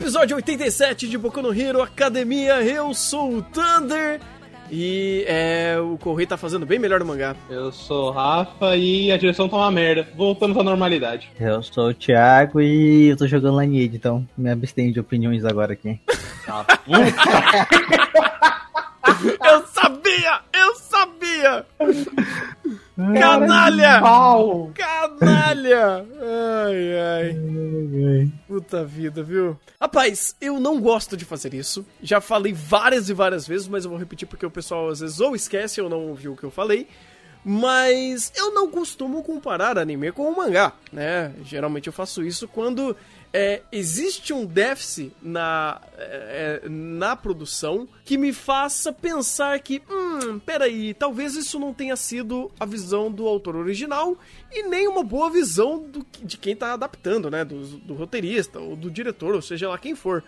[0.00, 4.18] Episódio 87 de Boku no Hero Academia, eu sou o Thunder
[4.70, 7.36] e é, o Correio tá fazendo bem melhor no mangá.
[7.50, 10.08] Eu sou o Rafa e a direção tá uma merda.
[10.16, 11.30] Voltamos à normalidade.
[11.38, 15.74] Eu sou o Thiago e eu tô jogando Lineage, então me abstenho de opiniões agora
[15.74, 16.00] aqui.
[19.44, 20.40] eu sabia!
[20.50, 21.66] Eu sabia!
[23.18, 24.00] Canalha!
[24.74, 26.06] Canalha!
[26.20, 28.30] Ai, ai.
[28.46, 29.58] Puta vida, viu?
[29.80, 31.86] Rapaz, eu não gosto de fazer isso.
[32.02, 35.20] Já falei várias e várias vezes, mas eu vou repetir porque o pessoal às vezes
[35.20, 36.86] ou esquece ou não ouviu o que eu falei.
[37.42, 41.32] Mas eu não costumo comparar anime com o mangá, né?
[41.42, 42.94] Geralmente eu faço isso quando
[43.32, 50.38] é, existe um déficit na, é, é, na produção que me faça pensar que, hum,
[50.40, 54.16] peraí, talvez isso não tenha sido a visão do autor original
[54.50, 57.44] e nem uma boa visão do, de quem tá adaptando, né?
[57.44, 60.24] Do, do roteirista ou do diretor, ou seja lá quem for.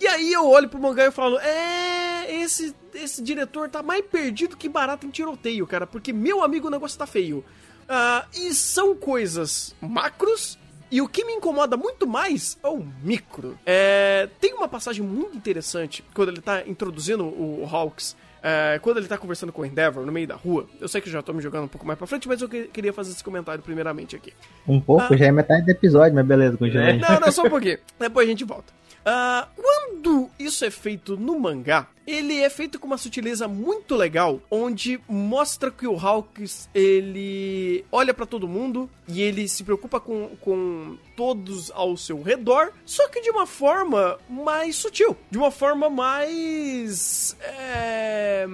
[0.00, 4.56] E aí eu olho pro mangá e falo, é, esse, esse diretor tá mais perdido
[4.56, 7.44] que barato em tiroteio, cara, porque meu amigo o negócio tá feio.
[7.84, 10.58] Uh, e são coisas macros
[10.94, 13.58] e o que me incomoda muito mais é o micro.
[13.66, 18.16] É, tem uma passagem muito interessante quando ele tá introduzindo o Hawks.
[18.40, 21.10] É, quando ele tá conversando com o Endeavor no meio da rua, eu sei que
[21.10, 23.24] já tô me jogando um pouco mais pra frente, mas eu que, queria fazer esse
[23.24, 24.32] comentário primeiramente aqui.
[24.68, 25.12] Um pouco?
[25.12, 26.84] Ah, já é metade do episódio, mas beleza, continua.
[26.84, 27.78] É, não, não, só um pouquinho.
[27.98, 28.72] Depois a gente volta.
[29.04, 34.40] Uh, quando isso é feito no mangá, ele é feito com uma sutileza muito legal,
[34.50, 40.30] onde mostra que o Hawks ele olha para todo mundo e ele se preocupa com,
[40.40, 45.88] com todos ao seu redor, só que de uma forma mais sutil, de uma forma
[45.88, 48.46] mais é,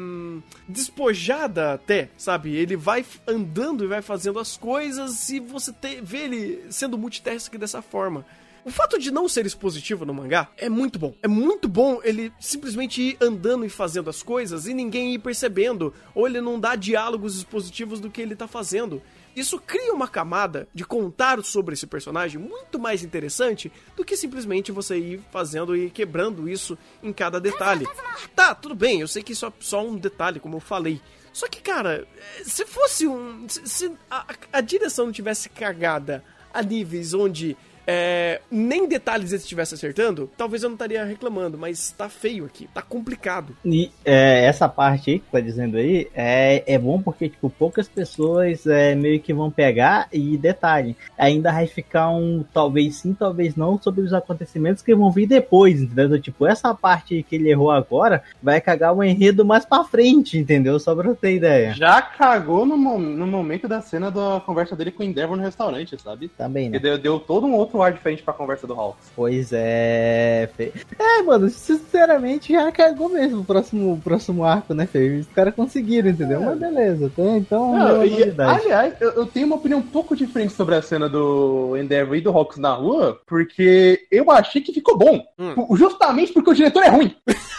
[0.69, 2.55] despojada até, sabe?
[2.55, 7.55] Ele vai andando e vai fazendo as coisas e você te, vê ele sendo multitask
[7.57, 8.25] dessa forma.
[8.65, 11.15] O fato de não ser expositivo no mangá é muito bom.
[11.23, 15.95] É muito bom ele simplesmente ir andando e fazendo as coisas e ninguém ir percebendo,
[16.15, 19.03] ou ele não dá diálogos expositivos do que ele tá fazendo.
[19.35, 24.73] Isso cria uma camada de contar sobre esse personagem muito mais interessante do que simplesmente
[24.73, 27.87] você ir fazendo e quebrando isso em cada detalhe.
[28.35, 31.01] Tá, tudo bem, eu sei que isso é só um detalhe, como eu falei.
[31.33, 32.07] Só que, cara,
[32.43, 33.47] se fosse um.
[33.49, 37.57] Se a, a direção não tivesse cagada a níveis onde
[37.93, 42.69] é, nem detalhes ele estivesse acertando, talvez eu não estaria reclamando, mas tá feio aqui,
[42.73, 43.57] tá complicado.
[43.65, 47.89] E é, essa parte aí que tá dizendo aí é, é bom porque, tipo, poucas
[47.89, 53.57] pessoas é, meio que vão pegar e detalhe, ainda vai ficar um talvez sim, talvez
[53.57, 56.21] não sobre os acontecimentos que vão vir depois, entendeu?
[56.21, 60.79] Tipo, essa parte que ele errou agora vai cagar o enredo mais pra frente, entendeu?
[60.79, 61.75] Só pra ter ideia.
[61.75, 66.01] Já cagou no, no momento da cena da conversa dele com o Endeavor no restaurante,
[66.01, 66.29] sabe?
[66.29, 66.79] Também, né?
[66.79, 69.11] Deu, deu todo um outro ar diferente pra conversa do Hawks.
[69.15, 70.73] Pois é, Fê.
[70.99, 75.19] É, mano, sinceramente já cagou mesmo o próximo, o próximo arco, né, Fê?
[75.19, 76.43] Os caras conseguiram, entendeu?
[76.43, 76.47] É.
[76.47, 77.23] Mas beleza, tá?
[77.37, 77.77] então.
[77.77, 81.77] Não, e, aliás, eu, eu, tenho uma opinião um pouco diferente sobre a cena do
[81.77, 85.25] Endeavor e do Hawks na rua, porque eu achei que ficou bom.
[85.39, 85.77] Hum.
[85.77, 87.15] Justamente porque o diretor é ruim.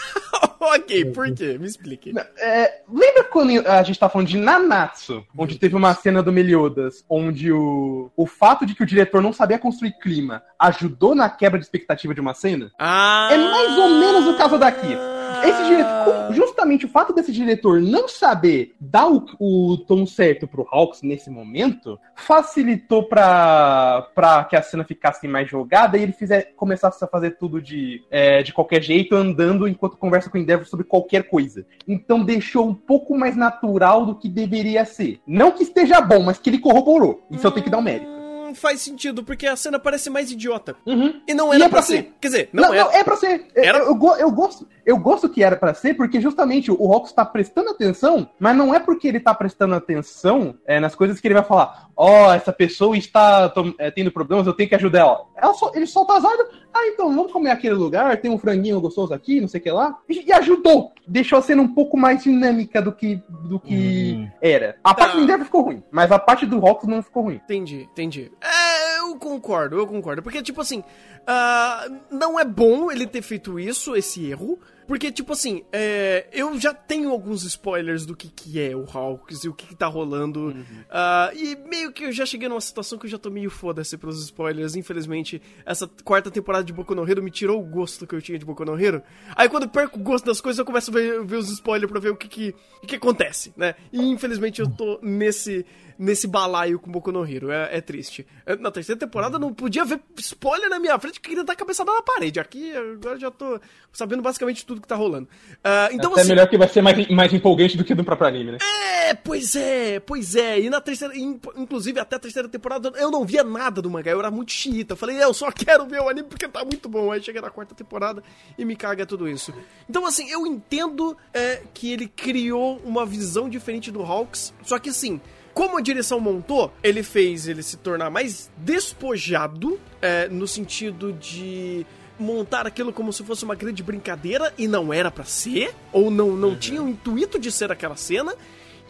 [0.62, 1.58] ok, por quê?
[1.58, 2.14] Me explique.
[2.38, 7.04] É, lembra quando a gente tá falando de Nanatsu, onde teve uma cena do Meliodas,
[7.10, 11.58] onde o, o fato de que o diretor não sabia construir clima ajudou na quebra
[11.60, 12.72] de expectativa de uma cena?
[12.80, 13.30] Ah.
[13.32, 14.96] É mais ou menos o caso daqui.
[15.44, 20.68] Esse diretor, justamente o fato desse diretor não saber dar o, o tom certo pro
[20.72, 26.54] Hawks nesse momento, facilitou pra, pra que a cena ficasse mais jogada e ele fizer,
[26.56, 30.66] começasse a fazer tudo de, é, de qualquer jeito, andando enquanto conversa com o Endeavor
[30.66, 31.66] sobre qualquer coisa.
[31.88, 35.20] Então deixou um pouco mais natural do que deveria ser.
[35.26, 37.26] Não que esteja bom, mas que ele corroborou.
[37.32, 38.21] Isso eu tenho que dar um mérito
[38.56, 40.76] faz sentido, porque a cena parece mais idiota.
[40.86, 41.22] Uhum.
[41.28, 41.94] E não era e é pra, pra ser.
[41.94, 42.14] ser.
[42.20, 42.84] Quer dizer, não, não era.
[42.86, 43.48] Não, é pra ser.
[43.56, 43.80] Era...
[43.80, 47.26] Eu, eu, eu, gosto, eu gosto que era pra ser, porque justamente o Rox tá
[47.26, 51.36] prestando atenção, mas não é porque ele tá prestando atenção é, nas coisas que ele
[51.36, 55.26] vai falar, ó, oh, essa pessoa está é, tendo problemas, eu tenho que ajudar ela.
[55.36, 58.80] ela só, ele solta as ordens, ah, então vamos comer aquele lugar, tem um franguinho
[58.80, 59.98] gostoso aqui, não sei o que lá.
[60.08, 60.94] E, e, ajudou.
[61.08, 64.30] Deixou a cena um pouco mais dinâmica do que, do que hum.
[64.42, 64.78] era.
[64.84, 65.18] A parte tá.
[65.18, 67.42] do Endeavor ficou ruim, mas a parte do Rox não ficou ruim.
[67.44, 68.32] Entendi, entendi.
[68.42, 70.22] É, eu concordo, eu concordo.
[70.22, 74.60] Porque, tipo assim, uh, não é bom ele ter feito isso, esse erro.
[74.92, 79.46] Porque, tipo assim, é, eu já tenho alguns spoilers do que, que é o Hawks
[79.46, 80.48] e o que, que tá rolando.
[80.48, 80.54] Uhum.
[80.54, 83.98] Uh, e meio que eu já cheguei numa situação que eu já tô meio foda-se
[83.98, 84.76] pros spoilers.
[84.76, 88.38] Infelizmente, essa quarta temporada de Boku no Hero me tirou o gosto que eu tinha
[88.38, 89.02] de Boku no Hero.
[89.34, 91.90] Aí quando eu perco o gosto das coisas, eu começo a ver, ver os spoilers
[91.90, 93.76] pra ver o que, que, o que acontece, né?
[93.94, 95.66] E infelizmente eu tô nesse
[96.02, 97.52] nesse balaio com Boku no Hero.
[97.52, 98.26] É, é triste.
[98.44, 101.56] É, na terceira temporada não podia ver spoiler na minha frente que queria dar a
[101.56, 102.40] cabeçada na parede.
[102.40, 103.60] Aqui agora já tô
[103.94, 105.30] sabendo basicamente tudo que tá rolando.
[105.58, 108.28] Uh, então, Até assim, melhor que vai ser mais, mais empolgante do que do próprio
[108.28, 108.58] anime, né?
[109.06, 110.60] É, pois é, pois é.
[110.60, 114.12] E na terceira, inclusive até a terceira temporada, eu não via nada do mangá.
[114.12, 114.94] Eu era muito xiita.
[114.94, 117.12] Eu falei, eu só quero ver o anime porque tá muito bom.
[117.12, 118.24] Aí chega na quarta temporada
[118.58, 119.54] e me caga tudo isso.
[119.88, 124.52] Então, assim, eu entendo é, que ele criou uma visão diferente do Hawks.
[124.64, 125.22] Só que assim
[125.54, 131.86] como a direção montou, ele fez ele se tornar mais despojado, é, no sentido de
[132.20, 136.36] montar aquilo como se fosse uma grande brincadeira e não era para ser, ou não,
[136.36, 136.56] não uhum.
[136.56, 138.34] tinha o intuito de ser aquela cena.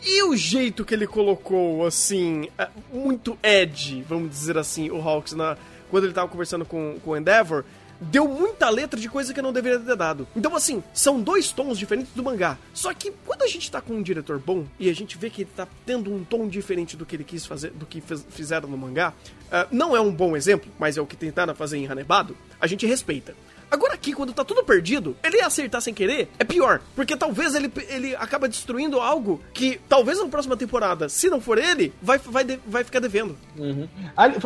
[0.03, 5.33] E o jeito que ele colocou, assim, é, muito Ed, vamos dizer assim, o Hawks,
[5.33, 5.57] na,
[5.91, 7.63] quando ele tava conversando com, com o Endeavor,
[8.01, 10.27] deu muita letra de coisa que não deveria ter dado.
[10.35, 12.57] Então, assim, são dois tons diferentes do mangá.
[12.73, 15.43] Só que quando a gente tá com um diretor bom e a gente vê que
[15.43, 18.67] ele tá tendo um tom diferente do que ele quis fazer, do que fez, fizeram
[18.67, 19.13] no mangá,
[19.47, 22.65] uh, não é um bom exemplo, mas é o que tentaram fazer em Hanebado, a
[22.65, 23.35] gente respeita.
[23.71, 26.81] Agora aqui, quando tá tudo perdido, ele acertar sem querer é pior.
[26.93, 31.57] Porque talvez ele, ele acaba destruindo algo que talvez na próxima temporada, se não for
[31.57, 33.37] ele, vai, vai, vai ficar devendo.
[33.57, 33.87] Uhum.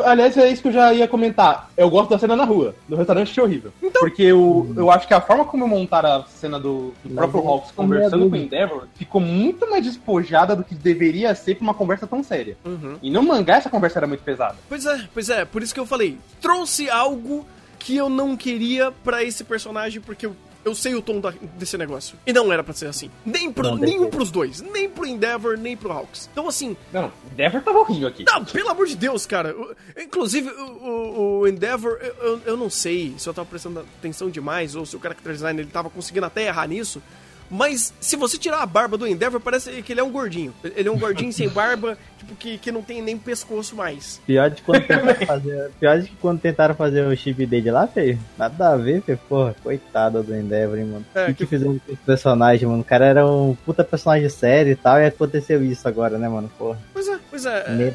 [0.04, 1.70] Aliás, é isso que eu já ia comentar.
[1.76, 2.74] Eu gosto da cena na rua.
[2.88, 3.72] Do restaurante achei horrível.
[3.82, 4.00] Então...
[4.00, 7.72] Porque eu, eu acho que a forma como montaram a cena do, do próprio Hawks
[7.72, 12.06] conversando com o Endeavor ficou muito mais despojada do que deveria ser pra uma conversa
[12.06, 12.56] tão séria.
[12.64, 12.96] Uhum.
[13.02, 14.56] E no mangá essa conversa era muito pesada.
[14.68, 15.44] Pois é, pois é.
[15.44, 16.18] Por isso que eu falei.
[16.40, 17.44] Trouxe algo
[17.86, 20.34] que eu não queria para esse personagem, porque eu,
[20.64, 22.18] eu sei o tom da, desse negócio.
[22.26, 23.08] E não era para ser assim.
[23.24, 24.60] Nem pro, não, nenhum pros dois.
[24.60, 26.28] Nem pro Endeavor, nem pro Hawks.
[26.32, 26.76] Então, assim.
[26.92, 28.24] Não, Endeavor tava horrível aqui.
[28.24, 29.54] Não, pelo amor de Deus, cara.
[29.96, 34.74] Inclusive, o, o, o Endeavor, eu, eu não sei se eu tava prestando atenção demais
[34.74, 37.00] ou se o character design ele tava conseguindo até errar nisso.
[37.48, 40.52] Mas se você tirar a barba do Endeavor, parece que ele é um gordinho.
[40.74, 41.96] Ele é um gordinho sem barba,
[42.26, 44.20] tipo, que, que não tem nem pescoço mais.
[44.26, 48.18] Pior de quando tentaram fazer, pior de quando tentaram fazer o chip dele lá, feio.
[48.36, 49.18] Nada a ver, feio.
[49.28, 51.06] Porra, coitado do Endeavor, hein, mano.
[51.14, 52.80] É, que, que fizeram com esse personagem, mano?
[52.80, 56.50] O cara era um puta personagem sério e tal, e aconteceu isso agora, né, mano?
[56.58, 56.78] Porra.
[56.92, 57.58] Pois é, pois é.
[57.58, 57.94] É,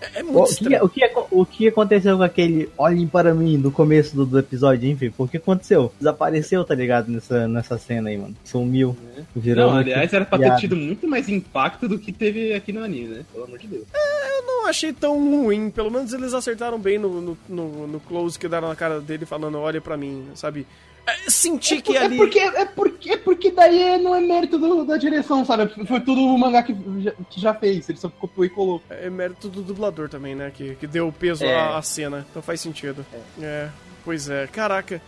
[0.00, 3.56] é, é muito o que, o, que, o que aconteceu com aquele Olhem para mim
[3.56, 5.12] no começo do, do episódio, hein, feio?
[5.18, 5.92] O que aconteceu?
[5.98, 7.10] Desapareceu, tá ligado?
[7.10, 8.36] Nessa, nessa cena aí, mano.
[8.44, 8.96] Sumiu sumiu.
[9.16, 9.22] É.
[9.34, 12.82] Virou não, aliás, era pra ter tido muito mais impacto do que teve aqui no
[12.82, 13.24] anime, né?
[13.32, 13.86] Pelo amor de Deus.
[13.92, 15.70] É, eu não achei tão ruim.
[15.70, 19.26] Pelo menos eles acertaram bem no, no, no, no close que deram na cara dele
[19.26, 20.66] falando, olha pra mim, sabe?
[21.06, 22.16] É, senti é que é ali.
[22.16, 25.72] É porque, é, porque, é porque daí não é mérito do, da direção, sabe?
[25.86, 28.82] Foi tudo o mangá que já, que já fez, ele só copiou e colocou.
[28.90, 30.50] É mérito do dublador também, né?
[30.52, 31.54] Que, que deu peso é.
[31.54, 32.26] à, à, cena.
[32.28, 33.06] Então faz sentido.
[33.40, 33.44] É.
[33.44, 33.68] é,
[34.04, 34.48] pois é.
[34.48, 35.00] Caraca.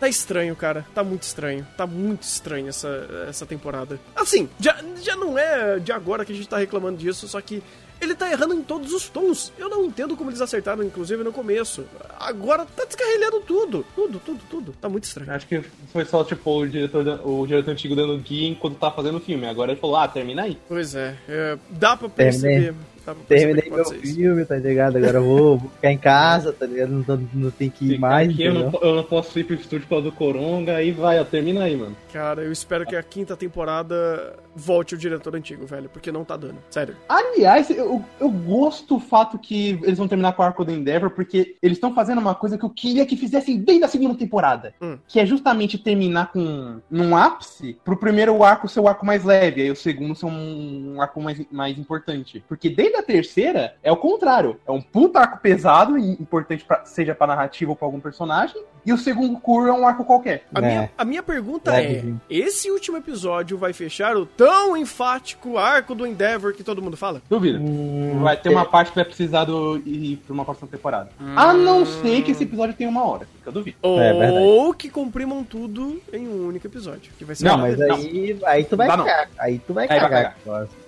[0.00, 0.84] Tá estranho, cara.
[0.94, 1.66] Tá muito estranho.
[1.76, 4.00] Tá muito estranho essa, essa temporada.
[4.16, 7.62] Assim, já, já não é de agora que a gente tá reclamando disso, só que
[8.04, 9.52] ele tá errando em todos os tons.
[9.58, 11.84] Eu não entendo como eles acertaram, inclusive, no começo.
[12.18, 13.86] Agora tá descarrilhando tudo.
[13.94, 14.74] Tudo, tudo, tudo.
[14.80, 15.30] Tá muito estranho.
[15.30, 15.60] Acho que
[15.92, 19.46] foi só, tipo, o diretor, o diretor antigo dando guia enquanto tá fazendo o filme.
[19.46, 20.58] Agora ele falou, ah, termina aí.
[20.68, 21.16] Pois é.
[21.28, 22.74] é dá pra perceber.
[23.04, 24.96] Tá Terminei meu filme, tá ligado?
[24.96, 26.90] Agora eu vou, vou, ficar em casa, tá ligado?
[26.90, 28.30] Não, tô, não tem que ir Ficar mais.
[28.30, 31.20] Aqui, eu, não, eu não posso ir pro estúdio por causa do Coronga, aí vai,
[31.20, 31.96] ó, termina aí, mano.
[32.12, 36.36] Cara, eu espero que a quinta temporada volte o diretor antigo, velho, porque não tá
[36.36, 36.58] dando.
[36.70, 36.96] Sério.
[37.08, 41.10] Aliás, eu, eu gosto do fato que eles vão terminar com o arco do Endeavor,
[41.10, 44.74] porque eles estão fazendo uma coisa que eu queria que fizessem desde a segunda temporada.
[44.80, 44.98] Hum.
[45.08, 49.62] Que é justamente terminar com num ápice pro primeiro arco ser o arco mais leve,
[49.62, 52.44] aí o segundo ser um, um arco mais, mais importante.
[52.48, 54.60] Porque desde da terceira é o contrário.
[54.66, 58.62] É um puta arco pesado, importante pra, seja pra narrativa ou pra algum personagem.
[58.84, 60.44] E o segundo curso é um arco qualquer.
[60.52, 60.62] A, é.
[60.62, 65.94] minha, a minha pergunta é: é esse último episódio vai fechar o tão enfático arco
[65.94, 67.22] do Endeavor que todo mundo fala?
[67.30, 67.60] Duvido.
[67.60, 71.10] Hum, vai ter uma parte que vai precisar do, ir pra uma próxima temporada.
[71.20, 71.34] Hum.
[71.36, 73.26] A não ser que esse episódio tenha uma hora.
[73.42, 73.76] Que eu duvido.
[73.82, 77.12] Ou é, que comprimam tudo em um único episódio.
[77.16, 79.28] Que vai ser não, mas aí, aí tu vai cagar.
[79.38, 80.36] Aí tu vai cagar.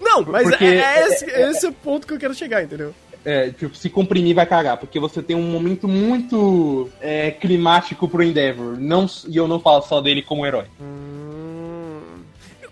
[0.00, 0.64] Não, mas Porque...
[0.64, 2.94] é, é, esse, é esse é o ponto que eu quero chegar, entendeu?
[3.24, 8.22] É, tipo, se comprimir vai cagar, porque você tem um momento muito é, climático pro
[8.22, 8.76] Endeavor.
[8.78, 10.66] Não, e eu não falo só dele como herói.
[10.80, 11.14] Hum...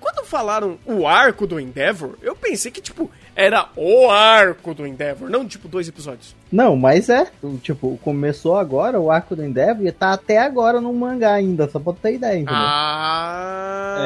[0.02, 5.30] Quando falaram o arco do Endeavor, eu pensei que, tipo, era o arco do Endeavor,
[5.30, 6.34] não tipo dois episódios.
[6.50, 7.30] Não, mas é,
[7.62, 11.78] tipo, começou agora o arco do Endeavor e tá até agora no mangá ainda, só
[11.78, 12.54] pra ter ideia, entendeu?
[12.58, 13.96] Ah.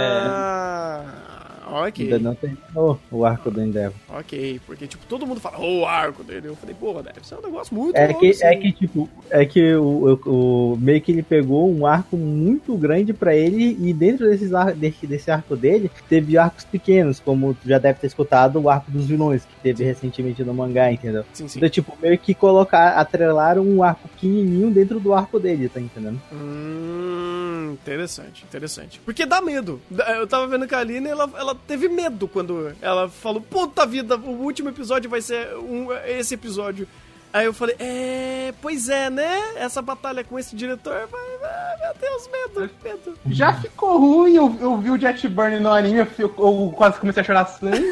[1.22, 1.25] É.
[1.66, 2.04] Ok.
[2.04, 3.98] Ainda não terminou o arco do Endeavor.
[4.08, 6.46] Ok, porque, tipo, todo mundo fala, o arco dele.
[6.46, 8.44] Eu falei, porra, deve ser um negócio muito é que assim.
[8.44, 10.30] É que, tipo, é que o, o,
[10.72, 14.72] o, meio que ele pegou um arco muito grande pra ele e dentro desses ar,
[14.72, 18.90] desse, desse arco dele, teve arcos pequenos, como tu já deve ter escutado, o arco
[18.90, 21.24] dos vilões, que teve recentemente no mangá, entendeu?
[21.32, 21.58] Sim, sim.
[21.58, 26.20] Então, tipo, meio que colocar, atrelaram um arco pequenininho dentro do arco dele, tá entendendo?
[26.32, 27.35] Hum,
[27.72, 29.00] interessante, interessante.
[29.04, 29.80] Porque dá medo.
[30.18, 34.16] Eu tava vendo que a Aline, ela, ela teve medo quando ela falou, puta vida,
[34.16, 36.88] o último episódio vai ser um, esse episódio.
[37.32, 39.38] Aí eu falei, é, pois é, né?
[39.56, 43.18] Essa batalha com esse diretor, vai, vai, meu Deus, medo, medo.
[43.26, 47.20] Já ficou ruim, eu, eu vi o Jet Burn no anime, eu, eu quase comecei
[47.20, 47.84] a chorar sangue.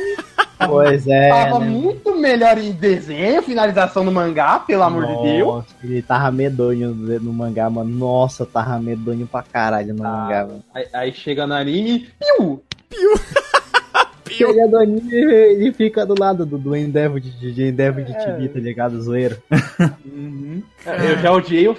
[0.67, 1.29] Pois é.
[1.29, 1.67] Tava né?
[1.67, 5.49] muito melhor em desenho, finalização no mangá, pelo amor de Deus.
[5.49, 7.91] Nossa, ele tava medonho no, mangá, mano.
[7.91, 10.65] Nossa, tava medonho pra caralho no mangá, mano.
[10.75, 12.63] Aí, aí chega no anime, piu!
[14.37, 18.49] Chega do anime ele fica do lado do, do Endeavor de, de Endeavor de Tibi,
[18.49, 19.01] tá ligado?
[19.01, 19.37] Zoeiro.
[20.05, 20.63] Uhum.
[20.87, 21.77] Eu já odiei o.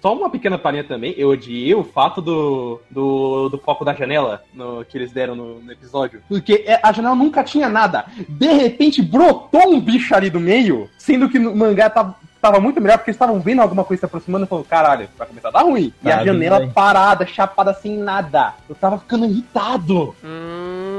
[0.00, 1.14] Só uma pequena palhinha também.
[1.16, 5.60] Eu odiei o fato do, do, do foco da janela no, que eles deram no,
[5.60, 6.22] no episódio.
[6.28, 8.04] Porque é, a janela nunca tinha nada.
[8.28, 12.16] De repente brotou um bicho ali do meio, sendo que no mangá tava.
[12.44, 15.26] Tava muito melhor porque eles estavam vendo alguma coisa se aproximando e falou: caralho, vai
[15.26, 15.94] começar a dar ruim.
[16.02, 16.68] e Tá a janela aí.
[16.68, 18.52] parada, chapada sem nada.
[18.68, 20.14] Eu tava ficando irritado.
[20.22, 20.93] Hum.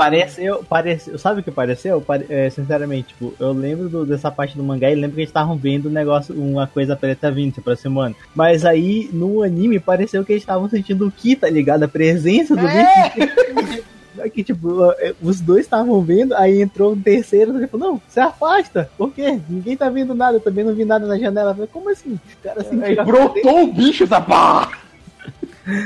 [0.00, 2.00] Pareceu, pareceu, sabe o que pareceu?
[2.00, 5.28] Pare- é, sinceramente, tipo, eu lembro do- dessa parte do mangá e lembro que eles
[5.28, 8.16] estavam vendo um negócio, uma coisa preta vindo se aproximando.
[8.34, 11.82] Mas aí, no anime, pareceu que eles estavam sentindo o Ki, tá ligado?
[11.82, 13.84] A presença do bicho.
[14.18, 18.02] É que, tipo, é, os dois estavam vendo, aí entrou um terceiro e falou, não,
[18.08, 19.38] se afasta, por quê?
[19.48, 21.52] Ninguém tá vendo nada, eu também não vi nada na janela.
[21.52, 22.14] Eu falei, como assim?
[22.14, 24.68] O cara Aí sentiu a brotou o bicho, Zapá!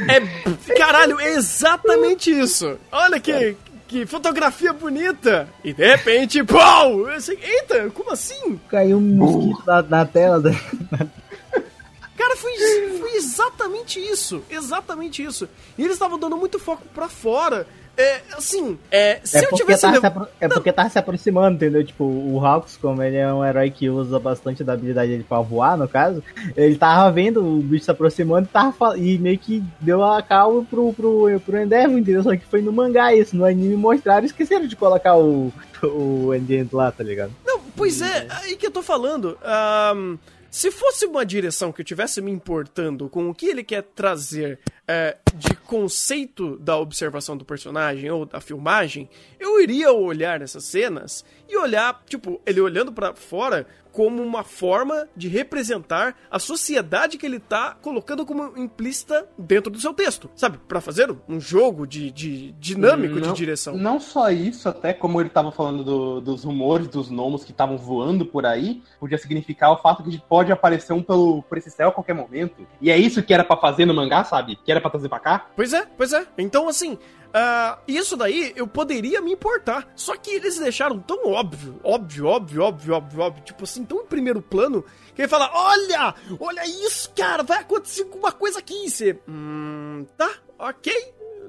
[0.09, 2.76] É, caralho, é exatamente isso.
[2.90, 3.54] Olha que,
[3.95, 5.49] que fotografia bonita.
[5.63, 7.09] E de repente, pau!
[7.09, 8.59] Eu assim, Eita, como assim?
[8.69, 10.41] caiu um mosquito na, na tela.
[10.41, 10.51] Da...
[12.19, 12.53] Cara, foi,
[12.99, 14.43] foi exatamente isso.
[14.51, 15.49] Exatamente isso.
[15.79, 17.69] E eles estavam dando muito foco pra fora.
[17.97, 19.87] É, assim, é, se É eu porque, tivesse.
[19.87, 21.85] lev- apro- é porque tava se aproximando, entendeu?
[21.85, 25.41] Tipo, o Hawks, como ele é um herói que usa bastante da habilidade dele pra
[25.41, 26.23] voar, no caso,
[26.57, 30.65] ele tava vendo o bicho se aproximando e, tava e meio que deu a calma
[30.69, 32.23] pro, pro, pro Endeavor, entendeu?
[32.25, 36.35] Só que foi no mangá isso, no anime mostraram e esqueceram de colocar o, o
[36.35, 37.31] Endgame lá, tá ligado?
[37.47, 39.39] Não, pois é, aí que eu tô falando.
[39.45, 40.17] Ahn,
[40.54, 44.61] se fosse uma direção que eu tivesse me importando com o que ele quer trazer
[44.87, 51.25] é, de conceito da observação do personagem ou da filmagem, eu iria olhar essas cenas
[51.49, 57.25] e olhar, tipo, ele olhando pra fora como uma forma de representar a sociedade que
[57.25, 60.59] ele tá colocando como implícita dentro do seu texto, sabe?
[60.67, 63.77] Pra fazer um jogo de, de dinâmico de Não- direção.
[63.77, 67.79] Não só isso, até como ele tava falando do- dos rumores dos gnomos que estavam
[67.79, 71.91] voando por aí, podia significar o fato que pode aparecer um pelo, por esse céu
[71.91, 72.67] a qualquer momento.
[72.81, 74.57] E é isso que era pra fazer no mangá, sabe?
[74.57, 75.47] Que era pra trazer pra cá.
[75.55, 76.27] Pois é, pois é.
[76.37, 76.99] Então, assim,
[77.37, 79.93] ah, isso daí eu poderia me importar.
[79.97, 84.07] Só que eles deixaram tão óbvio, óbvio, óbvio, óbvio, óbvio, óbvio, tipo assim, tão em
[84.07, 84.85] primeiro plano,
[85.17, 88.87] que ele fala: Olha, olha isso, cara, vai acontecer alguma coisa aqui.
[88.87, 90.93] E você, hum, tá, ok.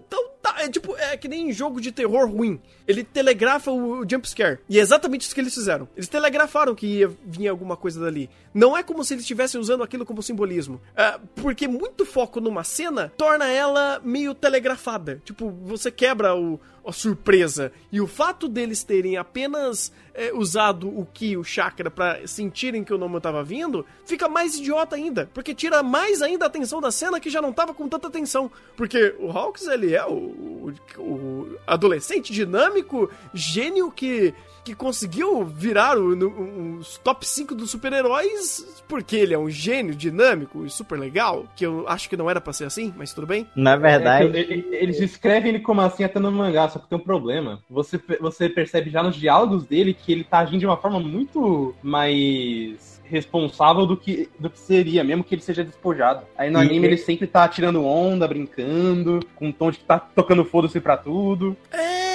[0.07, 2.59] Então tá, é tipo, é que nem jogo de terror ruim.
[2.88, 4.59] Ele telegrafa o, o jump scare.
[4.69, 5.88] E é exatamente isso que eles fizeram.
[5.95, 8.29] Eles telegrafaram que ia vir alguma coisa dali.
[8.53, 10.79] Não é como se eles estivessem usando aquilo como simbolismo.
[10.95, 15.21] É, porque muito foco numa cena torna ela meio telegrafada.
[15.25, 16.59] Tipo, você quebra o,
[16.92, 17.72] surpresa.
[17.92, 22.94] E o fato deles terem apenas é, usado o Ki, o chakra, pra sentirem que
[22.94, 25.30] o nome tava vindo, fica mais idiota ainda.
[25.34, 28.51] Porque tira mais ainda a atenção da cena que já não tava com tanta atenção.
[28.77, 34.34] Porque o Hawks, ele é o, o- o adolescente dinâmico, gênio que,
[34.65, 39.93] que conseguiu virar o- no- os top 5 dos super-heróis porque ele é um gênio
[39.95, 41.45] dinâmico e super legal.
[41.55, 43.48] Que eu acho que não era pra ser assim, mas tudo bem.
[43.55, 46.89] Na verdade, É que ele- eles escrevem ele como assim até no mangá, só que
[46.89, 47.60] tem um problema.
[47.69, 51.75] Você, você percebe já nos diálogos dele que ele tá agindo de uma forma muito
[51.84, 56.25] mais responsável do que, do que seria, mesmo que ele seja despojado.
[56.36, 59.84] Aí no E- anime ele sempre tá tirando onda, brincando, com um tom de que
[59.86, 61.55] tá tocando foda-se pra tudo.
[61.72, 62.14] É,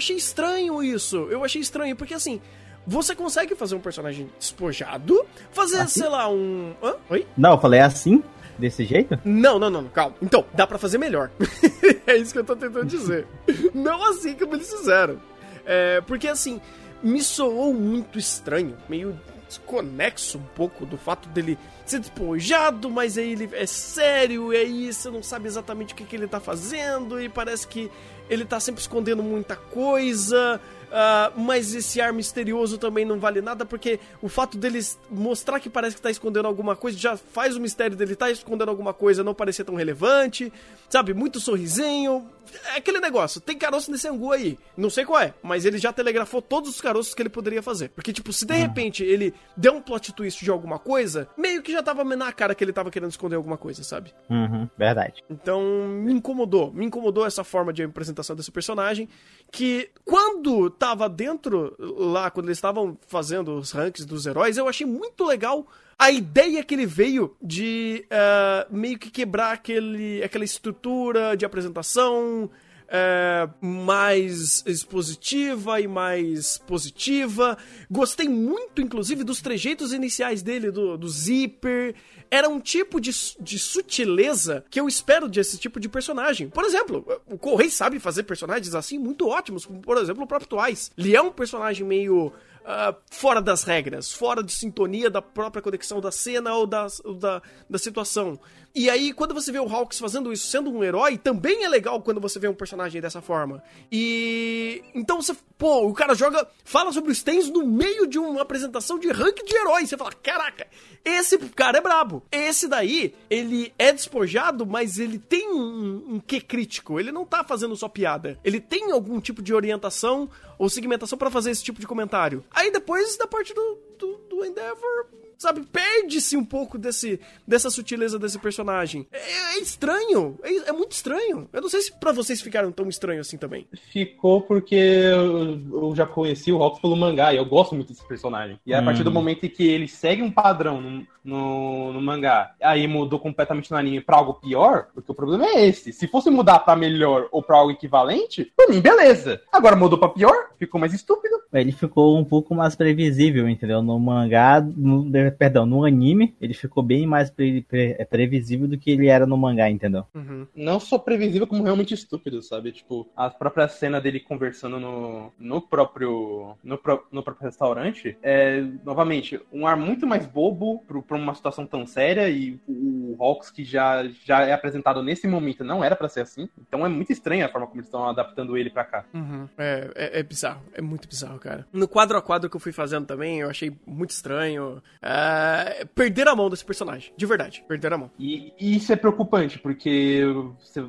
[0.00, 1.28] achei estranho isso.
[1.30, 2.40] Eu achei estranho, porque assim,
[2.86, 6.00] você consegue fazer um personagem despojado, fazer, Assim?
[6.00, 6.72] sei lá, um.
[6.82, 6.94] Hã?
[7.10, 7.26] Oi?
[7.36, 8.22] não, eu falei assim,
[8.58, 9.18] desse jeito?
[9.24, 10.16] Não, não, não, não, calma.
[10.20, 11.30] Então, dá pra fazer melhor.
[12.06, 13.26] é isso que eu tô tentando dizer.
[13.74, 15.20] Não assim como eles fizeram.
[15.64, 16.60] É, porque assim,
[17.02, 19.18] me soou muito estranho, meio
[19.50, 24.92] desconexo um pouco do fato dele ser despojado, mas aí ele é sério, e aí
[24.92, 27.90] você não sabe exatamente o que, que ele tá fazendo, e parece que
[28.28, 30.60] ele tá sempre escondendo muita coisa.
[30.90, 35.70] Uh, mas esse ar misterioso também não vale nada, porque o fato deles mostrar que
[35.70, 39.22] parece que tá escondendo alguma coisa já faz o mistério dele tá escondendo alguma coisa
[39.22, 40.52] não parecer tão relevante,
[40.88, 41.14] sabe?
[41.14, 42.26] Muito sorrisinho.
[42.72, 44.58] É aquele negócio, tem caroço nesse angu aí.
[44.76, 47.90] Não sei qual é, mas ele já telegrafou todos os caroços que ele poderia fazer.
[47.90, 48.60] Porque, tipo, se de uhum.
[48.60, 52.54] repente ele deu um plot twist de alguma coisa, meio que já tava na cara
[52.54, 54.12] que ele tava querendo esconder alguma coisa, sabe?
[54.28, 55.22] Uhum, verdade.
[55.28, 56.72] Então, me incomodou.
[56.72, 59.08] Me incomodou essa forma de apresentação desse personagem.
[59.50, 64.86] Que quando tava dentro lá, quando eles estavam fazendo os ranks dos heróis, eu achei
[64.86, 65.66] muito legal
[66.00, 72.50] a ideia que ele veio de uh, meio que quebrar aquele, aquela estrutura de apresentação
[72.90, 77.58] uh, mais expositiva e mais positiva.
[77.90, 81.94] Gostei muito, inclusive, dos trejeitos iniciais dele, do, do zíper.
[82.30, 86.48] Era um tipo de, de sutileza que eu espero desse tipo de personagem.
[86.48, 90.92] Por exemplo, o Correio sabe fazer personagens assim muito ótimos, por exemplo o próprio Twice.
[90.96, 96.00] Ele é um personagem meio uh, fora das regras, fora de sintonia da própria conexão
[96.00, 96.86] da cena ou da,
[97.18, 98.38] da, da situação.
[98.72, 102.00] E aí, quando você vê o Hawks fazendo isso, sendo um herói, também é legal
[102.00, 103.62] quando você vê um personagem dessa forma.
[103.90, 104.82] E.
[104.94, 105.36] Então você.
[105.58, 106.46] Pô, o cara joga.
[106.64, 109.88] Fala sobre os Tens no meio de uma apresentação de ranking de heróis.
[109.88, 110.68] Você fala, caraca,
[111.04, 112.22] esse cara é brabo.
[112.30, 117.00] Esse daí, ele é despojado, mas ele tem um, um quê crítico.
[117.00, 118.38] Ele não tá fazendo só piada.
[118.44, 122.44] Ele tem algum tipo de orientação ou segmentação para fazer esse tipo de comentário.
[122.52, 125.06] Aí depois, da parte do, do, do Endeavor,
[125.40, 129.06] sabe, perde-se um pouco desse, dessa sutileza desse personagem.
[129.10, 131.48] É, é estranho, é, é, muito estranho.
[131.52, 133.66] Eu não sei se para vocês ficaram tão estranho assim também.
[133.90, 138.06] Ficou porque eu, eu já conheci o Hawks pelo mangá e eu gosto muito desse
[138.06, 138.58] personagem.
[138.66, 139.14] E a partir do uhum.
[139.14, 143.76] momento em que ele segue um padrão no, no, no mangá, aí mudou completamente no
[143.76, 145.92] anime pra algo pior, porque o problema é esse.
[145.92, 149.40] Se fosse mudar pra melhor ou pra algo equivalente, pra mim, beleza.
[149.50, 151.40] Agora mudou pra pior, ficou mais estúpido.
[151.52, 153.82] Ele ficou um pouco mais previsível, entendeu?
[153.90, 158.78] No mangá, no, perdão, no anime, ele ficou bem mais pre, pre, é, previsível do
[158.78, 160.04] que ele era no mangá, entendeu?
[160.14, 160.46] Uhum.
[160.54, 162.70] Não só previsível, como realmente estúpido, sabe?
[162.70, 168.64] Tipo, a própria cena dele conversando no, no próprio no, pro, no próprio restaurante é,
[168.84, 173.64] novamente, um ar muito mais bobo pra uma situação tão séria e o Hawks que
[173.64, 176.48] já, já é apresentado nesse momento não era para ser assim.
[176.58, 179.04] Então é muito estranha a forma como eles estão adaptando ele para cá.
[179.14, 179.48] Uhum.
[179.58, 181.66] É, é, é, bizarro, é muito bizarro, cara.
[181.72, 184.82] No quadro a quadro que eu fui fazendo também, eu achei muito estranho.
[185.02, 187.12] Uh, é, perder a mão desse personagem.
[187.16, 188.10] De verdade, perder a mão.
[188.18, 190.22] E, e isso é preocupante, porque
[190.58, 190.84] você,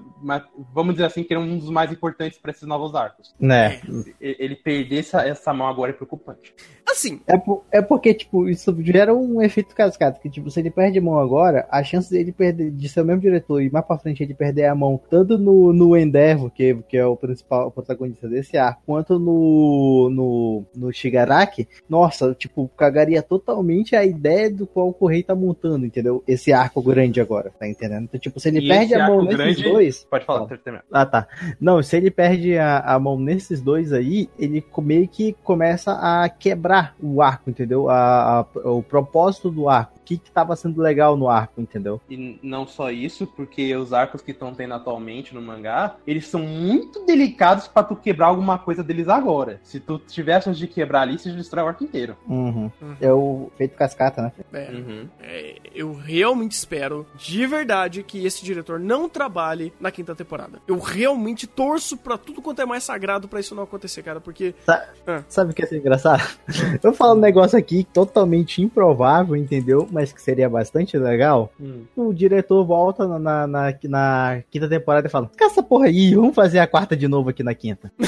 [0.73, 3.34] vamos dizer assim, que ele é um dos mais importantes para esses novos arcos.
[3.39, 3.82] Né?
[4.19, 6.53] Ele perder essa, essa mão agora é preocupante.
[6.89, 7.21] Assim.
[7.25, 10.19] É, por, é porque, tipo, isso gera um efeito cascata.
[10.19, 13.05] Que, tipo, se ele perde a mão agora, a chance dele perder, de ser o
[13.05, 16.75] mesmo diretor e mais pra frente ele perder a mão, tanto no, no Endeavor, que,
[16.88, 22.69] que é o principal o protagonista desse arco, quanto no, no, no Shigaraki, nossa, tipo,
[22.77, 26.23] cagaria totalmente a ideia do qual o Correio tá montando, entendeu?
[26.27, 28.03] Esse arco grande agora, tá entendendo?
[28.03, 29.63] Então, tipo, se ele e perde a mão nesses grande...
[29.63, 30.07] dois.
[30.10, 30.47] Pode falar,
[30.91, 31.27] Ah, tá.
[31.60, 36.29] Não, se ele perde a, a mão nesses dois aí, ele meio que começa a
[36.29, 37.89] quebrar o arco, entendeu?
[37.89, 42.01] A, a o propósito do arco que estava sendo legal no arco, entendeu?
[42.12, 46.41] E não só isso, porque os arcos que estão tendo atualmente no mangá, eles são
[46.41, 49.62] muito delicados para tu quebrar alguma coisa deles agora.
[49.63, 52.17] Se tu chance de quebrar ali, você destrói o arco inteiro.
[52.28, 52.69] Uhum.
[52.82, 52.95] Uhum.
[53.00, 54.32] É o feito cascata, né?
[54.52, 55.08] É, uhum.
[55.21, 60.60] é, eu realmente espero, de verdade, que esse diretor não trabalhe na quinta temporada.
[60.67, 64.54] Eu realmente torço para tudo quanto é mais sagrado para isso não acontecer, cara, porque...
[64.65, 65.24] Sa ah.
[65.30, 66.21] Sabe o que é engraçado?
[66.84, 69.88] eu falo um negócio aqui totalmente improvável, entendeu?
[69.91, 71.52] Mas que seria bastante legal.
[71.60, 71.84] Hum.
[72.07, 76.15] O diretor volta na, na, na, na quinta temporada e fala: Caça essa porra aí,
[76.15, 77.91] vamos fazer a quarta de novo aqui na quinta.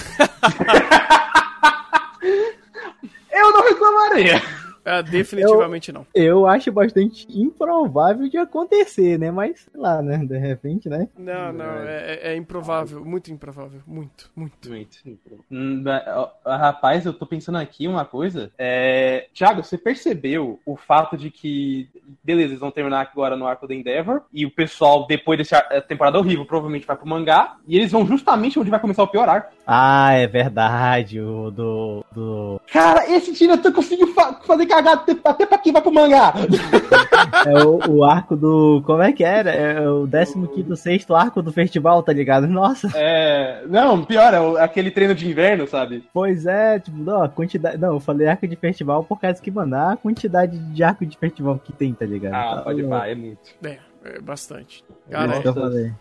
[3.32, 4.42] eu não reclamaria.
[4.86, 6.08] É, definitivamente eu, não.
[6.14, 9.32] Eu acho bastante improvável de acontecer, né?
[9.32, 10.18] Mas, sei lá, né?
[10.18, 11.08] De repente, né?
[11.18, 13.82] Não, não, é, é, é improvável, muito improvável.
[13.88, 14.70] Muito, muito.
[14.70, 14.98] Muito.
[15.52, 15.84] Hum,
[16.46, 18.52] rapaz, eu tô pensando aqui uma coisa.
[18.58, 19.28] É...
[19.34, 21.90] Thiago, você percebeu o fato de que,
[22.24, 26.18] beleza, eles vão terminar agora no arco da Endeavor, e o pessoal, depois dessa temporada
[26.18, 29.54] horrível, provavelmente vai pro mangá, e eles vão justamente onde vai começar o pior arco.
[29.66, 32.06] Ah, é verdade, o do.
[32.12, 32.62] do...
[32.72, 36.34] Cara, esse diretor conseguiu fa fazer cagado até pra quem vai pro mangá.
[37.46, 38.82] É o, o arco do.
[38.86, 39.50] Como é que era?
[39.52, 42.48] É o 15 sexto arco do festival, tá ligado?
[42.48, 42.90] Nossa.
[42.96, 43.64] É.
[43.68, 46.04] Não, pior, é o- aquele treino de inverno, sabe?
[46.14, 47.78] Pois é, tipo, não, a quantidade.
[47.78, 51.18] Não, eu falei arco de festival por causa que, mano, a quantidade de arco de
[51.18, 52.34] festival que tem, tá ligado?
[52.34, 53.40] Ah, Tá pode pá, é muito.
[53.66, 54.84] É, é bastante.
[55.08, 55.42] É Cara,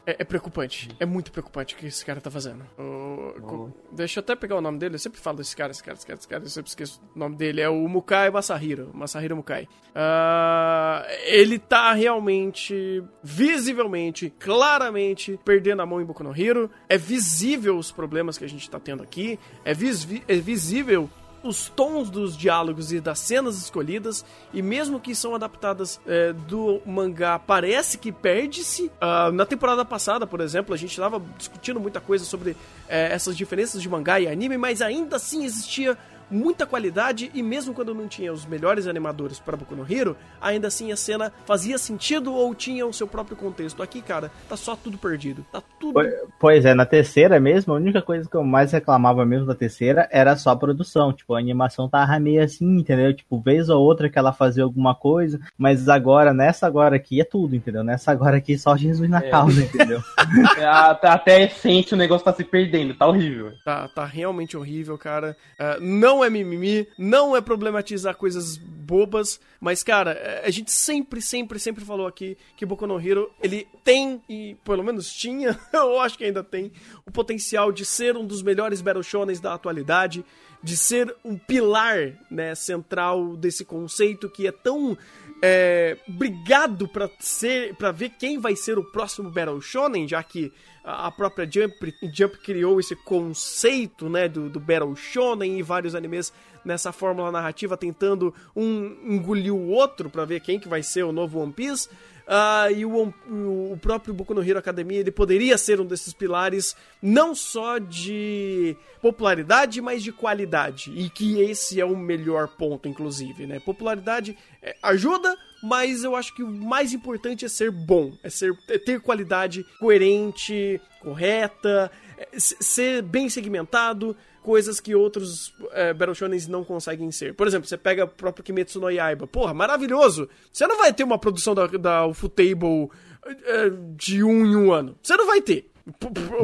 [0.07, 0.89] é, é preocupante.
[0.99, 2.65] É muito preocupante o que esse cara tá fazendo.
[2.79, 4.95] O- co- deixa eu até pegar o nome dele.
[4.97, 6.43] Eu sempre falo desse cara, esse cara, esse cara, esse cara.
[6.45, 7.61] Eu sempre esqueço o nome dele.
[7.61, 8.91] É o Mukai Masahiro.
[8.93, 9.69] Masahiro Mukai.
[9.95, 16.71] Ah, ele tá realmente, visivelmente, claramente perdendo a mão em Boku no Hero.
[16.89, 19.39] É visível os problemas que a gente tá tendo aqui.
[19.65, 21.09] É, vis- é visível
[21.43, 26.81] os tons dos diálogos e das cenas escolhidas, e mesmo que são adaptadas é, do
[26.87, 28.91] mangá, parece que perde-se.
[29.01, 32.57] Ah, na temporada passada, por exemplo, a gente estava discutindo muita coisa sobre
[32.89, 35.99] é, essas diferenças de mangá e anime, mas ainda assim existia
[36.33, 40.69] muita qualidade e mesmo quando não tinha os melhores animadores para Boku no Hero, ainda
[40.69, 43.83] assim a cena fazia sentido ou tinha o seu próprio contexto.
[43.83, 45.45] Aqui, cara, tá só tudo perdido.
[45.53, 46.01] Tá tudo
[46.41, 50.09] Pois é, na terceira mesmo, a única coisa que eu mais reclamava mesmo da terceira
[50.11, 51.13] era só a produção.
[51.13, 53.15] Tipo, a animação tava meio assim, entendeu?
[53.15, 57.25] Tipo, vez ou outra que ela fazia alguma coisa, mas agora, nessa agora aqui é
[57.25, 57.85] tudo, entendeu?
[57.85, 59.31] Nessa agora aqui só Jesus na É.
[59.31, 60.01] causa, entendeu?
[60.59, 63.53] É, até, até a essência o negócio tá se perdendo, tá horrível.
[63.65, 65.37] Tá, tá realmente horrível, cara.
[65.59, 71.23] Ah, não é mimimi, não é problematizar coisas bobas, mas, cara, eh, a gente sempre,
[71.23, 76.01] sempre, sempre falou aqui que Boku no Hero, ele tem, e pelo menos tinha, eu
[76.01, 76.73] acho que ainda tem,
[77.07, 80.25] o potencial de ser um dos melhores Battle Shonens da atualidade,
[80.63, 84.97] de ser um pilar, né, central desse conceito que é tão
[85.45, 90.53] é, brigado pra ser para ver quem vai ser o próximo Battle Shonen, já que
[90.85, 96.33] a própria Jump, Jump criou esse conceito, né, do, do Battle Shonen e vários animes
[96.65, 101.13] nessa fórmula narrativa tentando um engolir o outro pra ver quem que vai ser o
[101.13, 101.89] novo One Piece.
[102.27, 106.77] Ah, e o, o próprio Boku no Hero Academia ele poderia ser um desses pilares
[107.03, 110.93] não só de popularidade, mas de qualidade.
[110.95, 113.59] E que esse é o melhor ponto, inclusive, né?
[113.59, 118.57] Popularidade é, ajuda, mas eu acho que o mais importante é ser bom, é ser
[118.69, 126.47] é ter qualidade coerente, correta, é, ser bem segmentado, coisas que outros é, Battle Shonens
[126.47, 127.35] não conseguem ser.
[127.35, 130.29] Por exemplo, você pega o próprio Kimetsu no Yaiba, porra, maravilhoso.
[130.53, 132.91] Você não vai ter uma produção da, da Ufotable
[133.25, 134.97] é, de um em um ano.
[135.03, 135.71] Você não vai ter.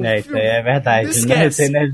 [0.05, 1.11] É, isso aí é verdade.
[1.11, 1.69] Esquece.
[1.69, 1.93] Né?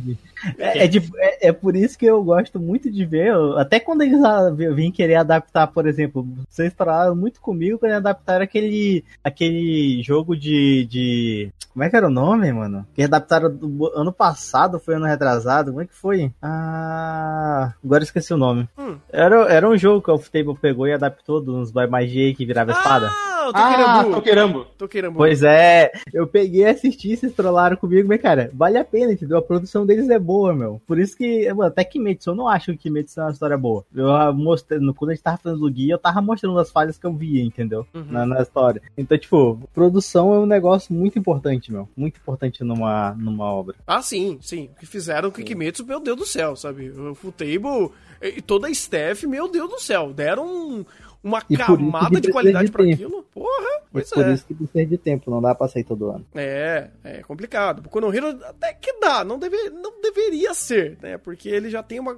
[0.59, 3.29] É, é, de- é- é por isso que eu gosto muito de ver.
[3.29, 7.93] eu- Até quando eles ah, vêm querer adaptar, por exemplo, vocês falaram muito comigo quando
[7.93, 11.49] adaptaram aquele, aquele jogo de, de.
[11.73, 12.87] Como é que era o nome, mano?
[12.95, 15.71] Que adaptaram do ano passado, foi ano retrasado.
[15.73, 16.31] Como é que foi?
[16.43, 17.73] Ah.
[17.85, 18.69] Agora eu esqueci o nome.
[18.79, 18.97] Hum.
[19.13, 22.71] Era, era um jogo que o Table pegou e adaptou dos By Magia que virava
[22.73, 23.11] espada.
[23.55, 24.15] Ah, o Ah.
[24.15, 24.65] Tokerambo.
[24.79, 25.17] Tokerambu.
[25.19, 29.39] Pois é, eu peguei e assisti, vocês trollaram comigo, mas cara, vale a pena, entendeu?
[29.39, 30.81] A produção deles é boa, meu.
[30.87, 33.85] Por isso que, mano, até Kimetsu, eu não acho que Kimetsu é uma história boa.
[33.95, 36.97] Eu ah, mostrei, quando a gente tava fazendo do guia, eu tava mostrando as falhas
[36.99, 37.87] que eu via, entendeu?
[37.95, 38.05] Uhum.
[38.09, 38.81] Na, na história.
[38.97, 41.89] Então, tipo, produção é um negócio muito importante, meu.
[41.97, 43.75] Muito importante numa, numa obra.
[43.87, 44.71] Ah, sim, sim.
[44.77, 46.91] O que fizeram com o Kimetsu, meu Deus do céu, sabe?
[46.91, 47.91] O Futable
[48.23, 50.13] e toda a staff, meu Deus do céu.
[50.13, 50.85] Deram um-
[51.25, 52.83] uma E camada de qualidade tempo.
[52.93, 53.23] aquilo.
[53.33, 54.33] Porra, pois por é.
[54.35, 56.25] isso que precisa de tempo, não dá pra sair todo ano.
[56.35, 57.81] É, é complicado.
[57.83, 61.17] Boku no Hero até que dá, não, deve, não deveria ser, né?
[61.17, 62.17] Porque ele já tem uma.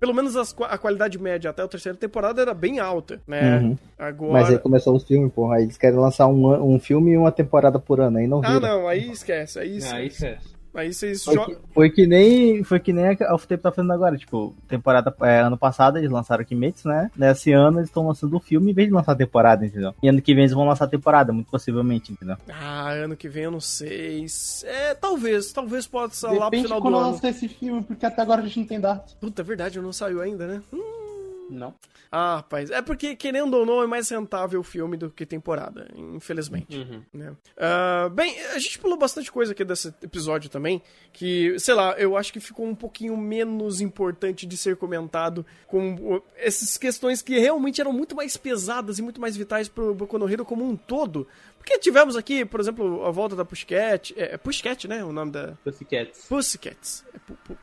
[0.00, 3.58] Pelo menos as a qualidade média até a terceira temporada era bem alta, né?
[3.60, 3.78] Uhum.
[3.96, 4.32] Agora.
[4.32, 5.56] Mas aí começou os filmes, porra.
[5.56, 8.56] Aí eles querem lançar um, um filme e uma temporada por ano, aí não vira.
[8.56, 9.60] Ah, não, aí esquece.
[9.60, 10.06] Aí, Ah, esquece.
[10.08, 10.38] isso é.
[10.74, 11.54] Aí vocês Foi jogam.
[11.54, 15.40] que, foi que nem foi que nem a Off-Tape tá fazendo agora, tipo, temporada é,
[15.40, 17.10] ano passado eles lançaram Kimetsu, né?
[17.16, 19.94] Nesse ano eles estão lançando o filme em vez de lançar a temporada, entendeu?
[20.02, 22.36] E ano que vem eles vão lançar a temporada, muito possivelmente, entendeu?
[22.48, 24.26] Ah, ano que vem eu não sei.
[24.64, 27.10] É, talvez, talvez possa lá pro Depende final do quando ano.
[27.10, 29.12] lança esse filme, porque até agora a gente não tem data.
[29.20, 30.62] Puta, é verdade, não saiu ainda, né?
[30.72, 31.02] Hum.
[31.52, 31.74] Não.
[32.10, 35.88] Ah, rapaz, é porque, querendo ou não, é mais rentável o filme do que temporada,
[35.96, 36.76] infelizmente.
[36.76, 37.02] Uhum.
[37.12, 37.34] né?
[37.56, 42.16] Ah, bem, a gente pulou bastante coisa aqui desse episódio também, que, sei lá, eu
[42.16, 47.80] acho que ficou um pouquinho menos importante de ser comentado com essas questões que realmente
[47.80, 51.26] eram muito mais pesadas e muito mais vitais pro Boku no Hero como um todo.
[51.56, 55.30] Porque tivemos aqui, por exemplo, a volta da Pussycat, é, é Pussycat, né, o nome
[55.30, 55.52] da...
[55.64, 56.26] Pussycats.
[56.28, 57.04] Pussycats.
[57.14, 57.56] É, pu- pu-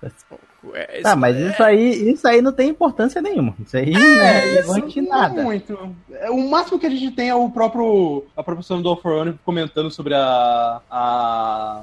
[0.73, 3.53] é, Tá, mas é- isso aí, isso aí não tem importância nenhuma.
[3.65, 5.41] Isso aí não é relevante nada.
[5.41, 5.77] muito.
[6.11, 8.97] É, O máximo que a gente tem é o próprio a própria pessoa do All
[9.01, 11.81] for One comentando sobre a, a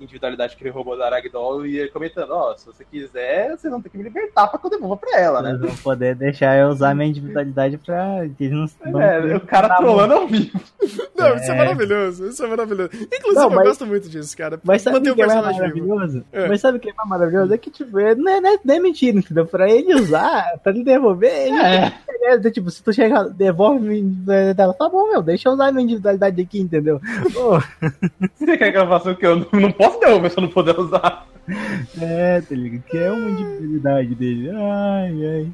[0.00, 3.80] individualidade que ele roubou da Ragdoll e ele comentando, ó, se você quiser, você não
[3.80, 5.50] tem que me libertar pra que eu devolva pra ela, né?
[5.50, 8.24] Eles vão poder deixar eu usar minha individualidade pra.
[8.24, 10.60] Eles não, não É, o cara trolando ao vivo.
[11.16, 11.58] Não, isso é É.
[11.58, 12.90] maravilhoso, isso é maravilhoso.
[12.92, 14.60] Inclusive, Não, eu mas- gosto muito disso, cara.
[14.62, 16.24] Mas sabe o que é mais maravilhoso?
[16.32, 16.46] É.
[16.48, 17.54] Mas sabe o que é mais maravilhoso?
[17.54, 19.46] É que, tipo, é- não é, não é- não é mentira, entendeu?
[19.46, 21.92] Pra ele usar, pra ele devolver, ele É.
[22.24, 25.70] é, tipo, se tu chegar, devolve minha individualidade dela, tá bom, meu, deixa eu usar
[25.72, 27.00] minha individualidade aqui, entendeu?
[27.32, 27.60] Pô,
[28.34, 30.50] Você quer que eu faça o que eu não- não posso devolver se eu não
[30.50, 31.26] puder usar?
[32.00, 32.82] É, tá ligado?
[32.84, 34.50] Que é uma individualidade dele.
[34.50, 35.52] Ai, ai.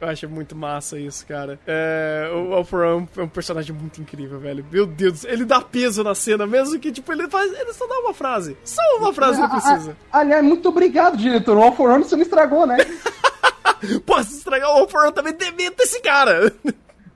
[0.00, 1.58] Eu acho muito massa isso, cara.
[1.66, 4.64] É, o Alforan é um personagem muito incrível, velho.
[4.70, 7.52] Meu Deus, ele dá peso na cena, mesmo que, tipo, ele faz.
[7.52, 8.56] Ele só dá uma frase.
[8.64, 9.96] Só uma frase ele precisa.
[10.12, 11.56] Aliás, muito obrigado, diretor.
[11.56, 12.76] O Alforano você não estragou, né?
[14.06, 16.52] Pô, se estragar o Alforan também demita esse cara.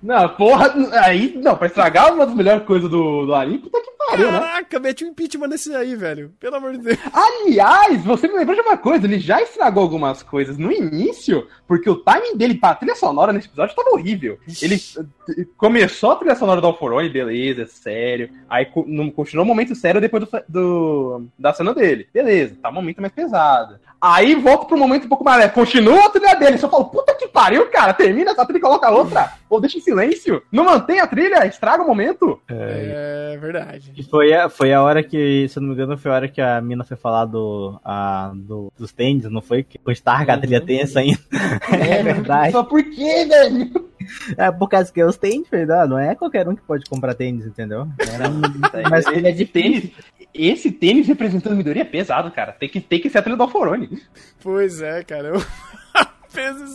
[0.02, 3.90] Não, porra, aí, não, pra estragar uma das melhores coisas do, do anime, puta que
[3.92, 4.38] pariu, né?
[4.38, 6.32] Caraca, mete um impeachment nesse aí, velho.
[6.38, 6.98] Pelo amor de Deus.
[7.12, 11.88] Aliás, você me lembrou de uma coisa, ele já estragou algumas coisas no início, porque
[11.90, 14.38] o timing dele pra trilha sonora nesse episódio tava horrível.
[14.62, 18.30] Ele eh, começou a trilha sonora do Alforone, beleza, é sério.
[18.48, 22.06] Aí continuou o momento sério depois do, do- da cena dele.
[22.12, 23.78] Beleza, tá um momento mais pesado.
[24.00, 25.54] Aí volta pro momento um pouco mais leve.
[25.54, 26.58] Continua a trilha dele.
[26.58, 27.92] Só falo, puta que pariu, cara.
[27.92, 29.32] Termina essa trilha e coloca outra.
[29.48, 30.42] Ou deixa em silêncio.
[30.52, 32.40] Não mantém a trilha, estraga o momento.
[32.48, 33.92] É verdade.
[33.96, 36.28] E foi a, foi a hora que, se eu não me engano, foi a hora
[36.28, 39.62] que a mina foi falar do, a, do dos tênis, não foi?
[39.62, 41.18] Que o Stark, a trilha tensa ainda.
[41.70, 42.52] É verdade.
[42.52, 43.70] Só por quê, velho?
[44.36, 47.46] É por causa que os tênis, não, não é qualquer um que pode comprar tênis,
[47.46, 47.88] entendeu?
[48.12, 48.40] Era um,
[48.90, 49.90] mas ele é de tênis.
[50.32, 52.52] Esse tênis representando a minoria é pesado, cara.
[52.52, 54.02] Tem que, tem que ser a trilha do Alforone.
[54.42, 55.28] Pois é, cara.
[55.28, 55.42] Eu...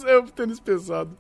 [0.08, 1.16] É um tênis pesado.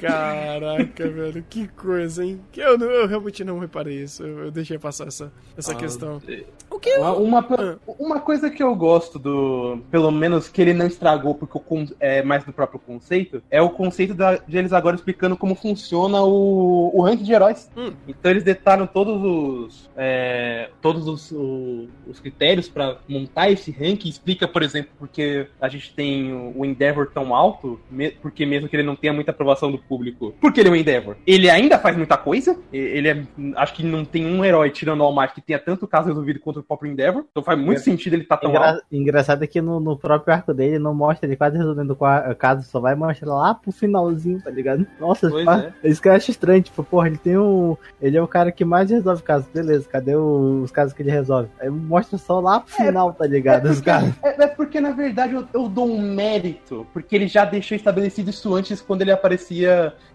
[0.00, 2.40] Caraca, velho, que coisa, hein?
[2.50, 4.22] Que eu, não- eu realmente não reparei isso.
[4.22, 6.22] Eu, eu deixei passar essa, essa Ah, questão.
[6.28, 6.44] é.
[6.70, 6.92] O que?
[6.96, 7.76] Uma, uma, Ah.
[7.98, 9.78] uma coisa que eu gosto do.
[9.90, 11.58] Pelo menos que ele não estragou, porque
[12.00, 16.22] é mais do próprio conceito, é o conceito da- de eles agora explicando como funciona
[16.22, 17.70] o, o ranking de heróis.
[17.76, 17.92] Hum.
[18.08, 19.90] Então eles detalham todos os.
[19.96, 24.08] é, todos os, o- os critérios pra montar esse ranking.
[24.08, 28.68] Explica, por exemplo, porque a gente tem o, o Endeavor tão alto, me- porque mesmo
[28.68, 30.34] que ele não tenha muita aprovação do público.
[30.40, 31.16] Porque ele é o Endeavor.
[31.26, 32.56] Ele ainda faz muita coisa.
[32.72, 33.22] Ele é.
[33.56, 36.40] Acho que não tem um herói tirando o All Might que tenha tanto caso resolvido
[36.40, 37.24] quanto o próprio Endeavor.
[37.30, 37.82] Então faz muito É.
[37.82, 38.82] sentido ele estar tão Engra- alto.
[38.90, 42.62] Engraçado é que no, no próprio arco dele não mostra ele quase resolvendo o caso,
[42.68, 44.86] só vai mostrar lá pro finalzinho, tá ligado?
[45.00, 45.88] Nossa, Pois pá, é.
[45.88, 47.76] isso que eu acho estranho, tipo, porra, ele tem um.
[48.00, 51.10] Ele é o cara que mais resolve casos, beleza, cadê o- os casos que ele
[51.10, 51.48] resolve?
[51.60, 53.66] Aí mostra só lá pro final, tá ligado?
[53.68, 54.12] Os caras.
[54.22, 58.30] É, é porque, na verdade, eu, eu dou um mérito, porque ele já deixou estabelecido
[58.30, 59.63] isso antes quando ele aparecia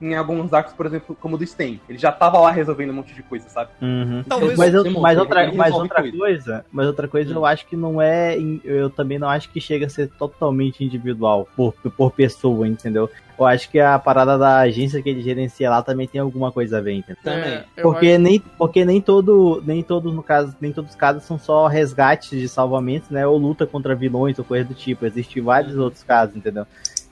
[0.02, 1.80] em alguns arcos, por exemplo, como o do Sten.
[1.90, 3.72] Ele já tava lá resolvendo um monte de coisa, sabe?
[3.82, 4.24] Uhum.
[4.28, 6.18] Talvez mas, eu- mas mostre, outra, mas outra coisa.
[6.18, 9.86] coisa, mas outra coisa eu acho que não é, eu também não acho que chega
[9.86, 13.10] a ser totalmente individual por, por pessoa, entendeu?
[13.38, 16.78] Eu acho que a parada da agência que ele gerencia lá também tem alguma coisa
[16.80, 17.24] a ver, entendeu?
[17.24, 17.64] Também.
[17.78, 21.40] eu Porque nem, porque nem todo, nem todos no caso, nem todos os casos são
[21.40, 23.26] só resgates de salvamentos, né?
[23.26, 25.06] Ou luta contra vilões ou coisa do tipo.
[25.06, 26.66] Existem vários outros casos, entendeu?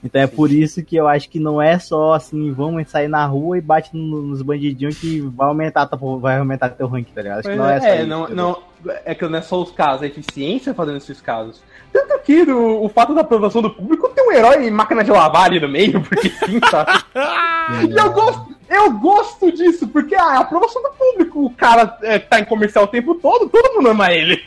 [0.08, 0.36] Então é Sim.
[0.36, 3.62] por isso que eu acho que não é só assim, vamos sair na rua e
[3.62, 5.88] bate no- nos bandidinhos que vai aumentar,
[6.22, 7.40] vai aumentar teu rank, tá ligado?
[7.40, 8.36] Acho que não é, só é, isso, não, entendeu?
[8.86, 11.62] não, é que não é só os casos, é a eficiência fazendo esses casos.
[11.92, 15.12] Tanto que no- o fato da aprovação do público tem um herói em máquina de
[15.12, 17.04] lavar ali no meio, porque sim, tá?
[17.86, 21.46] E eu gosto, eu gosto disso, porque ah, é a aprovação do público.
[21.46, 24.42] O cara é, tá em comercial o tempo todo, todo mundo ama ele.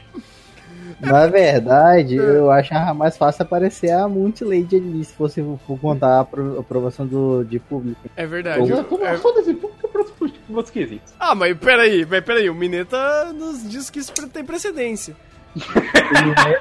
[1.01, 6.21] Na verdade, eu achava mais fácil aparecer a Multilady ali, se fosse for contar a
[6.21, 8.01] apro- aprovação do, de público.
[8.17, 8.69] É verdade.
[8.69, 11.13] Eu, eu- como é- foda-se, público para os outros quesitos.
[11.19, 15.15] Ah, mas peraí, mas peraí, o Mineta nos diz que isso tem precedência.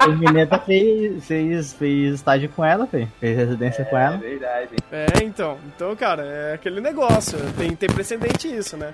[0.08, 4.18] O Mineta fez, fez, fez estágio com ela, fez, fez residência com É ela.
[4.18, 4.70] verdade.
[4.92, 5.58] É, então.
[5.76, 7.38] Então, cara, é aquele negócio.
[7.58, 8.94] Tem, tem precedente isso, né?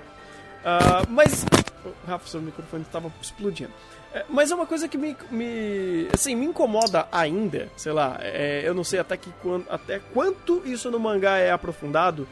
[0.68, 1.46] Ah, mas.
[1.84, 3.70] Oh, Rafa, seu microfone estava explodindo.
[4.12, 6.08] É, mas é uma coisa que me, me.
[6.12, 7.68] Assim, me incomoda ainda.
[7.76, 9.30] Sei lá, é, eu não sei até, que,
[9.70, 12.26] até quanto isso no mangá é aprofundado.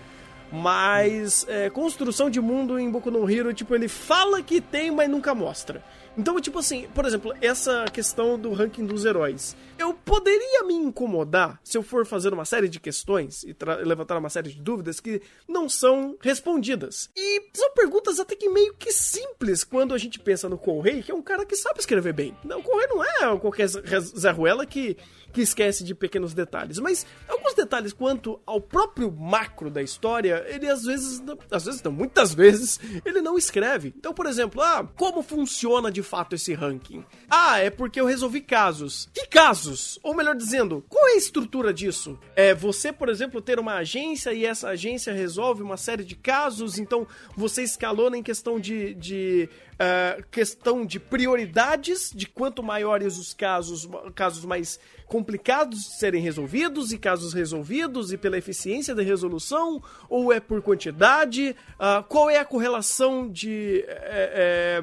[0.51, 5.09] Mas é, construção de mundo em Boku no Hero, tipo, ele fala que tem, mas
[5.09, 5.83] nunca mostra.
[6.17, 9.57] Então, tipo assim, por exemplo, essa questão do ranking dos heróis.
[9.77, 14.31] Eu poderia me incomodar se eu for fazer uma série de questões e levantar uma
[14.31, 17.11] série de dúvidas que não são respondidas.
[17.17, 21.11] E são perguntas até que meio que simples quando a gente pensa no Correio, que
[21.11, 22.37] é um cara que sabe escrever bem.
[22.45, 24.97] Não, o Correio não é qualquer Zé Ruela que,
[25.35, 26.79] que esquece de pequenos detalhes.
[26.79, 31.21] Mas alguns detalhes quanto ao próprio macro da história, ele às vezes,
[31.51, 33.93] às vezes não, muitas vezes, ele não escreve.
[33.99, 37.05] Então, por exemplo, ah, como funciona de fato esse ranking?
[37.29, 39.09] Ah, é porque eu resolvi casos.
[39.13, 39.99] Que casos?
[40.03, 42.17] Ou melhor dizendo, qual é a estrutura disso?
[42.37, 46.79] É você, por exemplo, ter uma agência e essa agência resolve uma série de casos,
[46.79, 53.35] então você escalona em questão de, de uh, questão de prioridades, de quanto maiores os
[53.35, 54.79] casos, casos mais
[55.15, 60.61] complicados de serem resolvidos e casos resolvidos e pela eficiência da resolução, ou é por
[60.61, 61.55] quantidade?
[61.75, 64.81] Uh, qual é a correlação de é,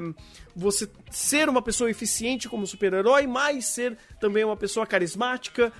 [0.56, 5.70] você ser uma pessoa eficiente como super-herói, mas ser também uma pessoa carismática?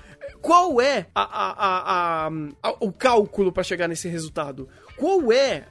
[0.42, 2.30] Qual é a, a,
[2.62, 4.68] a, o cálculo para chegar nesse resultado?
[5.02, 5.64] qual é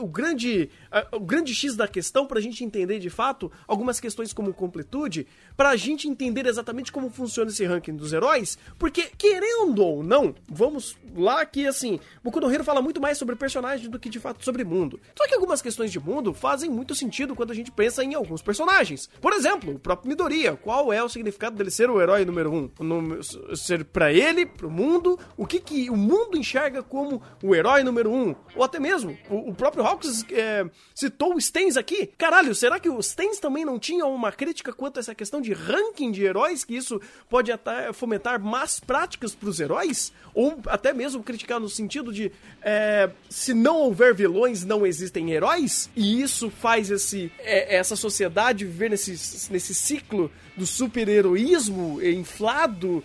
[0.00, 0.68] o, grande,
[1.12, 5.26] o grande X da questão para a gente entender de fato algumas questões como completude,
[5.56, 10.34] para a gente entender exatamente como funciona esse ranking dos heróis, porque querendo ou não,
[10.48, 14.20] vamos lá que assim, Boku no Hero fala muito mais sobre personagem do que de
[14.20, 15.00] fato sobre mundo.
[15.16, 18.42] Só que algumas questões de mundo fazem muito sentido quando a gente pensa em alguns
[18.42, 19.08] personagens.
[19.20, 22.70] Por exemplo, o próprio Midoriya, qual é o significado dele ser o herói número um?
[22.80, 23.22] No,
[23.56, 27.82] ser para ele, para o mundo, o que que o mundo enxerga como o herói
[27.82, 28.34] número um?
[28.54, 32.10] ou até mesmo o, o próprio Hawks é, citou o Stens aqui.
[32.18, 35.52] Caralho, será que os Stens também não tinham uma crítica quanto a essa questão de
[35.52, 40.12] ranking de heróis, que isso pode até fomentar más práticas para os heróis?
[40.34, 45.88] Ou até mesmo criticar no sentido de é, se não houver vilões, não existem heróis?
[45.94, 49.12] E isso faz esse, é, essa sociedade viver nesse,
[49.52, 53.04] nesse ciclo do super-heroísmo inflado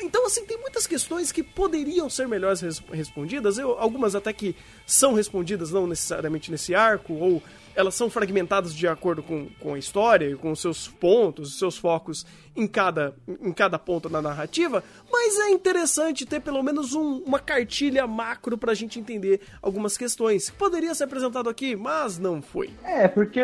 [0.00, 2.60] então, assim, tem muitas questões que poderiam ser melhores
[2.92, 4.54] respondidas, eu, algumas até que
[4.86, 7.42] são respondidas não necessariamente nesse arco, ou
[7.74, 11.76] elas são fragmentadas de acordo com, com a história, com os seus pontos, os seus
[11.76, 17.22] focos em cada, em cada ponto da narrativa, mas é interessante ter pelo menos um,
[17.24, 20.50] uma cartilha macro pra gente entender algumas questões.
[20.50, 22.70] Poderia ser apresentado aqui, mas não foi.
[22.84, 23.40] É, porque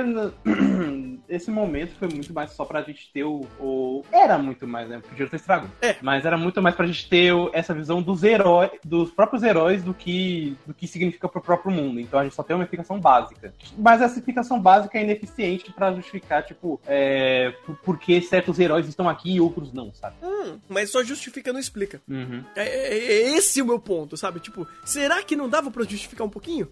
[1.28, 3.46] esse momento foi muito mais só pra gente ter o.
[3.58, 4.04] o...
[4.12, 5.00] Era muito mais, né?
[5.08, 5.68] Podia ter estrago.
[5.80, 5.96] É.
[6.02, 9.94] Mas era muito mais pra gente ter essa visão dos heróis, dos próprios heróis do
[9.94, 12.00] que, do que significa pro próprio mundo.
[12.00, 13.54] Então a gente só tem uma explicação básica.
[13.76, 17.52] Mas essa explicação básica é ineficiente pra justificar, tipo, é,
[17.84, 20.16] por, que certos heróis estão aqui e outros não, sabe?
[20.22, 22.00] Hum, mas só justifica, não explica.
[22.08, 22.44] Uhum.
[22.54, 24.40] É, é, é, esse o meu ponto, sabe?
[24.40, 26.68] Tipo, será que não dava pra justificar um pouquinho?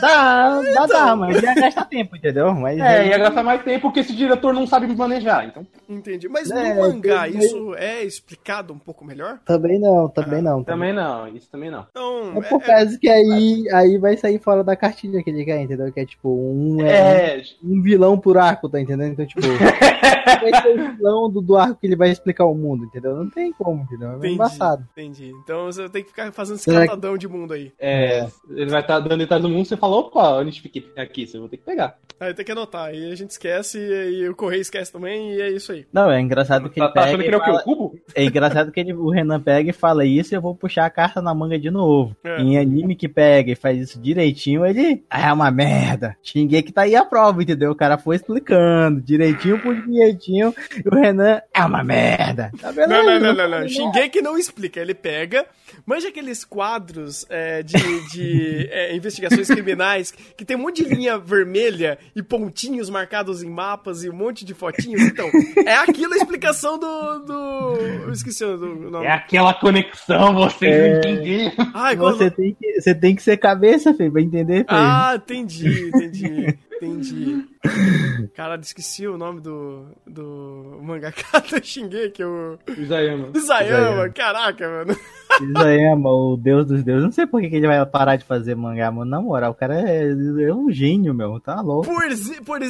[0.00, 0.86] Dá, dá, então...
[0.86, 2.54] dá, mas ia gastar tempo, entendeu?
[2.54, 5.66] Mas é, ia gastar mais tempo porque esse diretor não sabe manejar, então.
[5.88, 6.28] Entendi.
[6.28, 7.38] Mas é, no mangá, também...
[7.38, 9.38] isso é explicado um pouco melhor?
[9.44, 10.64] Também não, também ah, não.
[10.64, 10.92] Também.
[10.92, 11.86] também não, isso também não.
[11.90, 12.98] Então, é por é, causa é...
[12.98, 15.92] que aí, aí vai sair fora da cartilha que ele quer, entendeu?
[15.92, 17.42] Que é tipo, um, é, é...
[17.62, 19.12] um vilão por arco, tá entendendo?
[19.12, 19.40] Então, tipo,
[20.40, 23.16] vai ser o vilão do, do arco que ele vai explicar o mundo, entendeu?
[23.16, 24.12] Não tem como, entendeu?
[24.12, 24.86] É entendi, embaçado.
[24.92, 25.32] Entendi.
[25.42, 27.72] Então você tem que ficar fazendo esse catadão de mundo aí.
[27.78, 31.26] É, ele vai estar tá dando detalhes do mundo, você fala, opa, onde fiquei aqui,
[31.26, 31.98] você vai ter que pegar.
[32.20, 35.50] Aí tem que anotar, aí a gente esquece, e o correio esquece também, e é
[35.50, 35.86] isso aí.
[35.92, 37.50] Não, é engraçado que tá, ele tá achando que ele é o quê?
[37.50, 38.00] O cubo?
[38.12, 40.90] É engraçado que ele, o Renan pega e fala isso e eu vou puxar a
[40.90, 42.16] carta na manga de novo.
[42.24, 42.40] É.
[42.40, 45.04] Em anime que pega e faz isso direitinho, ele.
[45.08, 46.16] Ah, é uma merda.
[46.22, 47.70] Xinguei que tá aí a prova, entendeu?
[47.70, 50.52] O cara foi explicando direitinho por direitinho.
[50.84, 52.50] E o Renan é uma merda.
[52.60, 53.68] Tá não, não, não, não, não.
[53.68, 54.80] Xinguei que não explica.
[54.80, 55.46] Ele pega,
[55.86, 61.18] manja aqueles quadros é, de, de é, investigações criminais que tem um monte de linha
[61.18, 65.02] vermelha e pontinhos marcados em mapas e um monte de fotinhos.
[65.02, 65.28] Então,
[65.66, 67.18] é aquilo a explicação do.
[67.20, 67.76] do...
[68.04, 68.56] Eu esqueci o
[68.90, 69.06] nome.
[69.06, 70.98] É aquela conexão, você é...
[70.98, 71.54] entender.
[71.74, 74.58] Ai, você, tem que, você tem que ser cabeça, filho, pra entender.
[74.58, 74.66] Filho.
[74.68, 76.58] Ah, entendi, entendi.
[76.80, 77.44] Entendi.
[78.34, 82.58] Cara, esqueci o nome do, do mangaka do Shingeki, o...
[82.76, 83.30] Isayama.
[83.34, 84.96] Isayama, caraca, mano.
[85.42, 87.04] Isayama, o deus dos deuses.
[87.04, 89.10] Não sei por que ele vai parar de fazer mangá, mano.
[89.10, 91.40] Na moral, o cara é, é um gênio, meu.
[91.40, 91.86] Tá louco.
[91.86, 92.02] Por,
[92.44, 92.60] por,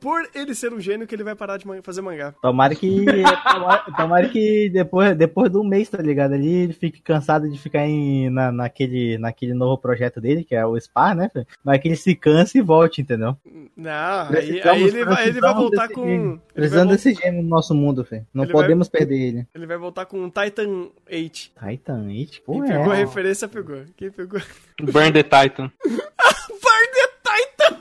[0.00, 2.32] por ele ser um gênio que ele vai parar de fazer mangá.
[2.42, 3.04] Tomara que...
[3.04, 6.34] tomara, tomara, que depois, depois do mês, tá ligado?
[6.34, 10.64] Ali ele fique cansado de ficar em, na, naquele, naquele novo projeto dele, que é
[10.64, 11.30] o Spa, né?
[11.62, 13.36] Mas que ele se canse e volte, entendeu?
[13.76, 16.40] Não, aí, aí ele, vai, ele vai voltar com.
[16.52, 18.24] Precisando desse gêmeo no nosso mundo, Fê.
[18.34, 19.46] Não ele podemos vai, perder ele.
[19.54, 21.52] Ele vai voltar com um Titan 8.
[21.68, 22.42] Titan 8?
[22.44, 22.66] Quem é.
[22.66, 23.76] pegou a referência, pegou.
[23.96, 24.40] Quem pegou?
[24.82, 25.70] Burn the Titan.
[25.86, 27.80] Burn the Titan!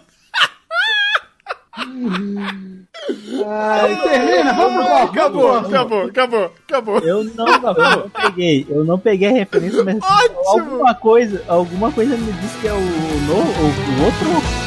[3.48, 7.00] Ai, termina, vamos pro Acabou, acabou, acabou, acabou.
[7.00, 10.40] Eu não, eu não peguei, eu não peguei a referência, mas Ótimo.
[10.46, 14.62] alguma coisa, alguma coisa me disse que é o, o, o outro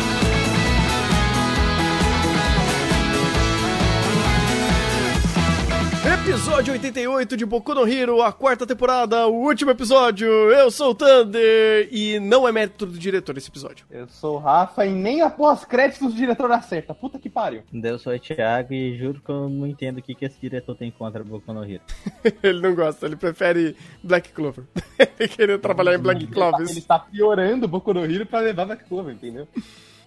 [6.37, 10.29] Episódio 88 de Boku no Hero, a quarta temporada, o último episódio.
[10.29, 13.87] Eu sou o Thunder e não é mérito do diretor esse episódio.
[13.91, 16.93] Eu sou o Rafa e nem após créditos o diretor acerta.
[16.93, 17.63] Puta que pariu.
[17.73, 20.77] Eu sou o Thiago e juro que eu não entendo o que, que esse diretor
[20.77, 21.81] tem contra Boku no Hero.
[22.43, 24.65] ele não gosta, ele prefere Black Clover.
[25.19, 26.69] ele queria trabalhar em Black Clover.
[26.69, 29.49] Ele está piorando o Boku no Hero pra levar Black Clover, entendeu?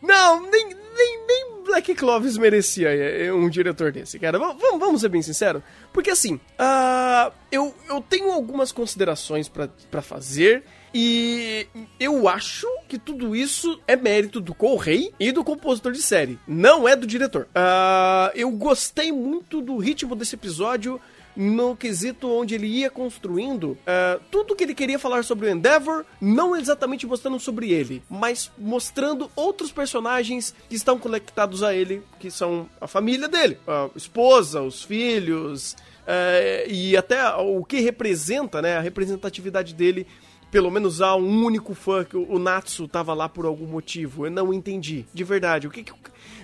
[0.01, 4.39] Não, nem, nem, nem Black Clovis merecia é, um diretor desse, cara.
[4.39, 5.61] Vamos, vamos ser bem sinceros.
[5.93, 10.63] Porque assim, uh, eu, eu tenho algumas considerações para fazer.
[10.91, 11.67] E
[11.99, 16.87] eu acho que tudo isso é mérito do Correi e do compositor de série, não
[16.87, 17.47] é do diretor.
[17.49, 20.99] Uh, eu gostei muito do ritmo desse episódio
[21.35, 26.05] no quesito onde ele ia construindo uh, tudo que ele queria falar sobre o Endeavor,
[26.19, 32.29] não exatamente mostrando sobre ele, mas mostrando outros personagens que estão conectados a ele, que
[32.29, 38.77] são a família dele, a esposa, os filhos, uh, e até o que representa, né,
[38.77, 40.05] a representatividade dele
[40.51, 44.25] pelo menos há um único fã que o Natsu tava lá por algum motivo.
[44.25, 45.67] Eu não entendi, de verdade.
[45.67, 45.93] O que, que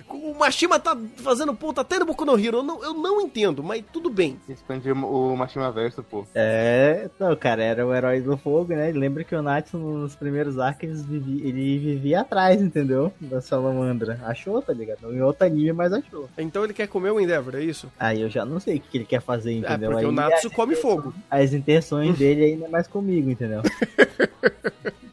[0.08, 2.58] o Mashima tá fazendo ponta até no Boku no Hero.
[2.58, 4.38] Eu não, eu não entendo, mas tudo bem.
[4.48, 6.26] Expandir o Mashima Verso, pô.
[6.34, 8.90] É, não, cara, era o herói do fogo, né?
[8.92, 13.12] Lembra que o Natsu nos primeiros arcos vivia, ele vivia atrás, entendeu?
[13.20, 14.20] Da salamandra.
[14.24, 15.12] Achou, tá ligado?
[15.12, 16.28] Em outro anime, mas achou.
[16.38, 17.90] Então ele quer comer o Endeavor, é isso?
[17.98, 19.90] Aí eu já não sei o que ele quer fazer, é, entendeu?
[19.90, 21.12] É, porque Aí, o Natsu come fogo.
[21.30, 23.62] As intenções dele ainda é mais comigo, entendeu?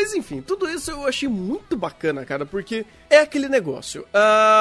[0.00, 4.06] Mas enfim, tudo isso eu achei muito bacana, cara, porque é aquele negócio.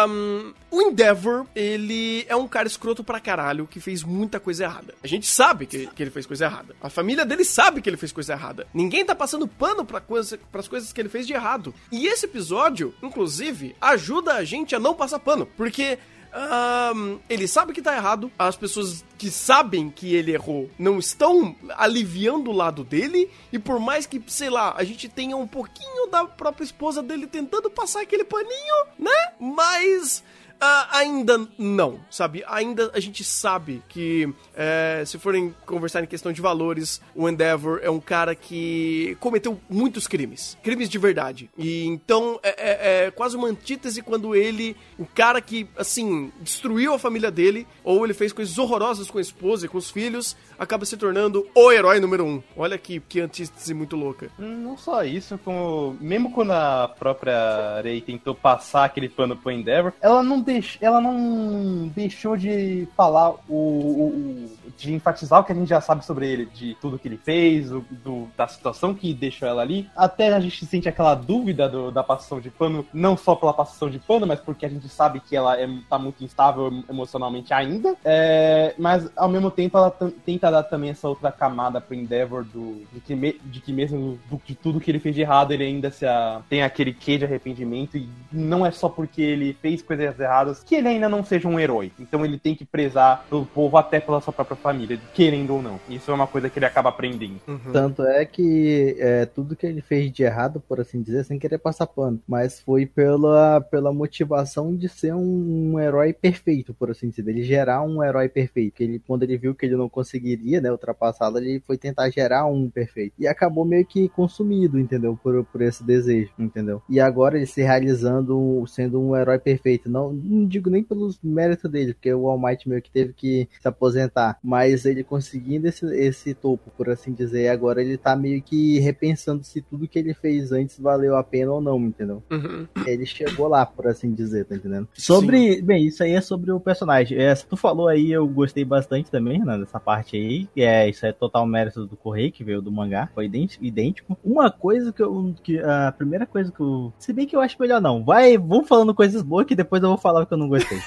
[0.10, 4.94] Um, o Endeavor, ele é um cara escroto pra caralho que fez muita coisa errada.
[5.02, 6.76] A gente sabe que, que ele fez coisa errada.
[6.82, 8.68] A família dele sabe que ele fez coisa errada.
[8.74, 11.74] Ninguém tá passando pano pra coisa, pras coisas que ele fez de errado.
[11.90, 15.46] E esse episódio, inclusive, ajuda a gente a não passar pano.
[15.56, 15.98] Porque
[16.34, 18.32] um, ele sabe que tá errado.
[18.38, 23.30] As pessoas que sabem que ele errou não estão aliviando o lado dele.
[23.52, 27.28] E por mais que, sei lá, a gente tenha um pouquinho da própria esposa dele
[27.28, 29.34] tentando passar aquele paninho, né?
[29.40, 30.24] Mas
[30.62, 32.44] Uh, ainda não, sabe?
[32.46, 37.80] Ainda a gente sabe que, é, se forem conversar em questão de valores, o Endeavor
[37.82, 40.58] é um cara que cometeu muitos crimes.
[40.62, 41.50] Crimes de verdade.
[41.58, 46.94] E então é, é, é quase uma antítese quando ele, o cara que, assim, destruiu
[46.94, 50.36] a família dele, ou ele fez coisas horrorosas com a esposa e com os filhos,
[50.58, 52.44] acaba se tornando o herói número um.
[52.58, 54.30] Olha que, que antítese muito louca.
[54.38, 59.94] Não só isso, como mesmo quando a própria Rei tentou passar aquele pano pro Endeavor,
[60.02, 60.42] ela não
[60.82, 66.06] ela não deixou de falar o, o, de enfatizar o que a gente já sabe
[66.06, 69.90] sobre ele, de tudo que ele fez, o, do, da situação que deixou ela ali.
[69.96, 73.90] Até a gente sente aquela dúvida do, da passação de pano, não só pela passação
[73.90, 77.96] de pano, mas porque a gente sabe que ela é, tá muito instável emocionalmente ainda.
[78.04, 79.92] É, mas ao mesmo tempo ela
[80.26, 84.20] tenta dar também essa outra camada pro Endeavor do, de, que, me, de que mesmo
[84.30, 87.18] do, de tudo que ele fez de errado, ele ainda se a, tem aquele quê
[87.18, 91.24] de arrependimento e não é só porque ele fez coisas erradas que ele ainda não
[91.24, 91.92] seja um herói.
[92.00, 95.80] Então ele tem que prezar pelo povo até pela sua própria família, querendo ou não.
[95.90, 97.40] Isso é uma coisa que ele acaba aprendendo.
[97.48, 97.72] Uhum.
[97.72, 101.58] Tanto é que é, tudo que ele fez de errado, por assim dizer, sem querer
[101.58, 107.10] passar pano, mas foi pela, pela motivação de ser um, um herói perfeito, por assim
[107.10, 108.76] dizer, ele gerar um herói perfeito.
[108.76, 112.46] Que ele, quando ele viu que ele não conseguiria, né, ultrapassá-lo, ele foi tentar gerar
[112.46, 113.14] um perfeito.
[113.20, 115.18] E acabou meio que consumido, entendeu?
[115.22, 116.82] Por, por esse desejo, entendeu?
[116.90, 119.90] E agora ele se realizando, sendo um herói perfeito.
[119.90, 123.50] Não, não digo nem pelos méritos dele, porque o All Might meio que teve que
[123.60, 128.42] se aposentar, mas ele conseguindo esse, esse topo, por assim dizer, agora ele tá meio
[128.42, 132.24] que repensando se tudo que ele fez antes valeu a pena ou não, entendeu?
[132.30, 132.68] Uhum.
[132.86, 134.88] Ele chegou lá, por assim dizer, tá entendendo?
[134.94, 135.64] Sobre, Sim.
[135.64, 137.18] bem, isso aí é sobre o personagem.
[137.18, 141.12] É, tu falou aí, eu gostei bastante também, né, dessa parte aí, é, isso é
[141.12, 143.26] total mérito do Correio, que veio do mangá, foi
[143.62, 144.18] idêntico.
[144.24, 147.58] Uma coisa que eu, que a primeira coisa que eu, se bem que eu acho
[147.60, 150.38] melhor não, vai, vamos falando coisas boas que depois eu vou falar o que eu
[150.38, 150.78] não gostei.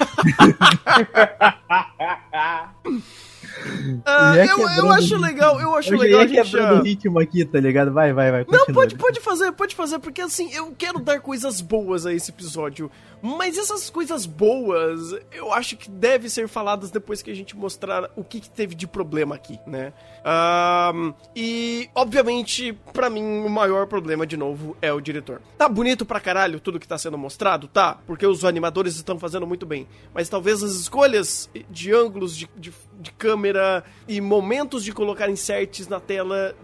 [4.02, 6.74] Uh, eu, eu acho legal, eu acho eu legal a gente já...
[6.74, 7.92] o ritmo aqui, tá ligado?
[7.92, 8.44] Vai, vai, vai.
[8.44, 8.66] Continua.
[8.66, 12.30] Não, pode, pode fazer, pode fazer, porque assim, eu quero dar coisas boas a esse
[12.30, 12.90] episódio.
[13.20, 18.10] Mas essas coisas boas, eu acho que devem ser faladas depois que a gente mostrar
[18.16, 19.92] o que, que teve de problema aqui, né?
[20.24, 25.40] Um, e, obviamente, para mim, o maior problema, de novo, é o diretor.
[25.58, 27.66] Tá bonito pra caralho tudo que tá sendo mostrado?
[27.68, 29.86] Tá, porque os animadores estão fazendo muito bem.
[30.14, 35.88] Mas talvez as escolhas de ângulos de, de, de câmera e momentos de colocar inserts
[35.88, 36.54] na tela,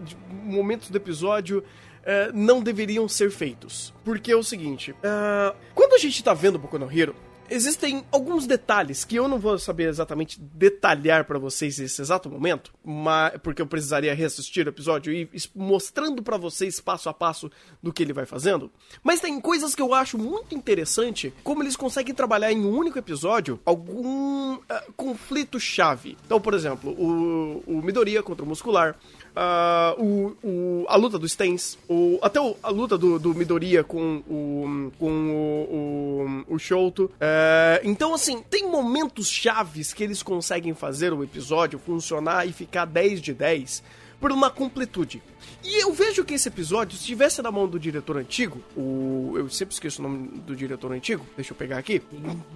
[0.43, 3.93] momentos do episódio uh, não deveriam ser feitos.
[4.03, 7.15] Porque é o seguinte: uh, quando a gente tá vendo Boku no Hero,
[7.49, 12.73] existem alguns detalhes que eu não vou saber exatamente detalhar para vocês nesse exato momento,
[12.83, 17.91] mas, porque eu precisaria reassistir o episódio e mostrando para vocês passo a passo do
[17.91, 18.71] que ele vai fazendo.
[19.03, 22.97] Mas tem coisas que eu acho muito interessante, como eles conseguem trabalhar em um único
[22.97, 24.63] episódio algum uh,
[24.95, 26.17] conflito-chave.
[26.25, 28.95] Então, por exemplo, o, o Midoriya contra o Muscular,
[29.35, 33.83] uh, o, o, a luta dos Stens, o, até o, a luta do, do Midoriya
[33.83, 37.05] com o, com o, o, o Shoto.
[37.05, 42.85] Uh, então, assim, tem momentos chaves que eles conseguem fazer o episódio funcionar e ficar
[42.85, 43.83] 10 de 10
[44.19, 45.21] por uma completude.
[45.63, 49.33] E eu vejo que esse episódio, se estivesse na mão do diretor antigo, o.
[49.35, 52.01] Eu sempre esqueço o nome do diretor antigo, deixa eu pegar aqui.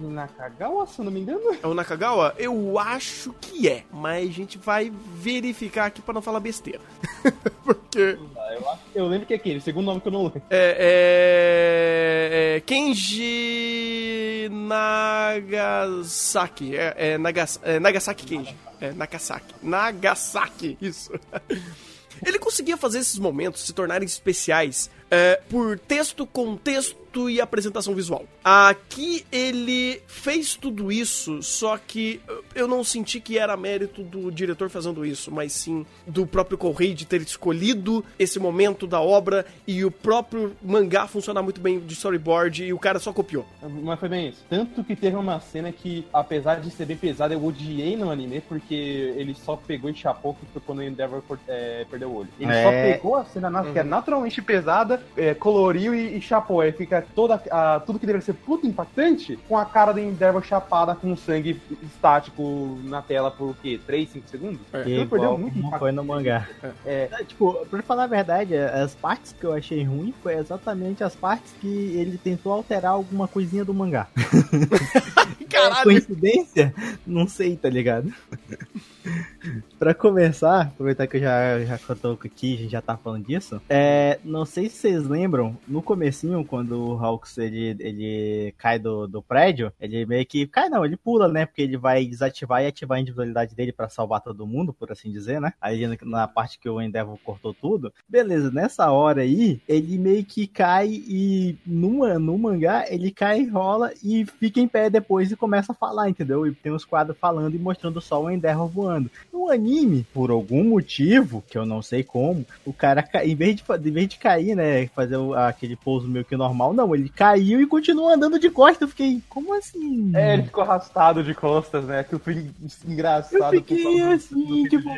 [0.00, 1.56] Nakagawa, se eu não me engano?
[1.62, 2.34] É o Nakagawa?
[2.38, 6.80] Eu acho que é, mas a gente vai verificar aqui para não falar besteira.
[7.64, 8.18] Porque.
[8.36, 10.42] Ah, eu, eu, lembro que é aquele, segundo nome que eu não lembro.
[10.50, 12.30] É.
[12.30, 16.76] é, é Kenji Nagasaki.
[16.76, 18.56] É, é, Nagas, é Nagasaki Kenji.
[18.80, 19.54] É, Nagasaki.
[19.62, 21.12] Nagasaki, isso.
[22.24, 28.24] Ele conseguia fazer esses momentos se tornarem especiais é, por texto, contexto e apresentação visual.
[28.42, 32.20] Aqui ele fez tudo isso, só que
[32.52, 36.94] eu não senti que era mérito do diretor fazendo isso, mas sim do próprio Correio
[36.94, 41.92] de ter escolhido esse momento da obra e o próprio mangá funcionar muito bem de
[41.92, 43.46] storyboard e o cara só copiou.
[43.62, 44.44] Mas foi bem isso.
[44.50, 48.40] Tanto que teve uma cena que, apesar de ser bem pesada, eu odiei no anime
[48.40, 48.74] porque
[49.16, 52.28] ele só pegou e chapou que foi quando o Endeavor é, perdeu o olho.
[52.40, 52.62] Ele é...
[52.64, 53.72] só pegou a cena uhum.
[53.72, 53.88] que é uhum.
[53.88, 56.60] naturalmente pesada é, coloriu e, e, chapou.
[56.60, 60.42] Aí fica toda, a, tudo que deveria ser puta impactante com a cara do Endeavor
[60.42, 63.80] chapada com sangue estático na tela por o quê?
[63.86, 64.60] 3, 5 segundos?
[64.72, 64.84] É.
[64.86, 65.78] Então perdeu muito impacto.
[65.78, 66.48] Foi no mangá.
[66.84, 67.08] É.
[67.12, 67.24] é.
[67.24, 71.52] Tipo, pra falar a verdade, as partes que eu achei ruim foi exatamente as partes
[71.60, 74.08] que ele tentou alterar alguma coisinha do mangá.
[75.48, 75.84] Caralho!
[75.84, 76.74] Coincidência?
[77.06, 78.12] Não sei, tá ligado?
[79.78, 83.60] pra começar, aproveitar que eu já, já tô aqui, a gente já tá falando disso.
[83.68, 89.06] É, não sei se vocês lembram, no comecinho, quando o Hawks ele, ele cai do,
[89.06, 90.46] do prédio, ele meio que.
[90.46, 91.46] Cai não, ele pula, né?
[91.46, 95.10] Porque ele vai desativar e ativar a individualidade dele para salvar todo mundo, por assim
[95.10, 95.52] dizer, né?
[95.60, 97.92] Aí na parte que o Endeavor cortou tudo.
[98.08, 103.92] Beleza, nessa hora aí, ele meio que cai e no, no mangá, ele cai, rola
[104.02, 106.46] e fica em pé depois e começa a falar, entendeu?
[106.46, 109.10] E tem os quadros falando e mostrando só o Endeavor voando.
[109.34, 113.64] No anime, por algum motivo, que eu não sei como, o cara, em vez de,
[113.68, 117.66] em vez de cair, né, fazer aquele pouso meio que normal, não, ele caiu e
[117.66, 118.82] continuou andando de costas.
[118.82, 120.12] Eu fiquei, como assim?
[120.14, 122.46] É, ele ficou arrastado de costas, né, que foi
[122.86, 123.54] engraçado.
[123.54, 124.88] Eu fiquei assim, tipo,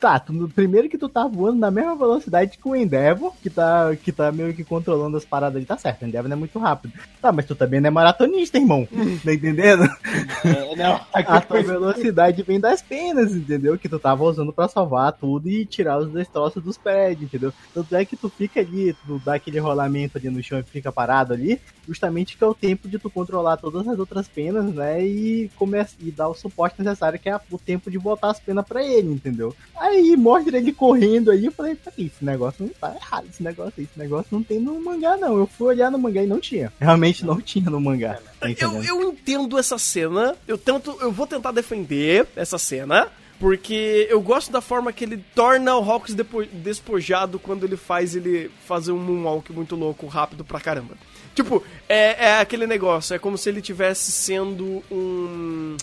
[0.00, 3.94] tá, tu, primeiro que tu tá voando na mesma velocidade que o Endeavor, que tá,
[3.94, 6.58] que tá meio que controlando as paradas ali, tá certo, o Endeavor não é muito
[6.58, 6.92] rápido.
[7.22, 8.84] Tá, mas tu também não é maratonista, irmão,
[9.24, 9.84] tá entendendo?
[10.44, 13.75] É, não, a tua velocidade vem das penas, entendeu?
[13.78, 17.52] Que tu tava usando para salvar tudo e tirar os destroços dos prédios, entendeu?
[17.74, 20.92] Tanto é que tu fica ali, tu dá aquele rolamento ali no chão e fica
[20.92, 25.04] parado ali, justamente que é o tempo de tu controlar todas as outras penas, né?
[25.04, 28.66] E começa e dar o suporte necessário, que é o tempo de botar as penas
[28.66, 29.54] para ele, entendeu?
[29.76, 33.82] Aí mostra ele correndo aí, eu falei, peraí, esse negócio não tá errado, esse negócio,
[33.82, 35.36] esse negócio não tem no mangá, não.
[35.36, 36.72] Eu fui olhar no mangá e não tinha.
[36.80, 38.18] Realmente não tinha no mangá.
[38.40, 43.08] Tá eu, eu entendo essa cena, eu tento, eu vou tentar defender essa cena.
[43.38, 46.14] Porque eu gosto da forma que ele torna o Hawks
[46.52, 50.96] despojado quando ele faz ele fazer um moonwalk muito louco, rápido pra caramba.
[51.34, 55.76] Tipo, é, é aquele negócio, é como se ele tivesse sendo um.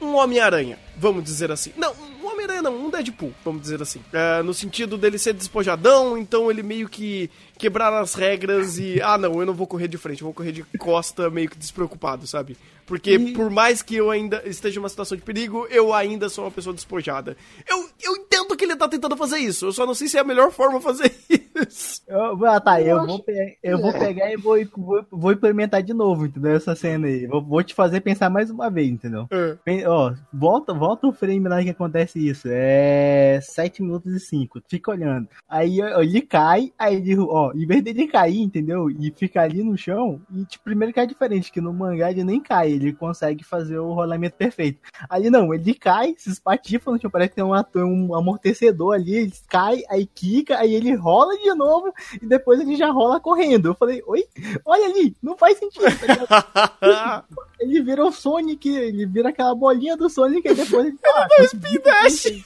[0.00, 1.72] Um Homem-Aranha, vamos dizer assim.
[1.76, 4.00] Não, um Homem-Aranha não, um Deadpool, vamos dizer assim.
[4.10, 7.30] É, no sentido dele ser despojadão, então ele meio que
[7.60, 9.00] quebrar as regras e.
[9.02, 11.58] Ah, não, eu não vou correr de frente, eu vou correr de costa meio que
[11.58, 12.56] despreocupado, sabe?
[12.90, 13.32] Porque e...
[13.34, 16.50] por mais que eu ainda esteja em uma situação de perigo, eu ainda sou uma
[16.50, 17.36] pessoa despojada.
[17.68, 20.20] Eu, eu entendo que ele tá tentando fazer isso, eu só não sei se é
[20.20, 21.14] a melhor forma fazer
[21.68, 22.02] isso.
[22.08, 25.84] Eu, ah, tá, eu, eu vou, pe eu vou pegar e vou, vou, vou, implementar
[25.84, 26.50] de novo, entendeu?
[26.52, 27.28] Essa cena aí.
[27.28, 29.28] Vou, vou te fazer pensar mais uma vez, entendeu?
[29.30, 29.86] É.
[29.86, 32.48] Ó, volta, volta o frame lá que acontece isso.
[32.50, 34.62] É 7 minutos e 5.
[34.68, 35.28] Fica olhando.
[35.48, 38.90] Aí ó, ele cai, aí ele, ó, em vez dele cair, entendeu?
[38.90, 42.24] E ficar ali no chão, e tipo, primeiro que é diferente, que no mangá ele
[42.24, 44.80] nem cai ele consegue fazer o rolamento perfeito.
[45.08, 49.14] Ali não, ele cai, se espatifa, tipo, parece que tem um, ator, um amortecedor ali,
[49.14, 53.68] ele cai, aí quica, aí ele rola de novo e depois ele já rola correndo.
[53.68, 54.24] Eu falei, oi?
[54.64, 55.84] Olha ali, não faz sentido.
[55.84, 57.24] Tá
[57.60, 60.98] ele vira o Sonic, ele vira aquela bolinha do Sonic e depois ele.
[61.04, 62.44] Ah, ele speed dash!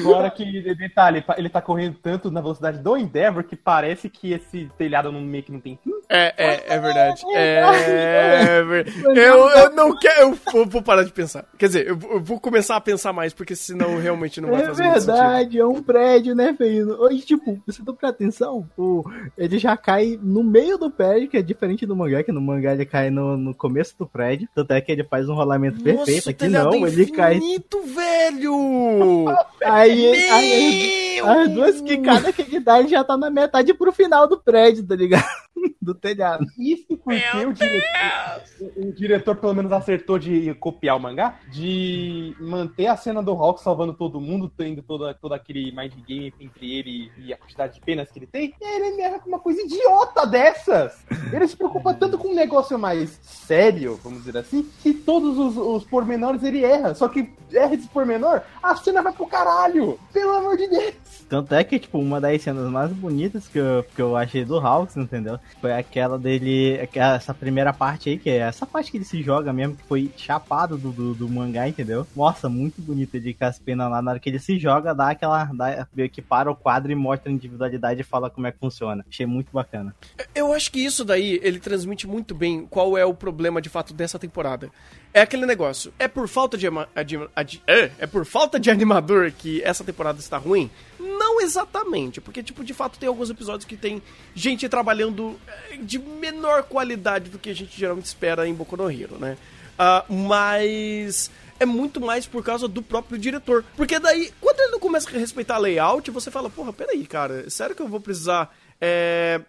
[0.00, 4.70] Agora que, detalhe, ele tá correndo tanto na velocidade do Endeavor que parece que esse
[4.78, 5.97] telhado no meio que não tem fim.
[6.10, 7.22] É, é, é verdade.
[7.34, 9.20] É, verdade.
[9.20, 10.38] Eu, eu não quero.
[10.54, 11.44] Eu vou parar de pensar.
[11.58, 14.92] Quer dizer, eu vou começar a pensar mais, porque senão realmente não vai fazer É
[14.92, 16.98] verdade, é um prédio, né, feio?
[16.98, 19.04] Hoje, tipo, você não presta atenção, o,
[19.36, 22.72] ele já cai no meio do prédio, que é diferente do mangá, que no mangá
[22.72, 24.48] ele cai no, no começo do prédio.
[24.54, 26.30] Tanto é que ele faz um rolamento perfeito.
[26.30, 27.38] Aqui não, ele cai.
[27.84, 29.26] velho!
[29.62, 34.26] Aí, aí as duas quicadas que ele dá, ele já tá na metade pro final
[34.28, 35.24] do prédio, tá ligado?
[35.80, 36.46] do telhado.
[36.58, 38.42] Isso porque o diretor,
[38.76, 43.60] o diretor pelo menos acertou de copiar o mangá, de manter a cena do Hulk
[43.60, 47.80] salvando todo mundo, tendo todo, todo aquele mind game entre ele e a quantidade de
[47.80, 51.04] penas que ele tem, e aí ele erra com uma coisa idiota dessas.
[51.32, 55.56] Ele se preocupa tanto com um negócio mais sério, vamos dizer assim, que todos os,
[55.56, 56.94] os pormenores ele erra.
[56.94, 59.98] Só que erra esse pormenor, a cena vai pro caralho!
[60.12, 60.94] Pelo amor de Deus!
[61.28, 64.58] Tanto é que, tipo, uma das cenas mais bonitas que eu, que eu achei do
[64.58, 65.38] Hawks, entendeu?
[65.60, 69.52] Foi aquela dele, essa primeira parte aí, que é essa parte que ele se joga
[69.52, 72.06] mesmo, que foi chapado do, do, do mangá, entendeu?
[72.14, 75.10] Nossa, muito bonito ele com as penas lá, na hora que ele se joga, dá
[75.10, 78.52] aquela, dá, meio que para o quadro e mostra a individualidade e fala como é
[78.52, 79.04] que funciona.
[79.08, 79.94] Achei muito bacana.
[80.34, 83.94] Eu acho que isso daí, ele transmite muito bem qual é o problema, de fato,
[83.94, 84.70] dessa temporada.
[85.12, 86.66] É aquele negócio, é por falta de,
[87.06, 90.70] de, de é, é por falta de animador que essa temporada está ruim?
[90.98, 94.02] Não exatamente, porque, tipo, de fato tem alguns episódios que tem
[94.34, 98.90] gente trabalhando eh, de menor qualidade do que a gente geralmente espera em Boku no
[98.90, 99.36] Hero, né?
[99.78, 101.30] Uh, mas
[101.60, 103.64] é muito mais por causa do próprio diretor.
[103.76, 107.76] Porque daí, quando ele não começa a respeitar layout, você fala, porra, peraí, cara, sério
[107.76, 109.40] que eu vou precisar é,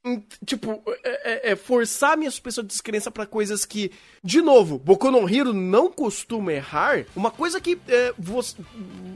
[0.45, 3.91] tipo, é, é, é forçar minha suspensão de descrença para coisas que,
[4.23, 7.05] de novo, Boku no Hero não costuma errar.
[7.15, 8.55] Uma coisa que é, você,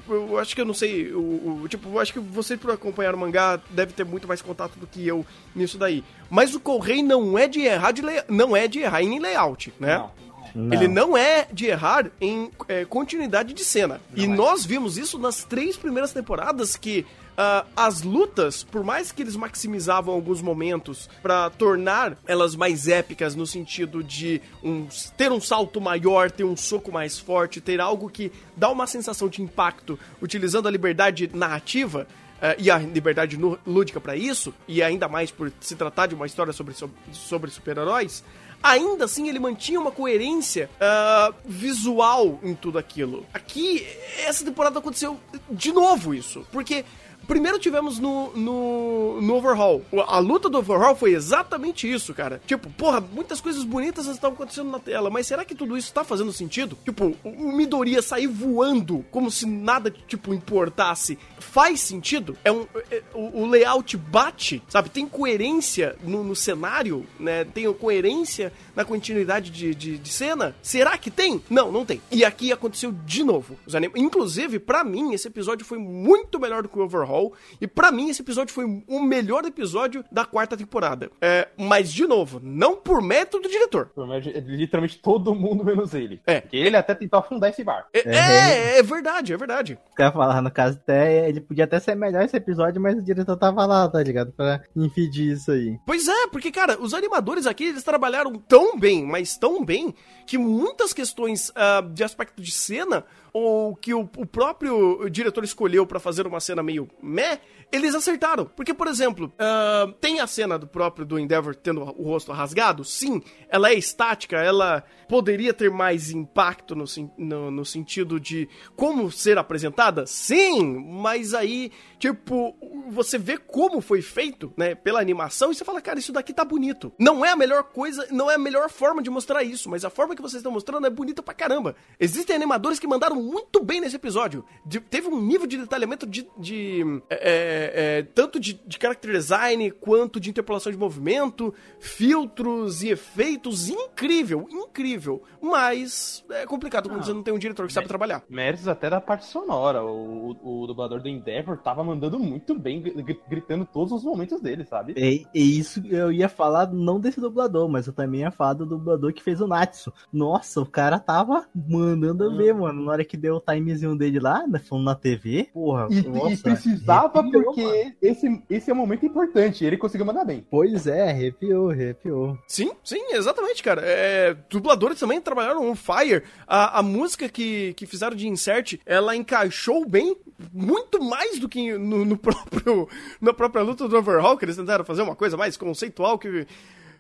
[0.08, 3.16] eu acho que eu não sei, o, o, tipo, eu acho que você por acompanhar
[3.16, 6.04] o mangá deve ter muito mais contato do que eu nisso daí.
[6.30, 9.74] Mas o Correio não é de errar de lay, não é de errar em layout,
[9.80, 9.98] né?
[9.98, 10.24] Não.
[10.56, 10.72] Não.
[10.72, 14.00] Ele não é de errar em é, continuidade de cena.
[14.12, 14.28] Não e é.
[14.28, 19.36] nós vimos isso nas três primeiras temporadas que Uh, as lutas, por mais que eles
[19.36, 25.82] maximizavam alguns momentos para tornar elas mais épicas no sentido de um, ter um salto
[25.82, 30.68] maior, ter um soco mais forte, ter algo que dá uma sensação de impacto utilizando
[30.68, 35.78] a liberdade narrativa, Uh, e a liberdade lúdica para isso, e ainda mais por se
[35.78, 36.76] tratar de uma história sobre,
[37.14, 38.22] sobre super-heróis,
[38.64, 43.26] ainda assim ele mantinha uma coerência uh, visual em tudo aquilo.
[43.34, 43.86] Aqui,
[44.26, 45.20] essa temporada aconteceu
[45.50, 46.84] de novo isso, porque
[47.28, 49.84] Primeiro tivemos no, no, no Overhaul.
[50.08, 52.42] A luta do Overhaul foi exatamente isso, cara.
[52.46, 56.04] Tipo, porra, muitas coisas bonitas estavam acontecendo na tela, mas será que tudo isso tá
[56.04, 56.78] fazendo sentido?
[56.84, 61.18] Tipo, o Midoriya sair voando como se nada, tipo, importasse.
[61.40, 62.38] Faz sentido?
[62.44, 64.90] É um, é, o, o, layout bate, sabe?
[64.90, 67.46] Tem coerência no, no, cenário, né?
[67.46, 70.56] Tem coerência na continuidade de, de, de, cena?
[70.62, 71.42] Será que tem?
[71.50, 72.02] Não, não tem.
[72.12, 73.58] E aqui aconteceu de novo.
[73.96, 77.34] Inclusive, para mim, esse episódio foi muito melhor do que o Overhaul Hall.
[77.62, 81.12] E para mim, esse episódio foi o melhor episódio da quarta temporada.
[81.22, 83.92] É, mas, de novo, não por método do diretor.
[83.96, 86.22] É literalmente todo mundo menos ele.
[86.26, 86.42] É.
[86.42, 87.90] Porque ele até tentou afundar esse barco.
[87.94, 89.78] É, é, é verdade, é verdade.
[89.96, 93.38] Quer falar, no caso, até ele podia até ser melhor esse episódio, mas o diretor
[93.38, 94.32] tava lá, tá ligado?
[94.32, 95.78] Pra impedir isso aí.
[95.86, 99.94] Pois é, porque, cara, os animadores aqui, eles trabalharam tão bem, mas tão bem,
[100.26, 105.88] que muitas questões uh, de aspecto de cena ou que o, o próprio diretor escolheu
[105.88, 107.40] para fazer uma cena meio meh,
[107.72, 108.46] eles acertaram.
[108.46, 112.84] Porque, por exemplo, uh, tem a cena do próprio do Endeavor tendo o rosto rasgado?
[112.84, 116.86] Sim, ela é estática, ela poderia ter mais impacto no,
[117.18, 120.06] no, no sentido de como ser apresentada?
[120.06, 122.56] Sim, mas aí, tipo,
[122.90, 126.46] você vê como foi feito, né, pela animação e você fala, cara, isso daqui tá
[126.46, 126.94] bonito.
[127.00, 129.90] Não é a melhor coisa, não é a melhor forma de mostrar isso, mas a
[129.90, 131.76] forma que vocês estão mostrando é bonita pra caramba.
[132.00, 134.44] Existem animadores que mandaram muito bem nesse episódio.
[134.66, 136.28] De, teve um nível de detalhamento de.
[136.38, 142.90] de é, é, tanto de, de character design quanto de interpolação de movimento, filtros e
[142.90, 145.24] efeitos incrível, incrível.
[145.42, 148.24] Mas é complicado quando você não tem um diretor que sabe trabalhar.
[148.30, 149.84] Méritos até da parte sonora.
[149.84, 152.82] O, o, o, dublador do Endeavor tava mandando muito bem,
[153.30, 154.94] gritando todos os momentos dele, sabe?
[154.98, 158.66] E, e isso eu ia falar não desse dublador, mas eu também ia falar do
[158.66, 159.94] dublador que fez o Natsu.
[160.12, 162.38] Nossa, o cara tava mandando hum.
[162.38, 162.84] ver, mano.
[162.84, 165.88] Na hora que que deu o timezinho dele lá, né, falando na TV, porra.
[165.92, 169.64] E, nossa, e precisava arrepiou, porque esse, esse é um momento importante.
[169.64, 170.44] Ele conseguiu mandar bem.
[170.50, 172.36] Pois é, arrepiou, arrepiou.
[172.48, 173.84] Sim, sim, exatamente, cara.
[173.86, 176.24] É, dubladores também trabalharam on fire.
[176.48, 180.18] A, a música que, que fizeram de insert, ela encaixou bem,
[180.52, 182.90] muito mais do que no, no próprio,
[183.22, 186.48] na própria luta do Overhaul, que eles tentaram fazer uma coisa mais conceitual que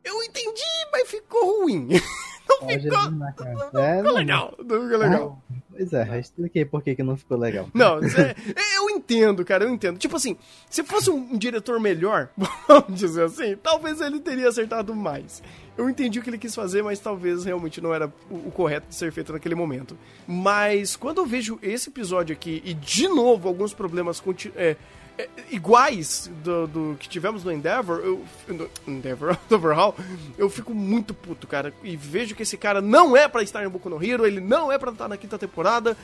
[0.06, 0.62] eu entendi,
[0.92, 1.88] mas ficou ruim.
[2.50, 3.70] Não ficou, cara.
[3.74, 4.54] não É, ficou legal.
[4.60, 5.44] Não ficou legal.
[5.76, 7.68] Pois é, eu expliquei por que que não ficou legal.
[7.74, 8.36] Não, é-
[8.78, 9.98] eu entendo, cara, eu entendo.
[9.98, 10.38] Tipo assim,
[10.70, 12.30] se fosse um diretor melhor,
[12.68, 15.42] vamos dizer assim, talvez ele teria acertado mais.
[15.76, 18.88] Eu entendi o que ele quis fazer, mas talvez realmente não era o, o correto
[18.88, 19.98] de ser feito naquele momento.
[20.28, 24.22] Mas quando eu vejo esse episódio aqui e de novo alguns problemas
[24.56, 24.76] é,
[25.18, 29.96] é, iguais do, do que tivemos no Endeavor, eu, no Endeavor, Overhaul,
[30.38, 31.74] eu fico muito puto, cara.
[31.84, 34.72] E vejo que esse cara não é pra estar em Boku no Hero, ele não
[34.72, 35.96] é pra estar na quinta temporada.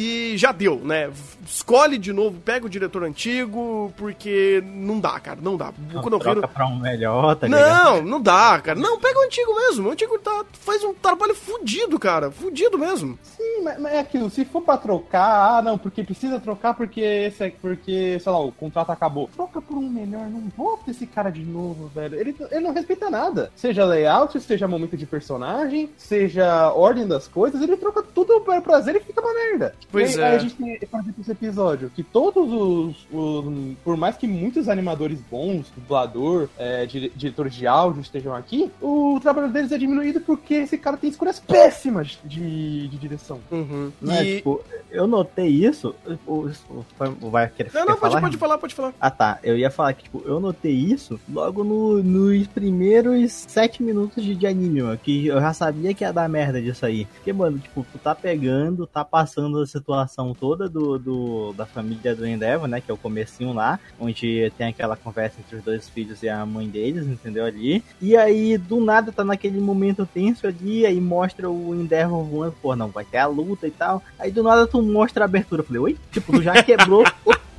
[0.00, 1.10] E já deu, né?
[1.44, 5.72] Escolhe de novo, pega o diretor antigo, porque não dá, cara, não dá.
[5.72, 6.20] Boku Hero.
[6.20, 7.96] Troca pra um melhor, tá ligado?
[7.96, 8.78] Não, não dá, cara.
[8.78, 9.88] Não, pega o antigo mesmo.
[9.88, 12.30] O antigo tá, faz um trabalho fudido, cara.
[12.30, 13.18] Fudido mesmo.
[13.24, 17.00] Sim, mas, mas é aquilo, se for pra trocar, ah, não, porque precisa trocar porque
[17.00, 19.28] esse é, porque, sei lá, o contrato acabou.
[19.34, 22.14] Troca por um melhor, não bota esse cara de novo, velho.
[22.20, 23.50] Ele, ele não respeita nada.
[23.56, 28.94] Seja layout, seja momento de personagem, seja ordem das coisas, ele troca tudo para prazer
[28.94, 29.74] e fica uma merda.
[29.90, 30.24] Pois E é.
[30.28, 34.26] Aí a gente tem, por exemplo, esse episódio, que todos os, os- Por mais que
[34.26, 39.78] muitos animadores bons, dublador, é, dire- diretores de áudio estejam aqui, o trabalho deles é
[39.78, 43.40] diminuído porque esse cara tem escolhas péssimas de, de direção.
[43.50, 43.90] Uhum.
[44.08, 44.36] É, E...
[44.36, 45.94] tipo, eu notei isso.
[46.26, 48.20] O, o, vai querer Não, quer não, pode, falar?
[48.20, 48.94] pode falar, pode falar.
[49.00, 53.82] Ah tá, eu ia falar que tipo, eu notei isso logo no- nos primeiros sete
[53.82, 57.04] minutos de, de anime, mano, que eu já sabia que ia dar merda disso aí.
[57.06, 62.26] Porque, mano, tipo, tu tá pegando, tá passando situação toda do, do- da família do
[62.26, 66.22] Endeavor, né, que é o comecinho lá, onde tem aquela conversa entre os dois filhos
[66.22, 67.84] e a mãe deles, entendeu, ali.
[68.00, 72.74] E aí, do nada, tá naquele momento tenso ali, aí mostra o Endeavor voando, pô,
[72.74, 74.02] não, vai ter a luta e tal.
[74.18, 75.96] Aí do nada tu mostra a abertura, eu falei, oi?
[76.10, 77.04] Tipo, tu já quebrou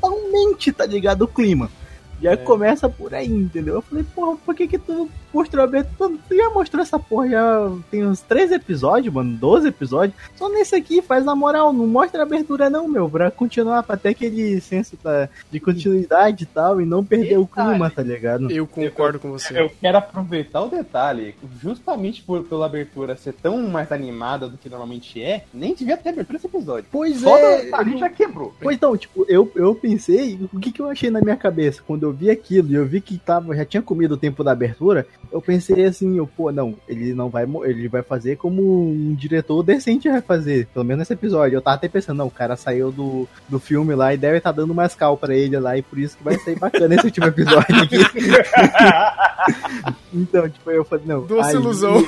[0.02, 1.70] totalmente, tá ligado, o clima.
[2.22, 3.76] Já começa por aí, entendeu?
[3.76, 6.18] Eu falei, porra, por que que tu mostrou a abertura?
[6.28, 10.16] Tu já mostrou essa porra, já tem uns 13 episódios, mano, 12 episódios.
[10.36, 13.98] Só nesse aqui, faz na moral, não mostra a abertura não, meu, pra continuar, pra
[13.98, 18.52] ter aquele senso tá, de continuidade e tal, e não perder o clima, tá ligado?
[18.52, 19.60] Eu concordo com você.
[19.60, 24.70] Eu quero aproveitar o detalhe, justamente por, pela abertura ser tão mais animada do que
[24.70, 26.86] normalmente é, nem devia ter abertura esse episódio.
[26.92, 28.54] Pois Só é, a gente já quebrou.
[28.62, 31.82] Pois então, tipo, eu, eu pensei, o que, que eu achei na minha cabeça?
[31.86, 34.52] Quando eu vi aquilo e eu vi que tava, já tinha comido o tempo da
[34.52, 39.14] abertura, eu pensei assim, eu, pô, não, ele não vai ele vai fazer como um
[39.14, 41.56] diretor decente vai fazer, pelo menos nesse episódio.
[41.56, 44.52] Eu tava até pensando, não, o cara saiu do, do filme lá e deve estar
[44.52, 47.28] dando mais cal pra ele lá, e por isso que vai sair bacana esse último
[47.28, 47.98] episódio aqui.
[50.14, 51.26] então, tipo, eu falei, não.
[51.26, 52.04] Doce aí- ilusão.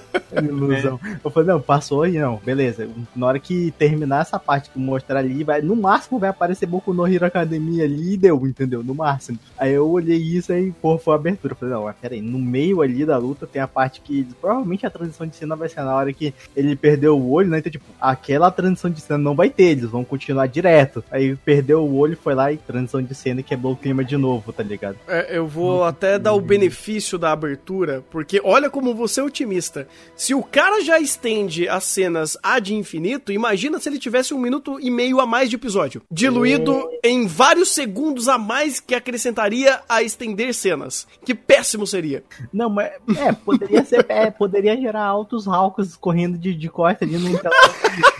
[0.42, 1.00] Ilusão.
[1.24, 2.88] Eu falei, não, passou aí, não, beleza.
[3.14, 6.92] Na hora que terminar essa parte que mostrar ali, vai, no máximo vai aparecer Boku
[6.92, 8.82] no Hero Academia ali e deu, entendeu?
[8.82, 9.38] No máximo.
[9.58, 11.52] Aí eu olhei isso aí, pô, foi a abertura.
[11.52, 14.86] Eu falei, não, mas peraí, no meio ali da luta tem a parte que provavelmente
[14.86, 17.58] a transição de cena vai ser na hora que ele perdeu o olho, né?
[17.58, 21.02] Então, tipo, aquela transição de cena não vai ter, eles vão continuar direto.
[21.10, 24.16] Aí perdeu o olho, foi lá e transição de cena e quebrou o clima de
[24.16, 24.96] novo, tá ligado?
[25.08, 29.85] É, eu vou até dar o benefício da abertura, porque olha como você é otimista.
[30.14, 34.78] Se o cara já estende as cenas ad infinito, imagina se ele tivesse um minuto
[34.80, 36.02] e meio a mais de episódio.
[36.10, 41.06] Diluído em vários segundos a mais que acrescentaria a estender cenas.
[41.24, 42.24] Que péssimo seria.
[42.52, 47.18] Não, mas é, poderia ser, é, poderia gerar altos raucos correndo de, de costa ali
[47.18, 47.30] no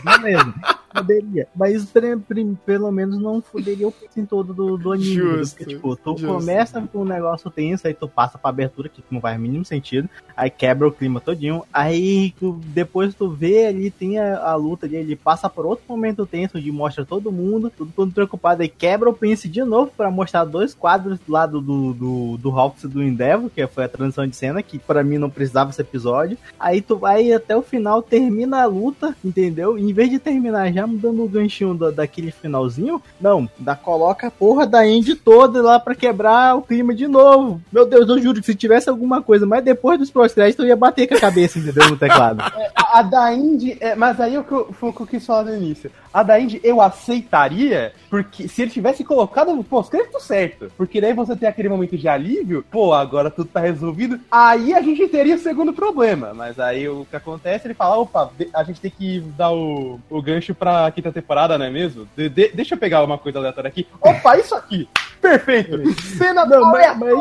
[0.04, 0.54] Não mesmo.
[0.96, 1.46] Poderia.
[1.54, 1.92] Mas
[2.64, 5.14] pelo menos não foderia o pacing todo do, do anime.
[5.14, 6.26] Justo, Porque, tipo, tu justo.
[6.26, 9.64] começa com um negócio tenso, aí tu passa pra abertura, que não faz o mínimo
[9.64, 10.08] sentido.
[10.36, 11.62] Aí quebra o clima todinho.
[11.72, 15.84] Aí tu- depois tu vê ali, tem a, a luta ali, ele passa por outro
[15.88, 19.90] momento tenso de mostra todo mundo, todo mundo preocupado, aí quebra o pence de novo
[19.96, 23.84] pra mostrar dois quadros do lado do, do, do Hawks e do Endeavor, que foi
[23.84, 26.36] a transição de cena, que pra mim não precisava esse episódio.
[26.58, 29.78] Aí tu vai até o final, termina a luta, entendeu?
[29.78, 34.30] Em vez de terminar já mudando o ganchinho da, daquele finalzinho, não, da coloca a
[34.30, 37.60] porra da End toda lá pra quebrar o clima de novo.
[37.72, 40.76] Meu Deus, eu juro que se tivesse alguma coisa, mas depois dos pós-créditos eu ia
[40.76, 41.90] bater com a cabeça, entendeu?
[41.90, 42.42] No teclado.
[42.76, 45.06] A, a da Indy, é, mas aí é o que eu, foi o que eu
[45.06, 45.90] quis falar no início.
[46.12, 51.12] A da Indy eu aceitaria, porque se ele tivesse colocado o pós-crédito certo, porque daí
[51.12, 55.36] você tem aquele momento de alívio, pô, agora tudo tá resolvido, aí a gente teria
[55.36, 56.32] o segundo problema.
[56.34, 60.22] Mas aí o que acontece, ele fala, opa, a gente tem que dar o, o
[60.22, 62.06] gancho pra quinta temporada, não é mesmo?
[62.16, 63.86] De- de- deixa eu pegar uma coisa aleatória aqui.
[64.00, 64.88] Opa, isso aqui!
[65.20, 65.76] Perfeito!
[66.18, 67.16] Cena Não, mas- aleatória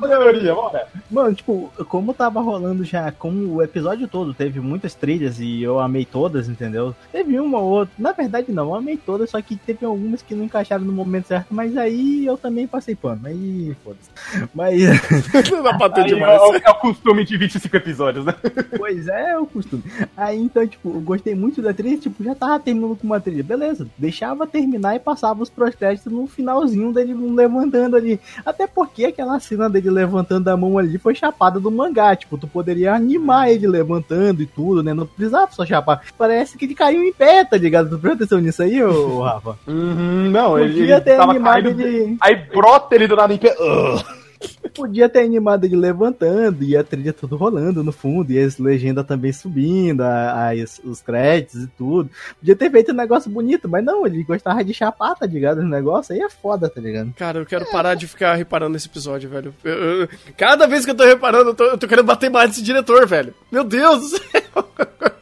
[0.00, 0.88] da maioria, bora!
[1.10, 5.78] Mano, tipo, como tava rolando já com o episódio todo, teve muitas trilhas e eu
[5.78, 6.94] amei todas, entendeu?
[7.12, 10.34] Teve uma ou outra, na verdade não, eu amei todas, só que teve algumas que
[10.34, 14.10] não encaixaram no momento certo, mas aí eu também passei pano, aí foda-se.
[14.54, 14.80] Mas,
[15.50, 16.40] Não dá pra ter Aí, demais.
[16.40, 18.34] é, o- é o costume de 25 episódios, né?
[18.76, 19.82] pois é, é o costume.
[20.16, 23.42] Aí então, tipo, eu gostei muito da trilha, tipo, já tava terminando com uma trilha,
[23.42, 28.20] beleza, deixava terminar e passava os protestos no finalzinho dele levantando ali.
[28.44, 32.14] Até porque aquela cena dele levantando a mão ali foi chapada do mangá.
[32.14, 34.92] Tipo, tu poderia animar ele levantando e tudo, né?
[34.92, 36.02] Não precisava só chapar.
[36.16, 37.88] Parece que ele caiu em pé, tá ligado?
[37.90, 39.56] Tu prestou atenção nisso aí, ô Rafa?
[39.66, 41.80] Uhum, não, ele, Podia ele ter tava animado caindo.
[41.80, 42.16] ele.
[42.20, 43.56] Aí brota ele do nada em pé.
[43.58, 44.25] Ugh.
[44.74, 49.06] Podia ter animado ele levantando e a trilha tudo rolando no fundo e as legendas
[49.06, 50.50] também subindo, a-
[50.84, 52.10] os créditos e tudo.
[52.38, 55.60] Podia ter feito um negócio bonito, mas não, ele gostava de chapar, tá ligado?
[55.60, 57.12] Esse negócio aí é foda, tá ligado?
[57.16, 59.54] Cara, eu quero parar de ficar reparando nesse episódio, velho.
[59.64, 59.72] Eu-
[60.02, 62.62] eu- cada vez que eu tô reparando, eu tô, eu tô querendo bater mais nesse
[62.62, 63.32] diretor, velho.
[63.50, 64.70] Meu Deus do céu.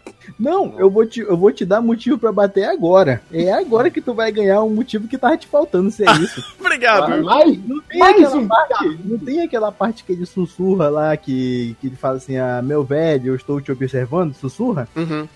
[0.45, 3.23] Não, eu vou te, eu vou te dar motivo pra bater agora.
[3.33, 6.45] É agora que tu vai ganhar um motivo que tava te faltando, se é isso.
[6.61, 7.25] Obrigado.
[7.25, 11.17] Mais, Não tem, mais aquela um parte, não tem aquela parte que ele sussurra lá,
[11.17, 14.87] que, que ele fala assim, ah, meu velho, eu estou te observando, sussurra?
[14.95, 15.27] Uhum.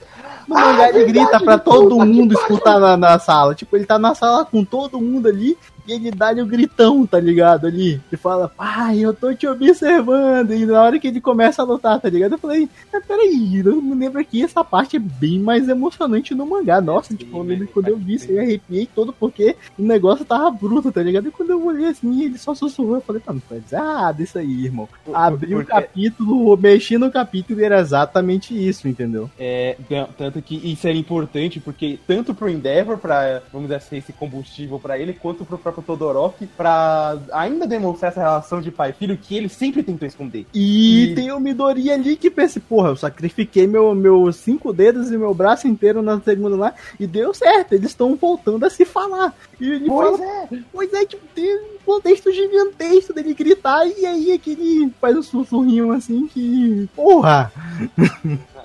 [0.46, 3.54] No mangá ele grita pra todo mundo escutar na, na sala.
[3.54, 5.56] Tipo, ele tá na sala com todo mundo ali
[5.88, 7.66] e ele dá-lhe o gritão, tá ligado?
[7.66, 8.00] Ali.
[8.10, 10.52] Ele fala, pai, eu tô te observando.
[10.52, 12.32] E na hora que ele começa a lutar, tá ligado?
[12.32, 16.46] Eu falei, ah, peraí, eu me lembro que essa parte é bem mais emocionante no
[16.46, 16.80] mangá.
[16.80, 20.24] Nossa, tipo, eu lembro que quando eu vi isso, eu arrepiei todo porque o negócio
[20.24, 21.28] tava bruto, tá ligado?
[21.28, 24.38] E quando eu olhei assim, ele só sussurrou, eu falei, tá, não dizer nada isso
[24.38, 24.88] aí, irmão.
[25.12, 29.30] Abri o porque- capítulo, mexi no capítulo e era exatamente isso, entendeu?
[29.38, 29.76] É,
[30.16, 34.78] tanto que isso era importante, porque tanto pro Endeavor, pra, vamos dizer assim, esse combustível
[34.78, 39.16] pra ele, quanto pro próprio Todoroki, pra ainda demonstrar essa relação de pai e filho
[39.16, 40.46] que ele sempre tentou esconder.
[40.54, 45.10] E, E- tem o Midori ali que pensa, porra, eu sacrifiquei meu, meus cinco dedos
[45.10, 48.84] e meu braço inteiro na segunda lá e deu certo, eles estão voltando a se
[48.84, 49.34] falar.
[49.60, 54.30] E ele Pois fala, pois é, tipo, tem um contexto gigantesco dele gritar e aí
[54.32, 57.50] é que ele faz um sussurrinho assim que, porra,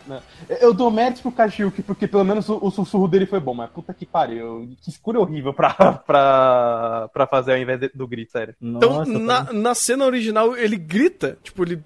[0.61, 3.69] Eu dou méritos pro Kashyuki, porque pelo menos o, o sussurro dele foi bom, mas
[3.69, 4.67] puta que pariu.
[4.81, 5.73] Que escuro horrível pra,
[6.05, 8.55] pra, pra fazer ao invés de- do grito, sério.
[8.61, 11.83] Então, Nossa, na, tá- na cena original, ele grita, tipo, ele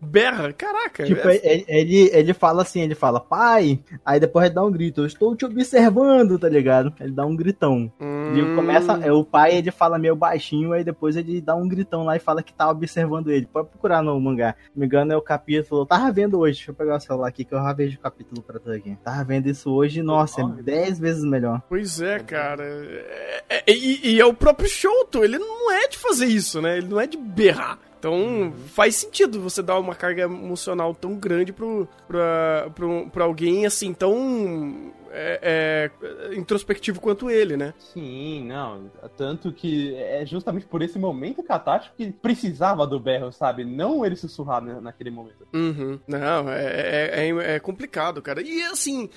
[0.00, 0.52] berra.
[0.52, 1.04] Caraca.
[1.04, 4.70] Tipo, é- ele, ele, ele fala assim, ele fala, pai, aí depois ele dá um
[4.70, 6.92] grito, eu estou te observando, tá ligado?
[7.00, 7.90] Ele dá um gritão.
[8.00, 11.68] Hum, E começa, é, o pai ele fala meio baixinho, aí depois ele dá um
[11.68, 13.46] gritão lá e fala que tá observando ele.
[13.46, 14.54] Pode procurar no mangá.
[14.64, 15.82] Se não me engano, é o capítulo.
[15.82, 18.00] Eu tava vendo hoje, deixa eu pegar o celular aqui que eu já vejo o
[18.00, 18.96] capítulo pra tu aqui.
[19.04, 21.60] Tava vendo isso hoje, nossa, é 10 vezes melhor.
[21.68, 22.64] Pois é, cara.
[22.64, 26.78] É- é- e, e é o próprio Shoto, ele não é de fazer isso, né?
[26.78, 27.78] Ele não é de berrar.
[28.02, 33.64] Então faz sentido você dar uma carga emocional tão grande pro, pra, pro, pra alguém
[33.64, 35.90] assim, tão é,
[36.32, 37.72] é, introspectivo quanto ele, né?
[37.78, 38.90] Sim, não.
[39.16, 43.64] Tanto que é justamente por esse momento catástrofe que precisava do berro, sabe?
[43.64, 45.46] Não ele sussurrar na- naquele momento.
[45.54, 46.00] Uhum.
[46.08, 48.42] Não, é, é, é- é complicado, cara.
[48.42, 49.08] E assim.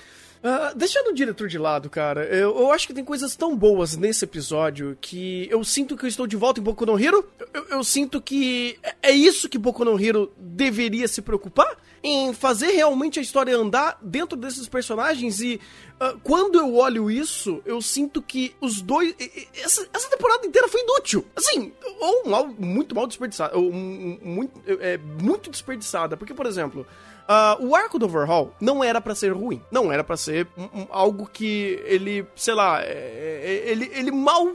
[0.42, 3.96] Ah, deixando o diretor de lado, cara, eu, eu acho que tem coisas tão boas
[3.96, 7.28] nesse episódio que eu sinto que eu estou de volta em Boku no Hero.
[7.52, 12.32] Eu, eu sinto que é- é isso que Boku no Hero deveria se preocupar em
[12.32, 15.60] fazer realmente a história andar dentro desses personagens e
[15.98, 19.14] ah, quando eu olho isso, eu sinto que os dois.
[19.54, 21.24] Essa, essa temporada inteira foi inútil.
[21.34, 23.56] Assim, ou mal, muito mal desperdiçada.
[23.56, 26.16] Ou muito, é, muito desperdiçada.
[26.16, 26.86] Porque, por exemplo.
[27.28, 29.62] Ah, o arco do Overhaul não era pra ser ruim.
[29.70, 34.10] Não era pra ser um- um- algo que ele, sei lá, é- é- ele, ele
[34.10, 34.48] mal.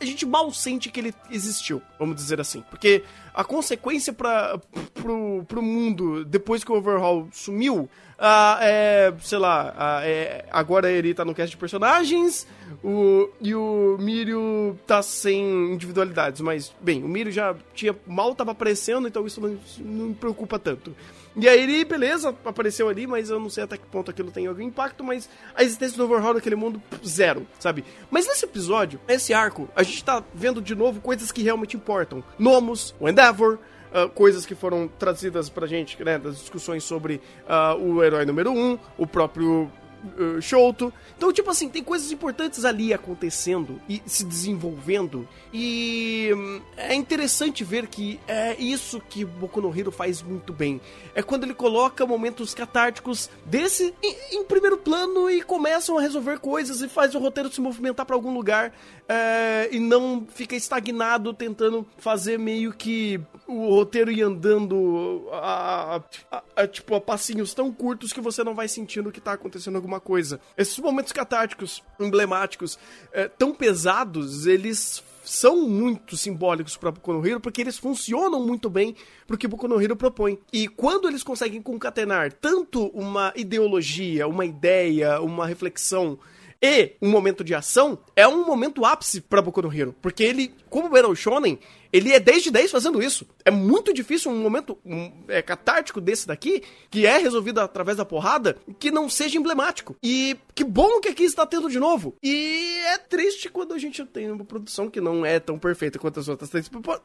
[0.00, 2.62] A gente mal sente que ele existiu, vamos dizer assim.
[2.70, 3.04] Porque
[3.38, 4.58] a consequência para
[4.92, 7.88] pro, pro mundo depois que o Overhaul sumiu.
[8.18, 12.48] ah, é, sei lá, ah, é, agora ele tá no cast de personagens
[12.82, 18.50] o, e o Mirio tá sem individualidades, mas, bem, o Mirio já tinha, mal tava
[18.50, 20.92] aparecendo, então isso não, não me preocupa tanto.
[21.40, 24.48] E aí ele, beleza, apareceu ali, mas eu não sei até que ponto aquilo tem
[24.48, 27.84] algum impacto, mas a existência do Overhaul naquele mundo, zero, sabe?
[28.10, 32.24] Mas nesse episódio, nesse arco, a gente tá vendo de novo coisas que realmente importam.
[32.36, 33.58] Nomos, o Endeavor,
[33.92, 38.50] ah, coisas que foram trazidas pra gente, né, das discussões sobre ah, o herói número
[38.50, 39.70] 1, um, o próprio
[40.04, 40.92] uh.
[41.16, 45.28] Então, tipo assim, tem coisas importantes ali acontecendo e se desenvolvendo.
[45.52, 50.80] E hum, é interessante ver que é isso que Boku no Hero faz muito bem.
[51.14, 56.38] É quando ele coloca momentos catárticos desse em, em primeiro plano e começam a resolver
[56.38, 58.72] coisas e faz o roteiro se movimentar para algum lugar
[59.08, 66.42] é, e não fica estagnado tentando fazer meio que o roteiro ir andando a, a,
[66.54, 70.00] a, tipo a passinhos tão curtos que você não vai sentindo que tá acontecendo alguma
[70.00, 70.38] coisa.
[70.56, 72.78] Esses momentos catárticos, emblemáticos,
[73.12, 78.70] é, tão pesados, eles são muito simbólicos para Boku no Hero porque eles funcionam muito
[78.70, 78.94] bem
[79.26, 80.38] pro que Boku no Hero propõe.
[80.52, 86.18] E quando eles conseguem concatenar tanto uma ideologia, uma ideia, uma reflexão
[86.60, 90.52] e um momento de ação, é um momento ápice para Boku no Hero, porque ele,
[90.68, 91.58] como Battle Shonen,
[91.92, 93.26] ele é 10 de 10 fazendo isso.
[93.44, 98.04] É muito difícil um momento um, é, catártico desse daqui, que é resolvido através da
[98.04, 99.96] porrada, que não seja emblemático.
[100.02, 102.14] E que bom que aqui está tendo de novo.
[102.22, 106.20] E é triste quando a gente tem uma produção que não é tão perfeita quanto
[106.20, 106.50] as outras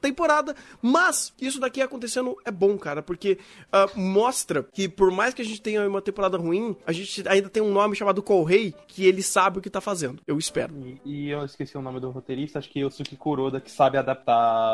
[0.02, 0.56] temporadas.
[0.82, 5.46] Mas isso daqui acontecendo é bom, cara, porque uh, mostra que por mais que a
[5.46, 9.22] gente tenha uma temporada ruim, a gente ainda tem um nome chamado Correi, que ele
[9.22, 10.22] sabe o que tá fazendo.
[10.28, 10.74] Eu espero.
[10.76, 13.72] E, e eu esqueci o nome do roteirista, acho que é o Suki Kuroda, que
[13.72, 14.73] sabe adaptar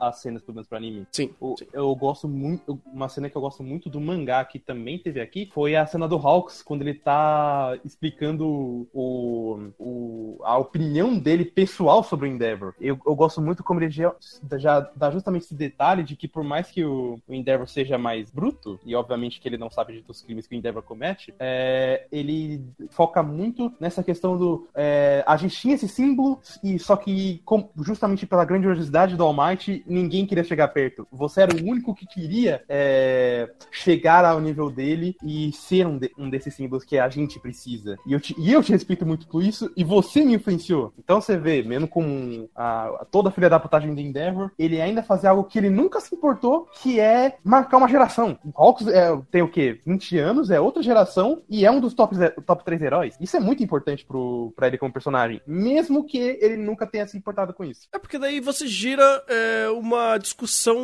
[0.00, 1.06] as cenas, pelo menos pra anime.
[1.12, 1.66] Sim, o, sim.
[1.72, 2.80] Eu gosto muito.
[2.86, 6.08] Uma cena que eu gosto muito do mangá, que também teve aqui, foi a cena
[6.08, 12.74] do Hawks, quando ele tá explicando o, o, a opinião dele pessoal sobre o Endeavor.
[12.80, 14.14] Eu, eu gosto muito como ele já,
[14.56, 18.30] já dá justamente esse detalhe de que, por mais que o, o Endeavor seja mais
[18.30, 22.64] bruto, e obviamente que ele não sabe dos crimes que o Endeavor comete, é, ele
[22.90, 24.68] foca muito nessa questão do.
[24.74, 29.84] É, a gente tinha esse símbolo, e só que, com, justamente pela grandiosidade do Might,
[29.86, 31.06] ninguém queria chegar perto.
[31.12, 36.10] Você era o único que queria é, chegar ao nível dele e ser um, de,
[36.16, 37.96] um, desses símbolos que a gente precisa.
[38.06, 40.92] E eu, te, e eu te respeito muito por isso, e você me influenciou.
[40.98, 45.02] Então você vê, mesmo com a, toda a filha da putagem do Endeavor, ele ainda
[45.02, 48.38] fazia algo que ele nunca se importou, que é marcar uma geração.
[48.44, 49.80] O Hawks é, tem o quê?
[49.86, 52.14] 20 anos, é outra geração, e é um dos top,
[52.46, 53.16] top 3 heróis.
[53.20, 57.16] Isso é muito importante pro, pra ele como personagem, mesmo que ele nunca tenha se
[57.16, 57.88] importado com isso.
[57.92, 60.78] É porque daí você gira é, uma discussão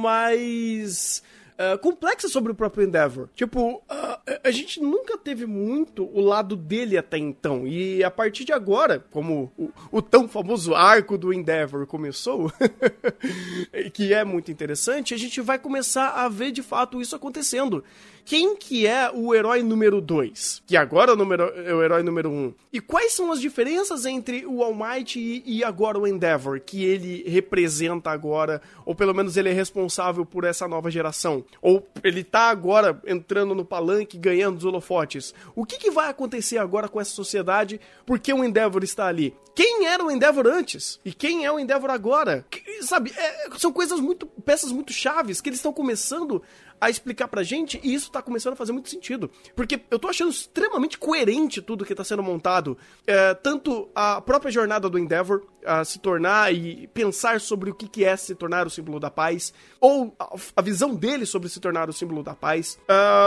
[0.00, 1.22] mais.
[1.56, 3.30] Uh, complexa sobre o próprio Endeavor.
[3.34, 3.82] Tipo, uh,
[4.44, 7.66] a gente nunca teve muito o lado dele até então.
[7.66, 12.52] E a partir de agora, como o, o tão famoso arco do Endeavor começou,
[13.94, 17.82] que é muito interessante, a gente vai começar a ver de fato isso acontecendo
[18.26, 22.02] quem que é o herói número 2, que agora é o, número, é o herói
[22.02, 25.96] número 1, um, e quais são as diferenças entre o All Might e, e, agora
[25.96, 30.90] o Endeavor, que ele representa agora, ou pelo menos ele é responsável por essa nova
[30.90, 35.32] geração, ou ele tá agora entrando no palanque, ganhando os holofotes.
[35.54, 39.36] O que, que vai acontecer agora com essa sociedade, porque o Endeavor está ali?
[39.56, 41.00] Quem era o Endeavor antes?
[41.02, 42.44] E quem é o Endeavor agora?
[42.50, 46.42] Que, sabe, é, são coisas muito, peças muito chaves que eles estão começando
[46.80, 49.30] a explicar pra gente, e isso tá começando a fazer muito sentido.
[49.54, 52.76] Porque eu tô achando extremamente coerente tudo que tá sendo montado.
[53.06, 57.88] É, tanto a própria jornada do Endeavor a se tornar e pensar sobre o que,
[57.88, 59.52] que é se tornar o símbolo da paz,
[59.86, 60.12] ou
[60.56, 62.76] a, visão dele sobre se tornar o símbolo da paz.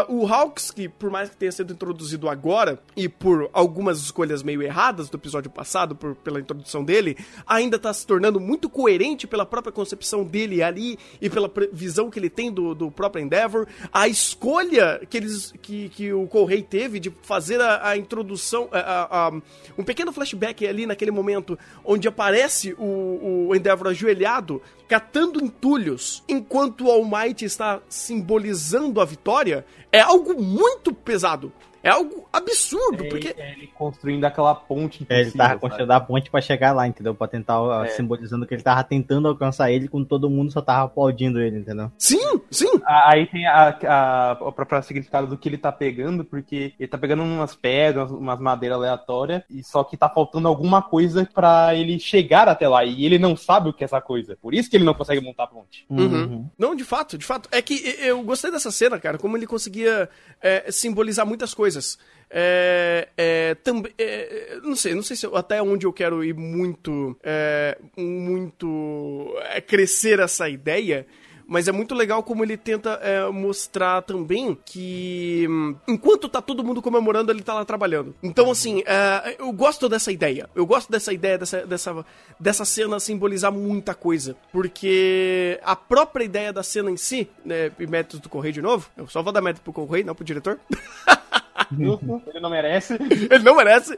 [0.09, 4.43] Uh, o Hawks, que por mais que tenha sido introduzido agora, e por algumas escolhas
[4.43, 9.25] meio erradas do episódio passado, por, pela introdução dele, ainda tá se tornando muito coerente
[9.25, 13.65] pela própria concepção dele ali e pela visão que ele tem do, do próprio Endeavor.
[13.93, 19.27] A escolha que, eles, que, que o Correio teve de fazer a, a introdução, a,
[19.27, 19.31] a,
[19.77, 26.85] um pequeno flashback ali naquele momento onde aparece o, o Endeavor ajoelhado, catando entulhos, enquanto
[26.85, 27.07] o All
[27.41, 31.53] está simbolizando a vitória, é algo muito pesado.
[31.83, 33.33] É algo absurdo, é, porque.
[33.37, 35.05] É ele construindo aquela ponte.
[35.09, 37.15] É, ele tava construindo a ponte para chegar lá, entendeu?
[37.15, 37.89] Pra tentar, é.
[37.89, 41.91] simbolizando que ele tava tentando alcançar ele, quando todo mundo só tava aplaudindo ele, entendeu?
[41.97, 42.69] Sim, sim.
[42.85, 46.97] Aí tem a, a, a própria significado do que ele tá pegando, porque ele tá
[46.97, 51.99] pegando umas pedras, umas madeiras aleatórias, e só que tá faltando alguma coisa para ele
[51.99, 54.37] chegar até lá, e ele não sabe o que é essa coisa.
[54.41, 55.85] Por isso que ele não consegue montar a ponte.
[55.89, 55.99] Uhum.
[55.99, 56.49] Uhum.
[56.57, 57.47] Não, de fato, de fato.
[57.51, 60.09] É que eu gostei dessa cena, cara, como ele conseguia
[60.41, 61.97] é, simbolizar muitas coisas coisas.
[62.31, 66.35] É, é, também, é, não sei, não sei se eu, até onde eu quero ir
[66.35, 71.07] muito, é, muito é, crescer essa ideia,
[71.47, 75.47] mas é muito legal como ele tenta é, mostrar também que
[75.87, 78.13] enquanto tá todo mundo comemorando, ele tá lá trabalhando.
[78.21, 80.47] Então, assim, é, eu gosto dessa ideia.
[80.53, 82.05] Eu gosto dessa ideia, dessa, dessa,
[82.39, 84.35] dessa cena simbolizar muita coisa.
[84.51, 88.87] Porque a própria ideia da cena em si, né, e méritos do Correio de novo,
[88.95, 90.59] eu só vou dar mérito pro Correio, não pro diretor.
[92.27, 92.93] Ele não merece.
[93.29, 93.97] Ele não merece.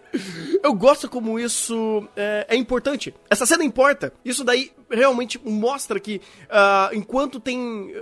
[0.64, 3.14] Eu gosto como isso é, é importante.
[3.30, 4.14] Essa cena importa.
[4.24, 7.94] Isso daí realmente mostra que uh, enquanto tem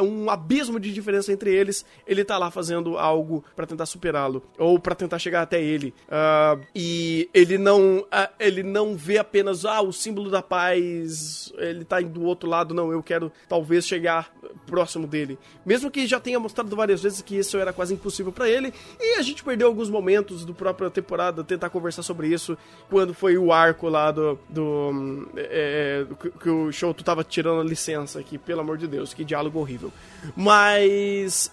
[0.00, 4.42] uh, um abismo de diferença entre eles, ele tá lá fazendo algo para tentar superá-lo
[4.58, 5.94] ou para tentar chegar até ele.
[6.08, 8.04] Uh, e ele não
[8.38, 12.92] ele não vê apenas ah, o símbolo da paz, ele tá do outro lado, não,
[12.92, 14.32] eu quero talvez chegar
[14.66, 15.38] próximo dele.
[15.64, 18.72] Mesmo que já tenha mostrado várias vezes que isso era quase impossível para ele,
[19.04, 22.56] e a gente perdeu alguns momentos do própria temporada tentar conversar sobre isso
[22.88, 26.06] quando foi o arco lá do, do é,
[26.40, 29.92] que o Shoto tava tirando a licença aqui, pelo amor de Deus, que diálogo horrível.
[30.36, 31.52] Mas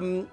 [0.00, 0.24] um,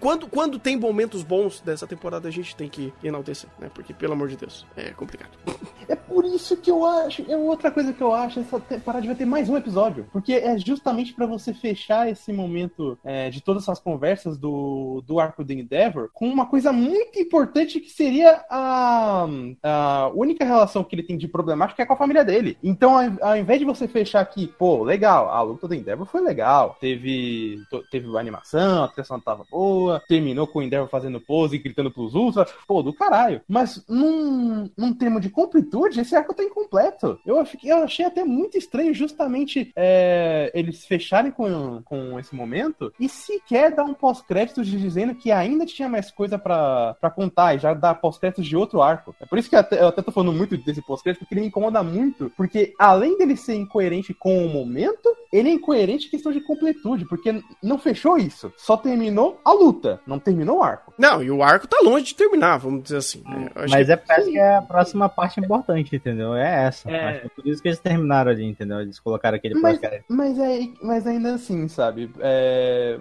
[0.00, 3.70] quando, quando tem momentos bons dessa temporada, a gente tem que enaltecer, né?
[3.74, 5.30] Porque, pelo amor de Deus, é complicado.
[5.86, 9.14] É por isso que eu acho, é outra coisa que eu acho, essa temporada vai
[9.14, 10.06] ter mais um episódio.
[10.10, 15.20] Porque é justamente para você fechar esse momento é, de todas essas conversas do, do
[15.20, 19.26] arco do Endeavor com uma coisa muito importante que seria a,
[19.62, 22.56] a única relação que ele tem de problemática é com a família dele.
[22.62, 26.76] Então, ao invés de você fechar aqui, pô, legal, a luta do Endeavor foi legal,
[26.80, 27.60] teve,
[27.90, 32.14] teve animação, a tensão tava boa, terminou com o Endeavor fazendo pose e gritando pros
[32.14, 33.40] Ultra, pô, do caralho.
[33.48, 37.18] Mas num, num termo de completude, esse arco tá incompleto.
[37.26, 42.92] Eu, fiquei, eu achei até muito estranho justamente é, eles fecharem com, com esse momento
[43.00, 47.74] e sequer dar um pós-crédito dizendo que ainda tinha mais coisa para contar e já
[47.74, 49.14] dar pós-créditos de outro arco.
[49.20, 51.42] É por isso que eu até, eu até tô falando muito desse pós-crédito, porque ele
[51.42, 56.10] me incomoda muito, porque além dele ser incoerente com o momento, ele é incoerente em
[56.10, 58.52] questão de completude, porque não fechou isso.
[58.56, 60.94] Só terminou a luta, não terminou o arco.
[60.98, 63.22] Não, e o arco tá longe de terminar, vamos dizer assim.
[63.24, 63.50] Né?
[63.54, 63.92] Mas que...
[63.92, 66.34] é parece que é a próxima parte importante, entendeu?
[66.34, 66.90] É essa.
[66.90, 67.22] É...
[67.24, 68.80] é por isso que eles terminaram ali, entendeu?
[68.80, 72.10] Eles colocaram aquele mas, mas, é, mas ainda assim, sabe?
[72.20, 72.98] É...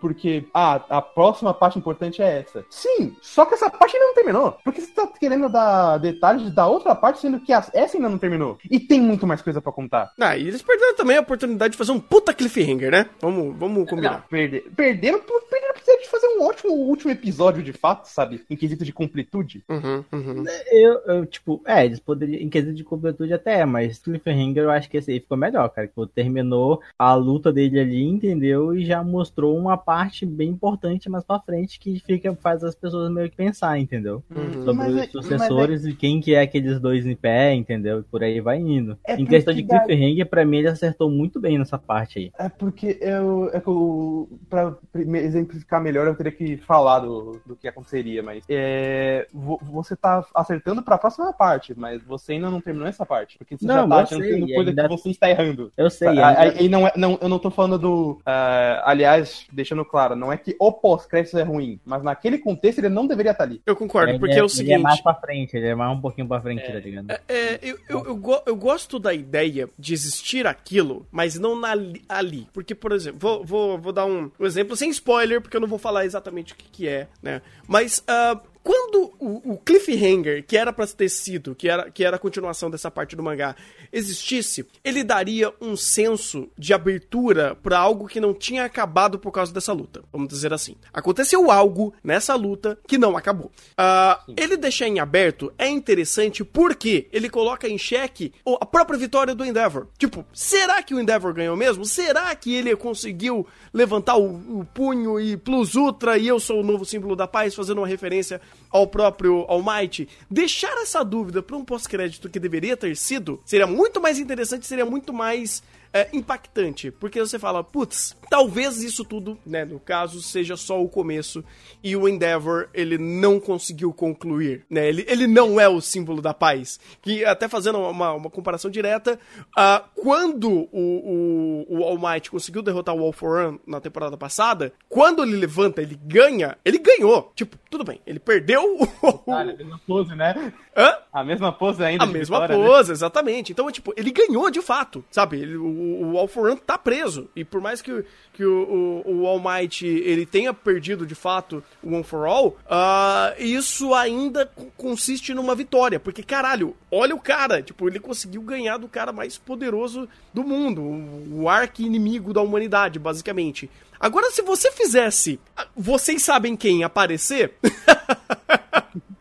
[0.00, 2.64] Porque ah, a próxima parte importante é essa.
[2.70, 4.58] Sim, só que essa parte ainda não terminou.
[4.64, 8.58] Porque você tá querendo dar detalhes da outra parte, sendo que essa ainda não terminou.
[8.70, 10.12] E tem muito mais coisa para contar.
[10.20, 13.06] Ah, e eles perderam também a oportunidade de fazer um puta cliffhanger, né?
[13.20, 14.12] Vamos, vamos combinar.
[14.12, 15.73] Não, perder, perderam, perderam
[16.14, 18.42] fazer um ótimo último episódio de fato, sabe?
[18.48, 19.64] Em quesito de completude.
[19.68, 20.44] Uhum, uhum.
[20.70, 24.70] Eu, eu, tipo, é, eles poderiam, em quesito de completude até é, mas cliffhanger eu
[24.70, 25.88] acho que esse aí ficou melhor, cara.
[25.88, 28.76] Que terminou a luta dele ali, entendeu?
[28.76, 33.10] E já mostrou uma parte bem importante mais pra frente que fica, faz as pessoas
[33.10, 34.22] meio que pensar, entendeu?
[34.34, 34.64] Uhum.
[34.64, 35.90] Sobre mas os é, sucessores é...
[35.90, 38.00] e quem que é aqueles dois em pé, entendeu?
[38.00, 38.98] E por aí vai indo.
[39.06, 40.30] É em questão de cliffhanger, dá...
[40.30, 42.32] pra mim ele acertou muito bem nessa parte aí.
[42.38, 47.56] É porque eu, é que eu, pra exemplificar melhor, eu teria que falar do, do
[47.56, 52.88] que aconteceria, mas é, você tá acertando pra próxima parte, mas você ainda não terminou
[52.88, 54.82] essa parte, porque você não, já tá achando que coisa ainda...
[54.82, 55.72] que você está errando.
[55.76, 56.08] Eu sei.
[56.18, 58.12] Aí, não, é, não, eu não tô falando do.
[58.20, 62.88] Uh, aliás, deixando claro, não é que o pós-crédito é ruim, mas naquele contexto ele
[62.88, 63.60] não deveria estar ali.
[63.64, 64.72] Eu concordo, ele porque é, é, o seguinte.
[64.72, 67.10] Ele é mais pra frente, ele é mais um pouquinho pra frente, é, tá ligado?
[67.10, 71.72] É, é eu, eu, eu, eu, gosto da ideia de existir aquilo, mas não na,
[72.08, 72.48] ali.
[72.52, 75.68] Porque, por exemplo, vou, vou, vou dar um, um exemplo sem spoiler, porque eu não
[75.68, 77.42] vou falar exatamente o que, que é, né?
[77.68, 82.16] Mas uh, quando o, o cliffhanger, que era pra ter sido, que era, que era
[82.16, 83.54] a continuação dessa parte do mangá,
[83.94, 89.52] existisse, ele daria um senso de abertura para algo que não tinha acabado por causa
[89.52, 90.02] dessa luta.
[90.12, 90.74] Vamos dizer assim.
[90.92, 93.52] Aconteceu algo nessa luta que não acabou.
[93.78, 99.34] Uh, ele deixar em aberto é interessante porque ele coloca em xeque a própria vitória
[99.34, 99.86] do Endeavor.
[99.96, 101.84] Tipo, será que o Endeavor ganhou mesmo?
[101.84, 106.64] Será que ele conseguiu levantar o, o punho e plus ultra e eu sou o
[106.64, 108.40] novo símbolo da paz, fazendo uma referência
[108.74, 114.00] ao próprio Almighty, deixar essa dúvida para um pós-crédito que deveria ter sido, seria muito
[114.00, 115.62] mais interessante, seria muito mais
[115.94, 120.88] é, impactante, porque você fala, putz, talvez isso tudo, né, no caso, seja só o
[120.88, 121.44] começo
[121.84, 126.34] e o Endeavor, ele não conseguiu concluir, né, ele, ele não é o símbolo da
[126.34, 126.80] paz.
[127.00, 129.20] Que, até fazendo uma, uma comparação direta,
[129.56, 134.16] uh, quando o, o, o All Might conseguiu derrotar o All For One na temporada
[134.16, 137.30] passada, quando ele levanta, ele ganha, ele ganhou.
[137.36, 139.30] Tipo, tudo bem, ele perdeu o...
[139.30, 140.52] Ah, a mesma pose, né?
[140.76, 140.98] Hã?
[141.12, 142.02] A mesma pose ainda.
[142.02, 142.68] A mesma vitória, né?
[142.68, 142.94] pose, né?
[142.94, 143.52] exatamente.
[143.52, 145.38] Então, tipo, ele ganhou de fato, sabe?
[145.38, 147.28] Ele, o, o All For One tá preso.
[147.34, 151.62] E por mais que, que o, o, o All Might ele tenha perdido de fato
[151.82, 156.00] o One For All, uh, isso ainda consiste numa vitória.
[156.00, 157.62] Porque, caralho, olha o cara.
[157.62, 160.82] Tipo, ele conseguiu ganhar do cara mais poderoso do mundo.
[160.82, 163.70] O, o arqui-inimigo da humanidade, basicamente.
[163.98, 165.40] Agora, se você fizesse.
[165.76, 167.54] Vocês sabem quem aparecer?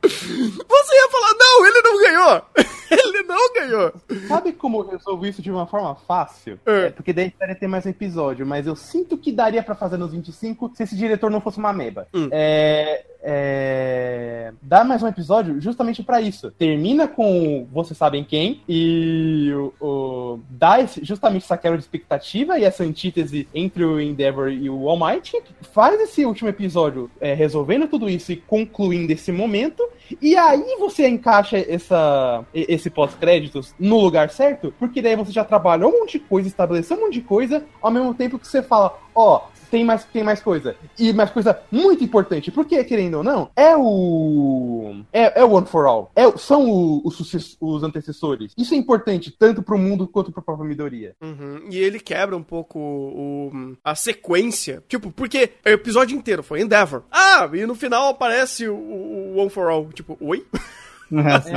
[0.04, 2.46] Você ia falar, não, ele não ganhou!
[2.94, 3.94] ele não ganhou!
[4.28, 6.60] Sabe como eu resolvi isso de uma forma fácil?
[6.66, 6.88] É.
[6.88, 9.98] É, porque daí precisaria ter mais um episódio, mas eu sinto que daria para fazer
[9.98, 12.08] nos 25 se esse diretor não fosse uma meba.
[12.14, 12.30] Hum.
[12.32, 16.52] É, é, dar mais um episódio justamente pra isso.
[16.52, 22.58] Termina com vocês sabem quem e o, o- dá esse- justamente essa quebra de expectativa
[22.60, 25.34] e essa antítese entre o Endeavor e o All Might.
[25.74, 29.84] Faz esse último episódio é, resolvendo tudo isso e concluindo esse momento.
[30.22, 35.92] E aí você encaixa essa, esse pós-créditos no lugar certo, porque daí você já trabalhou
[35.92, 38.96] um monte de coisa, estabeleceu um monte de coisa, ao mesmo tempo que você fala,
[39.16, 39.42] ó,
[39.74, 40.76] tem mais, tem mais coisa.
[41.00, 44.98] E mais coisa muito importante, porque, querendo ou não, é o.
[45.12, 46.12] É, é o One for All.
[46.16, 48.52] É, são o- os, os antecessores.
[48.56, 51.16] Isso é importante, tanto pro mundo quanto pra própria Midoriya.
[51.20, 54.84] Uhum, E ele quebra um pouco o, a sequência.
[54.88, 57.02] Tipo, porque o episódio inteiro foi Endeavor.
[57.12, 59.90] Ah, e no final aparece o, o One for All.
[59.92, 60.46] Tipo, oi?
[61.12, 61.52] Assim,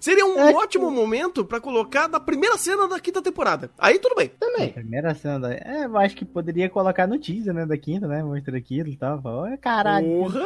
[0.00, 3.70] Seria um É, ótimo momento pra colocar na primeira cena da quinta temporada.
[3.78, 4.28] Aí tudo bem.
[4.40, 4.70] Também.
[4.72, 5.52] Primeira cena da...
[5.52, 8.96] É, eu acho que poderia colocar no teaser, né, da quinta, né, mostra aquilo e
[8.96, 9.20] tal.
[9.24, 10.06] Olha, caralho.
[10.06, 10.44] Porra!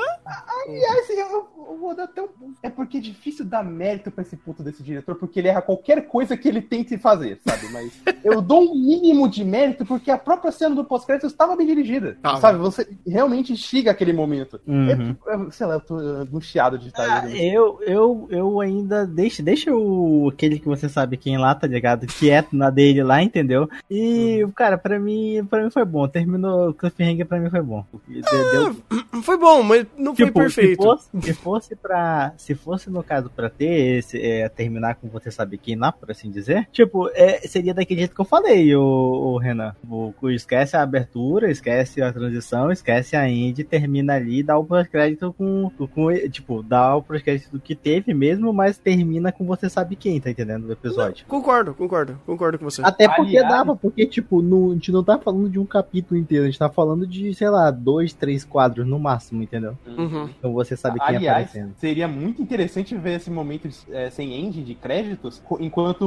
[0.67, 2.29] Aliás, eu, eu vou dar até um.
[2.63, 6.07] É porque é difícil dar mérito pra esse puto desse diretor, porque ele erra qualquer
[6.07, 7.69] coisa que ele tente fazer, sabe?
[7.73, 7.93] Mas
[8.25, 12.19] eu dou um mínimo de mérito porque a própria cena do pós-crédito estava bem dirigida.
[12.23, 12.41] Tava.
[12.41, 12.59] Sabe?
[12.59, 14.61] Você realmente chega aquele momento.
[14.67, 15.17] Uhum.
[15.27, 17.37] É- é- sei lá, eu tô angustiado de estar Ah, vendo.
[17.37, 17.81] eu,
[18.31, 22.07] eu, eu ainda deixa, deixa o aquele que você sabe quem lá, tá ligado?
[22.07, 23.69] Quieto na dele lá, entendeu?
[23.91, 26.07] E, cara, pra mim, pra mim foi bom.
[26.09, 27.85] Terminou o Cliffhanger pra mim foi bom.
[28.09, 28.77] Deu, deu-
[29.23, 30.83] Foi bom, mas não foi tipo, perfeito.
[30.83, 32.33] Se fosse, se fosse pra.
[32.37, 36.11] Se fosse, no caso, pra ter esse, é, terminar com você sabe quem lá, por
[36.11, 39.75] assim dizer, tipo, é, seria daquele jeito que eu falei, o, o Renan.
[39.89, 45.33] O, esquece a abertura, esquece a transição, esquece a end, termina ali, dá o pós-crédito
[45.33, 46.13] com, com.
[46.31, 50.31] Tipo, dá o pós-crédito do que teve mesmo, mas termina com você sabe quem, tá
[50.31, 50.67] entendendo?
[50.67, 51.25] Do episódio.
[51.27, 52.83] Concordo, concordo, concordo com você.
[52.85, 56.19] Até porque Aliás- dava, porque, tipo, no, a gente não tá falando de um capítulo
[56.19, 59.77] inteiro, a gente tá falando de, sei lá, dois, três quadros no máximo, entendeu?
[59.87, 60.29] Uhum.
[60.39, 61.75] Então você sabe quem Aliás, aparecendo.
[61.79, 66.03] seria muito interessante ver esse momento é, sem end de créditos, enquanto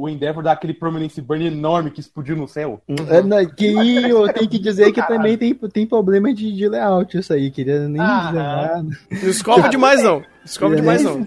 [0.00, 2.80] o Endeavor dá aquele prominence burn enorme que explodiu no céu.
[3.08, 7.16] É, não, que eu tenho que dizer que também tem, tem problema de, de layout
[7.18, 8.82] isso aí, queria nem Ah, dizer nada.
[8.82, 10.22] Não escova demais, não.
[10.46, 11.18] Escova É, demais, não.
[11.18, 11.26] Não,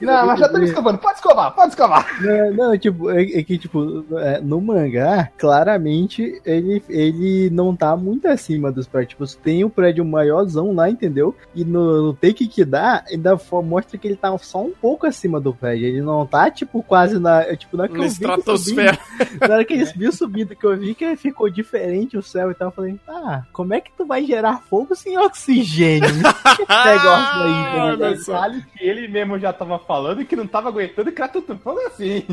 [0.00, 0.98] Não, mas já estamos dizer- escovando.
[0.98, 2.22] Pode escovar, pode escovar.
[2.22, 7.96] Não, não, tipo, é, é que, tipo, é, no mangá, claramente, ele, ele não tá
[7.96, 9.10] muito acima dos prédios.
[9.32, 11.34] Tipo, tem o prédio maiorzão lá, entendeu?
[11.54, 15.38] E no, no take que dá, ainda mostra que ele tá só um pouco acima
[15.40, 15.86] do prédio.
[15.86, 17.42] Ele não tá, tipo, quase na.
[17.42, 18.98] é, Tipo, na Na eu vi que estratosfera.
[19.18, 22.50] subindo- Na hora que eles viram subindo, que eu vi que ficou diferente o céu
[22.50, 26.08] e tal, eu falei, ah, como é que tu vai gerar fogo sem oxigênio?
[26.58, 28.37] Que negócio aí, tá
[28.76, 32.24] Que ele mesmo já tava falando que não tava aguentando e criar tudo fogo assim.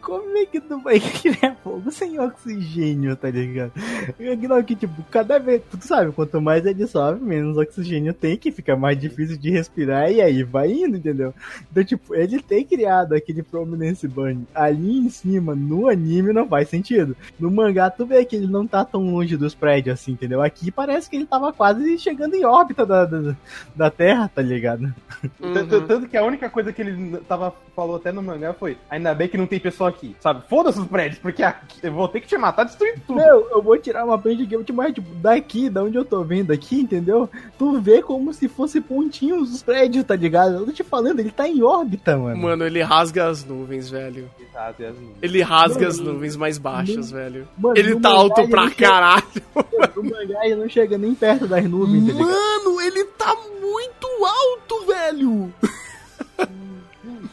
[0.00, 3.72] Como é que tu vai criar fogo sem oxigênio, tá ligado?
[4.18, 8.12] É que Não, que tipo, cada vez, tu sabe, quanto mais ele sobe, menos oxigênio
[8.12, 11.34] tem, que fica mais difícil de respirar e aí vai indo, entendeu?
[11.70, 16.68] Então, tipo, ele ter criado aquele Prominence Burn ali em cima, no anime, não faz
[16.68, 17.16] sentido.
[17.38, 20.42] No mangá, tu vê que ele não tá tão longe dos prédios assim, entendeu?
[20.42, 23.36] Aqui parece que ele tava quase chegando em órbita da, da,
[23.74, 24.92] da Terra, tá ligado?
[25.40, 25.86] Tanto, Uhum.
[25.86, 29.28] tanto que a única coisa que ele tava, falou até no mangá foi: ainda bem
[29.28, 30.42] que não tem pessoa aqui, sabe?
[30.48, 33.16] Foda-se os prédios, porque aqui- eu vou ter que te matar destruir tudo.
[33.16, 35.96] Meu, eu vou tirar uma print aqui, eu vou te mais, tipo, daqui, da onde
[35.96, 37.28] eu tô vendo aqui, entendeu?
[37.58, 40.54] Tu vê como se fosse pontinhos os prédios, tá ligado?
[40.56, 42.36] Eu tô te falando, ele tá em órbita, mano.
[42.36, 44.30] Mano, ele rasga as nuvens, velho.
[44.54, 45.18] Ah, Deus me livre.
[45.22, 47.48] Ele rasga Mano, as nuvens mais baixas, velho.
[47.58, 49.22] Mano, Ele tá alto ele pra não chega- caralho.
[49.96, 52.28] No mangá ele não chega nem perto das nuvens, tá ligado?
[52.30, 55.52] Mano, ele tá muito alto, velho caralho!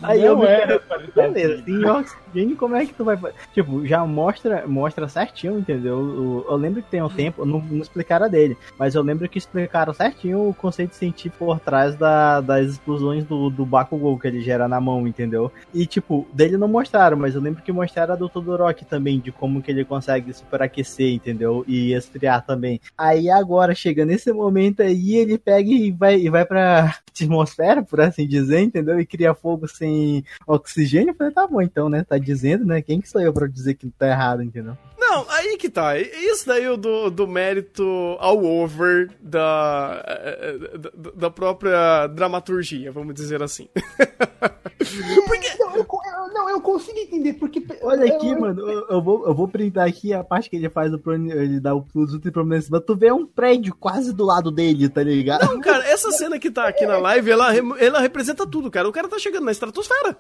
[0.02, 0.48] Aí eu Não me
[0.80, 1.86] pra ele tá Beleza, assim.
[1.86, 3.34] oxigênio, como é que tu vai fazer?
[3.54, 5.98] Tipo, já mostra, mostra certinho, entendeu?
[5.98, 9.38] O- eu lembro que tem um tempo, não, não explicaram dele, mas eu lembro que
[9.38, 14.42] explicaram certinho o conceito científico por trás da- das explosões do, do Bakugou que ele
[14.42, 15.52] gera na mão, entendeu?
[15.74, 19.32] E, tipo, dele não mostraram, mas eu lembro que mostraram a do Todoroki também, de
[19.32, 21.64] como que ele consegue superaquecer, entendeu?
[21.68, 22.80] E esfriar também.
[22.98, 28.00] Aí agora, chega nesse momento aí, ele pega e vai, e vai pra atmosfera, por
[28.02, 29.00] assim dizer, entendeu?
[29.00, 29.89] E cria fogo sem
[30.48, 31.11] oxigênio.
[31.11, 32.03] Eu falei, tá bom então, né?
[32.03, 32.82] Tá dizendo, né?
[32.82, 34.78] Quem que sou eu pra dizer que tá errado, entendeu?
[35.10, 35.98] Não, aí que tá.
[35.98, 37.84] Isso daí eu dou do mérito
[38.19, 43.68] ao over da, eh, da, da própria dramaturgia, vamos dizer assim.
[44.80, 47.64] Não eu, eu- não, eu consigo entender, porque.
[47.81, 48.61] Olha aqui, mano.
[48.61, 51.73] Eu, eu vou, eu vou printar aqui a parte que ele faz o ele dá
[51.73, 52.69] o plus ultra prominência.
[52.72, 55.45] Mas tu vê um prédio quase do lado dele, tá ligado?
[55.45, 58.88] Não, cara, essa cena que tá aqui na live, ela, ela representa tudo, cara.
[58.88, 60.18] O cara tá chegando na estratosfera.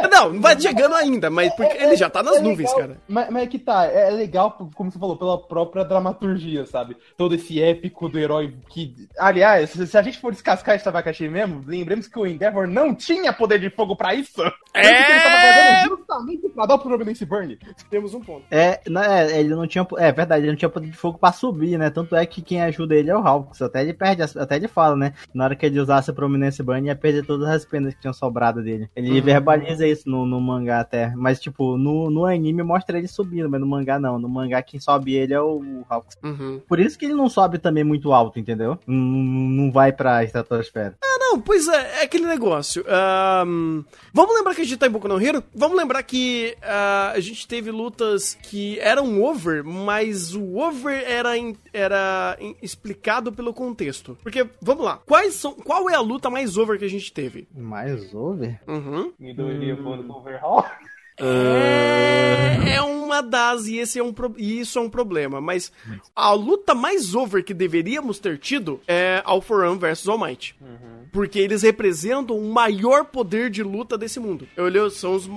[0.00, 2.70] É, não, não vai chegando ainda, mas porque é, ele já tá nas é nuvens,
[2.70, 3.00] legal, cara.
[3.08, 6.96] Mas, mas é que tá, é legal, como você falou, pela própria dramaturgia, sabe?
[7.16, 9.08] Todo esse épico do herói que.
[9.18, 13.32] Aliás, se a gente for descascar esse abacaxi mesmo, lembremos que o Endeavor não tinha
[13.32, 14.42] poder de fogo pra isso.
[14.74, 14.88] É!
[14.88, 17.58] Ele tava fazendo justamente pra dar o Providence Burn.
[17.90, 18.44] Temos um ponto.
[18.50, 19.86] É, é, ele não tinha.
[19.98, 21.90] É verdade, ele não tinha poder de fogo pra subir, né?
[21.90, 23.60] Tanto é que quem ajuda ele é o Hawks.
[23.60, 25.14] Até ele perde, até ele fala, né?
[25.34, 28.14] Na hora que ele usasse o Prominence Burn, ia perder todas as penas que tinham
[28.14, 28.88] sobrado dele.
[28.94, 29.24] Ele uhum.
[29.24, 31.12] verbaliza isso no, no mangá até.
[31.16, 34.11] Mas, tipo, no, no anime mostra ele subindo, mas no mangá não.
[34.18, 36.16] No mangá quem sobe ele é o Hawks.
[36.22, 36.60] Uhum.
[36.66, 38.78] Por isso que ele não sobe também muito alto, entendeu?
[38.86, 40.96] Não, não vai pra estratosfera.
[41.02, 42.84] Ah, não, pois é, é aquele negócio.
[43.46, 45.42] Um, vamos lembrar que a gente tá em Boku no Hero?
[45.54, 51.30] Vamos lembrar que uh, a gente teve lutas que eram over, mas o over era,
[51.72, 54.16] era explicado pelo contexto.
[54.22, 57.48] Porque, vamos lá, quais são, qual é a luta mais over que a gente teve?
[57.54, 58.60] Mais over?
[58.66, 59.12] Uhum.
[59.18, 60.10] Midoriya hum.
[60.10, 60.64] Overhaul?
[61.22, 65.40] É, é uma das, e, esse é um, e isso é um problema.
[65.40, 65.72] Mas
[66.14, 70.54] a luta mais over que deveríamos ter tido é Alforan versus All Might.
[70.60, 71.06] Uhum.
[71.12, 74.48] Porque eles representam o maior poder de luta desse mundo.
[74.56, 75.28] Eu olhei, são os,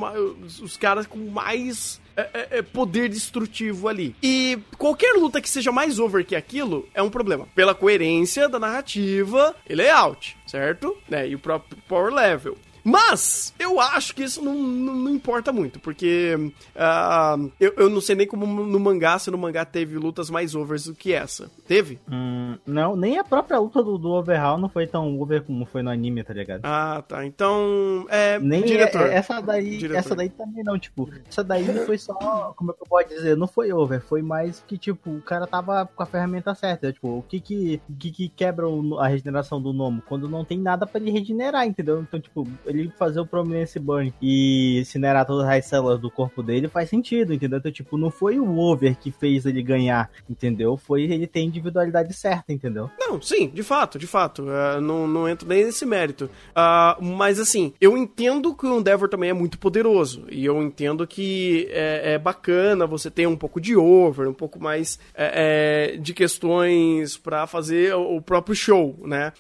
[0.61, 4.15] os caras com mais é, é, é, poder destrutivo ali.
[4.23, 7.45] E qualquer luta que seja mais over que aquilo é um problema.
[7.53, 10.95] Pela coerência da narrativa e layout, certo?
[11.09, 11.27] Né?
[11.27, 12.57] E o próprio power level.
[12.87, 17.99] Mas, eu acho que isso não, não, não importa muito, porque uh, eu, eu não
[17.99, 21.49] sei nem como no mangá, se no mangá teve lutas mais overs do que essa.
[21.67, 21.99] Teve?
[22.09, 25.81] Hum, não, nem a própria luta do, do Overhaul não foi tão over como foi
[25.81, 26.61] no anime, tá ligado?
[26.63, 27.25] Ah, tá.
[27.25, 28.37] Então, é.
[28.39, 29.07] Nem diretor.
[29.07, 29.97] É, essa daí, diretor.
[29.97, 33.35] essa daí também não, tipo, essa daí foi só, como é que eu posso dizer,
[33.35, 37.17] não foi over, foi mais que, tipo, o cara tava com a ferramenta certa, tipo,
[37.17, 38.65] o que que, o que, que quebra
[38.99, 40.03] a regeneração do Nomo?
[40.07, 42.01] Quando não tem nada para ele regenerar, entendeu?
[42.01, 46.67] Então, tipo, ele fazer o Prominence Burn e incinerar todas as células do corpo dele
[46.67, 47.57] faz sentido, entendeu?
[47.57, 50.77] Então, tipo, não foi o over que fez ele ganhar, entendeu?
[50.77, 52.89] Foi ele ter individualidade certa, entendeu?
[52.99, 54.43] Não, sim, de fato, de fato.
[54.43, 56.29] Uh, não, não entro nem nesse mérito.
[56.51, 60.25] Uh, mas, assim, eu entendo que o Endeavor também é muito poderoso.
[60.29, 64.61] E eu entendo que é, é bacana você ter um pouco de over, um pouco
[64.61, 69.31] mais é, é, de questões para fazer o próprio show, né?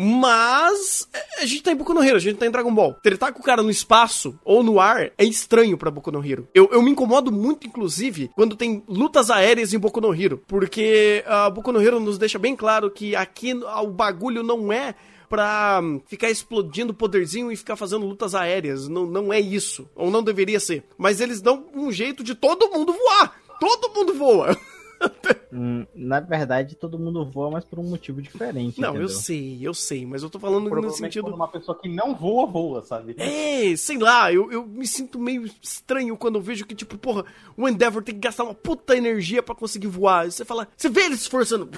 [0.00, 2.94] Mas é, a gente tá em Boku no Hero, a gente tá em Dragon Ball.
[3.02, 6.46] Tretar com o cara no espaço ou no ar é estranho pra Boku no Hero.
[6.54, 10.40] Eu, eu me incomodo muito, inclusive, quando tem lutas aéreas em Boku no Hero.
[10.46, 14.44] Porque a uh, Boku no Hero nos deixa bem claro que aqui uh, o bagulho
[14.44, 14.94] não é
[15.28, 18.86] pra ficar explodindo poderzinho e ficar fazendo lutas aéreas.
[18.86, 19.88] Não, não é isso.
[19.96, 20.84] Ou não deveria ser.
[20.96, 23.34] Mas eles dão um jeito de todo mundo voar.
[23.58, 24.56] Todo mundo voa.
[25.50, 28.80] Hum, na verdade, todo mundo voa, mas por um motivo diferente.
[28.80, 29.02] Não, entendeu?
[29.02, 31.34] eu sei, eu sei, mas eu tô falando no sentido.
[31.34, 33.14] Uma pessoa que não voa, voa, sabe?
[33.18, 37.24] É, sei lá, eu, eu me sinto meio estranho quando eu vejo que, tipo, porra,
[37.56, 40.26] o Endeavor tem que gastar uma puta energia para conseguir voar.
[40.26, 41.68] E você fala, você vê ele se esforçando.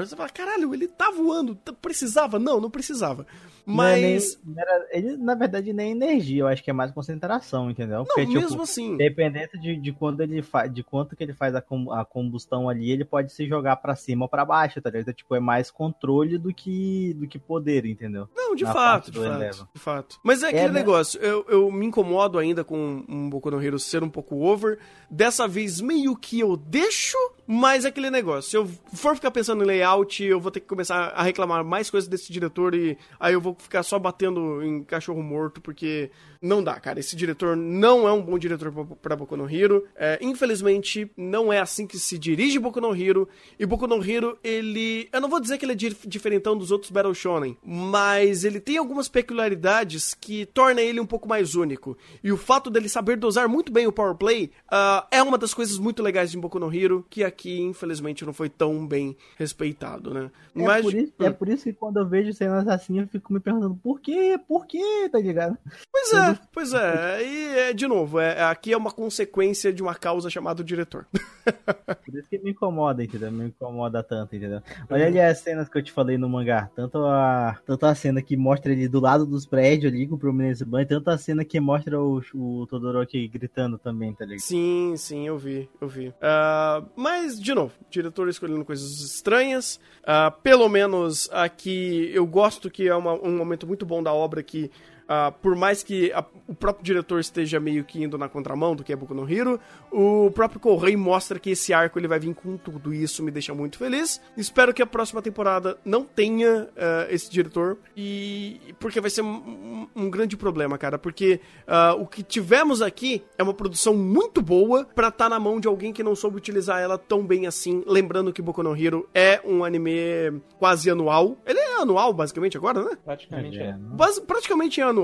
[0.00, 1.58] Você fala, caralho, ele tá voando.
[1.80, 2.38] Precisava?
[2.38, 3.26] Não, não precisava.
[3.68, 4.40] Mas.
[4.42, 7.70] Não é nem, era, ele, na verdade, nem energia, eu acho que é mais concentração,
[7.70, 8.04] entendeu?
[8.06, 8.96] Porque, não, tipo, mesmo assim.
[8.96, 12.68] Dependendo de, de quando ele faz, de quanto que ele faz a, com, a combustão
[12.68, 15.02] ali, ele pode se jogar para cima ou pra baixo, tá ligado?
[15.02, 18.26] Então, tipo, é mais controle do que, do que poder, entendeu?
[18.34, 20.20] Não, de Na fato, de fato, de fato.
[20.24, 23.78] Mas é aquele é, negócio, eu, eu me incomodo ainda com um Boku no Hero
[23.78, 24.78] ser um pouco over.
[25.10, 27.18] Dessa vez, meio que eu deixo
[27.50, 30.66] mas é aquele negócio, se eu for ficar pensando em layout, eu vou ter que
[30.66, 34.84] começar a reclamar mais coisas desse diretor e aí eu vou ficar só batendo em
[34.84, 36.10] cachorro morto, porque
[36.40, 37.00] não dá, cara.
[37.00, 38.72] Esse diretor não é um bom diretor
[39.02, 39.84] para Boku no Hero.
[39.96, 43.28] É, infelizmente, não é assim que se dirige Boku no Hero.
[43.58, 45.08] E Boku no Hero, ele.
[45.12, 45.76] Eu não vou dizer que ele é
[46.06, 51.28] diferentão dos outros Battle Shonen, mas ele tem algumas peculiaridades que torna ele um pouco
[51.28, 51.96] mais único.
[52.22, 55.52] E o fato dele saber dosar muito bem o power play uh, é uma das
[55.52, 60.12] coisas muito legais de Boku no Hero, que aqui, infelizmente, não foi tão bem respeitado,
[60.12, 60.30] né?
[60.56, 61.24] É, mas, por, isso, hum.
[61.24, 64.38] é por isso que quando eu vejo cenas assim, eu fico me perguntando por quê?
[64.48, 65.08] Por quê?
[65.10, 65.56] Tá ligado?
[65.92, 67.24] Pois é, pois é.
[67.24, 71.06] E, é, de novo, é, aqui é uma consequência de uma causa chamada diretor.
[72.04, 73.30] Por isso que me incomoda, entendeu?
[73.30, 74.62] Me incomoda tanto, entendeu?
[74.88, 76.70] Olha ali as cenas que eu te falei no mangá.
[76.74, 80.18] Tanto a, tanto a cena que mostra ele do lado dos prédios ali com o
[80.18, 84.40] Prominence Ban, tanto a cena que mostra o, o Todoroki gritando também, tá ligado?
[84.40, 86.08] Sim, sim, eu vi, eu vi.
[86.08, 89.80] Uh, mas, de novo, diretor escolhendo coisas estranhas.
[90.02, 94.42] Uh, pelo menos aqui eu gosto que é uma, um momento muito bom da obra
[94.42, 94.70] que
[95.08, 98.84] uh, por mais que a, o próprio diretor esteja meio que indo na contramão do
[98.84, 99.58] que é Boku no Hero,
[99.90, 103.30] o próprio Correio mostra que esse arco ele vai vir com tudo e isso me
[103.30, 104.20] deixa muito feliz.
[104.36, 109.88] Espero que a próxima temporada não tenha uh, esse diretor e porque vai ser um,
[109.94, 114.84] um grande problema, cara, porque uh, o que tivemos aqui é uma produção muito boa
[114.94, 117.82] para estar tá na mão de alguém que não soube utilizar ela tão bem assim,
[117.86, 121.38] lembrando que Boku no Hero é um anime quase anual.
[121.46, 122.98] Ele é anual basicamente agora, né?
[123.04, 123.72] Praticamente é.
[123.72, 124.97] Bas praticamente é anual,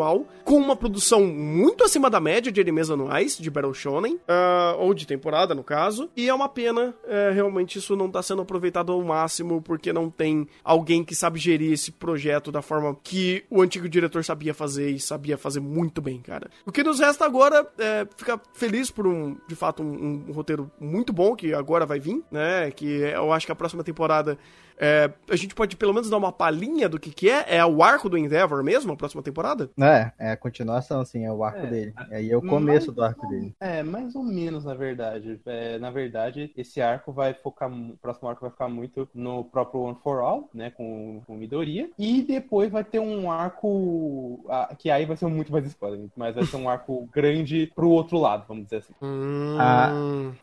[0.45, 4.95] com uma produção muito acima da média de animes anuais de Battle Shonen, uh, ou
[4.95, 8.93] de temporada no caso, e é uma pena, uh, realmente isso não tá sendo aproveitado
[8.93, 13.62] ao máximo porque não tem alguém que sabe gerir esse projeto da forma que o
[13.62, 16.51] antigo diretor sabia fazer e sabia fazer muito bem, cara.
[16.66, 20.71] O que nos resta agora é ficar feliz por um, de fato, um, um roteiro
[20.81, 22.71] muito bom que agora vai vir, né?
[22.71, 24.39] Que eu acho que a próxima temporada
[24.79, 27.57] é, a gente pode pelo menos dar uma palhinha do que, que é?
[27.57, 29.71] É o arco do Endeavor mesmo, a próxima temporada?
[29.81, 31.95] É, é a continuação, assim, é o arco é, dele.
[32.11, 33.55] E aí é o começo do arco dele.
[33.61, 35.41] É, mais ou menos, na verdade.
[35.47, 39.83] É, na verdade, esse arco vai focar, o próximo arco vai ficar muito no próprio
[39.83, 41.89] One for All, né, com, com Midoriya.
[41.99, 44.45] E depois vai ter um arco,
[44.79, 48.19] que aí vai ser muito mais spoiler, mas vai ser um arco grande pro outro
[48.19, 48.93] lado, vamos dizer assim.
[49.03, 49.57] Hum...
[49.59, 49.93] Ah,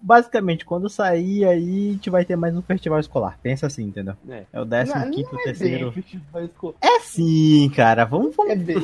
[0.02, 3.40] basicamente, quando sair aí, a gente vai ter mais um festival escolar.
[3.41, 4.16] Pensa assim, entendeu?
[4.30, 5.93] É, é o 15 quinto, é terceiro.
[6.81, 8.06] É sim, cara.
[8.06, 8.53] Vamos, vamos.
[8.53, 8.80] É bem...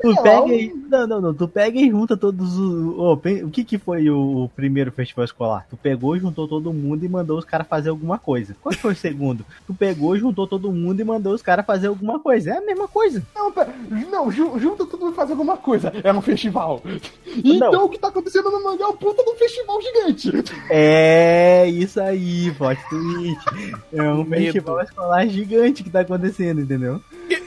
[0.00, 0.74] tu pega e.
[0.88, 1.34] Não, não, não.
[1.34, 2.98] Tu pega e junta todos os.
[2.98, 5.66] Oh, o que que foi o primeiro festival escolar?
[5.68, 8.56] Tu pegou, juntou todo mundo e mandou os caras fazer alguma coisa.
[8.60, 9.44] Qual foi o segundo?
[9.66, 12.50] Tu pegou, juntou todo mundo e mandou os caras fazer alguma coisa.
[12.50, 13.22] É a mesma coisa.
[13.34, 13.74] Não, pera,
[14.10, 15.92] não junta todo mundo e faz alguma coisa.
[16.02, 16.82] É um festival.
[17.26, 17.84] Então não.
[17.84, 20.30] o que tá acontecendo no mangá é o puta do festival gigante.
[20.68, 23.44] É isso aí, plot twist.
[23.92, 27.00] É um festival escola escolar gigante que tá acontecendo, entendeu?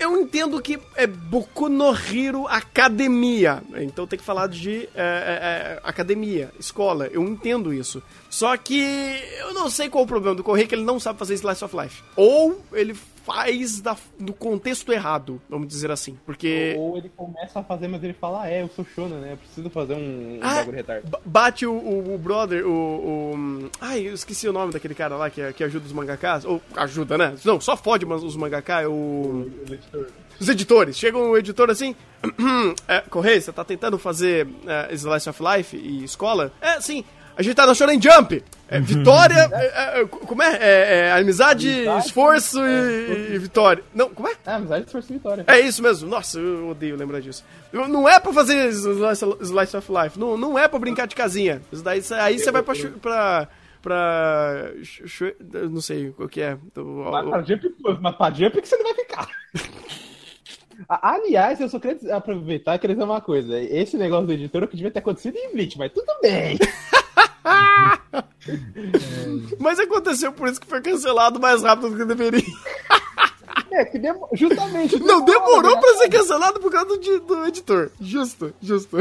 [0.04, 3.64] Eu, entendo que é Boku no Hero Academia.
[3.78, 7.08] Então tem que falar de é, é, é, academia, escola.
[7.08, 8.04] Eu entendo isso.
[8.30, 8.82] Só que
[9.40, 11.76] eu não sei qual o problema do Correio, que ele não sabe fazer Slice of
[11.76, 12.04] Life.
[12.18, 16.18] Ou ele faz da, do contexto errado, vamos dizer assim.
[16.26, 16.76] Porque.
[16.78, 19.34] Ou, ou ele começa a fazer, mas ele fala, ah, é, eu sou Shona, né?
[19.34, 21.18] Eu preciso fazer um, um ah, bagulho retardo.
[21.26, 23.70] Bate o, o, o, brother, o, o.
[23.80, 26.46] Ai, eu esqueci o nome daquele cara lá que, que ajuda os mangakas.
[26.46, 27.36] Ou ajuda, né?
[27.44, 28.92] Não, só fode os mangaká, é o.
[28.92, 30.08] o editor.
[30.40, 30.98] Os editores.
[30.98, 31.96] Chega um editor assim.
[32.88, 36.52] é, Correio, você tá tentando fazer é, Slice of Life e escola?
[36.62, 37.04] É, sim.
[37.36, 38.44] A gente tá no Shonen Jump.
[38.68, 38.84] É, uhum.
[38.84, 39.50] vitória.
[39.52, 40.56] É, é, como é?
[40.56, 41.00] é?
[41.08, 43.84] é amizade, amizade, esforço e, e, vitória.
[43.94, 44.34] Não, como é?
[44.46, 45.44] É, amizade, esforço e vitória.
[45.48, 46.10] É isso mesmo.
[46.10, 47.44] Nossa, eu odeio lembrar disso.
[47.72, 50.20] Não é pra fazer Slice of Life.
[50.20, 51.62] Não, não é pra brincar de casinha.
[51.72, 53.50] Isso daí, aí você vai pra, pra
[53.84, 54.72] pra.
[55.70, 56.58] Não sei o que é.
[56.76, 59.28] Mas pra Jump, mas pra Jump que você não vai ficar.
[60.90, 63.60] Aliás, eu só queria aproveitar e queria dizer uma coisa.
[63.60, 66.58] Esse negócio do editor é que devia ter acontecido em Bleach, mas tudo bem.
[69.60, 72.44] mas aconteceu por isso que foi cancelado mais rápido do que deveria.
[73.72, 74.14] É, que dem...
[74.34, 75.00] justamente.
[75.00, 77.90] Não, demorou pra ser cancelado por causa do, do editor.
[78.00, 78.98] Justo, justo.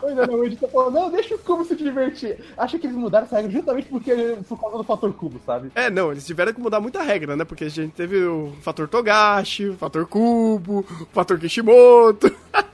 [0.00, 2.38] Pois é, não, o editor falou, não, deixa o Cubo se divertir.
[2.56, 5.70] Acho que eles mudaram essa regra justamente porque, por causa do fator Cubo, sabe?
[5.74, 7.44] É, não, eles tiveram que mudar muita regra, né?
[7.44, 12.34] Porque a gente teve o fator Togashi, o fator Cubo, o fator Kishimoto.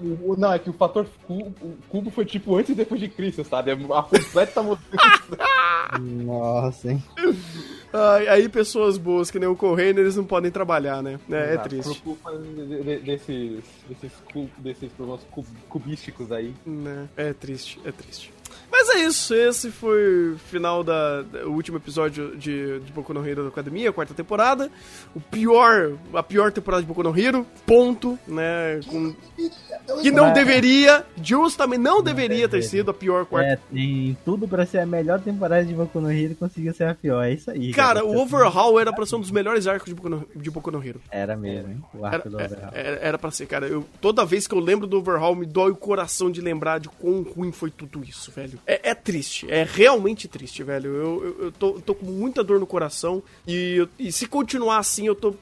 [0.00, 3.08] Não, não, é que o fator cubo, o cubo foi tipo antes e depois de
[3.08, 3.70] Cristo, sabe?
[3.70, 5.38] A completa mudança.
[6.00, 7.02] Nossa, hein?
[8.28, 11.20] aí pessoas boas que nem o Correio, eles não podem trabalhar, né?
[11.30, 12.00] É, é triste.
[12.00, 14.12] Por culpa desses, desses,
[14.58, 15.20] desses problemas
[15.68, 16.52] cubísticos aí.
[16.66, 17.08] Né?
[17.16, 18.33] É triste, é triste.
[18.76, 23.14] Mas é isso, esse foi o final da, da o último episódio de, de Boku
[23.14, 24.68] no Hero da Academia, a quarta temporada.
[25.14, 28.80] O pior, a pior temporada de Boku no Hero, ponto, né?
[28.88, 29.14] Com,
[30.02, 33.52] que não deveria, justamente não deveria ter sido a pior quarta.
[33.52, 36.88] É, tem tudo pra ser a melhor temporada de Boku no Hero e conseguiu ser
[36.88, 37.72] a pior, é isso aí.
[37.72, 40.50] Cara, cara o Overhaul era pra ser um dos melhores arcos de Boku no, de
[40.50, 41.00] Boku no Hero.
[41.12, 41.84] Era mesmo, hein?
[41.94, 42.72] O arco era, do Overhaul.
[42.74, 43.68] Era, era pra ser, cara.
[43.68, 46.88] Eu, toda vez que eu lembro do Overhaul, me dói o coração de lembrar de
[46.88, 48.58] quão ruim foi tudo isso, velho.
[48.66, 50.94] É, é triste, é realmente triste, velho.
[50.94, 55.06] Eu, eu, eu tô, tô, com muita dor no coração e, e se continuar assim,
[55.06, 55.34] eu tô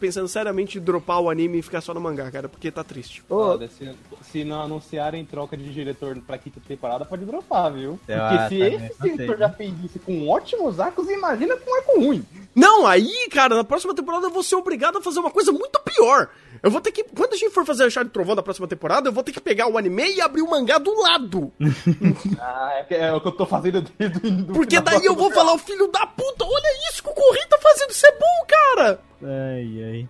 [0.00, 3.22] pensando seriamente em dropar o anime e ficar só no mangá, cara, porque tá triste.
[3.28, 3.56] Oh.
[3.68, 3.90] Se,
[4.22, 7.98] se não anunciarem troca de diretor pra quinta temporada, pode dropar, viu?
[8.04, 12.24] Porque se esse diretor já fez isso com ótimos arcos, imagina com um arco ruim.
[12.54, 15.80] Não, aí, cara, na próxima temporada eu vou ser obrigado a fazer uma coisa muito
[15.80, 16.28] pior.
[16.62, 17.04] Eu vou ter que.
[17.04, 19.40] Quando a gente for fazer a de Trovão da próxima temporada, eu vou ter que
[19.40, 21.52] pegar o anime e abrir o mangá do lado.
[22.40, 25.54] Ah, é, é o que eu tô fazendo desde o Porque daí eu vou falar,
[25.54, 29.00] o filho da puta, olha isso que o Correio tá fazendo, isso é bom, cara!
[29.22, 30.08] Ai, ai.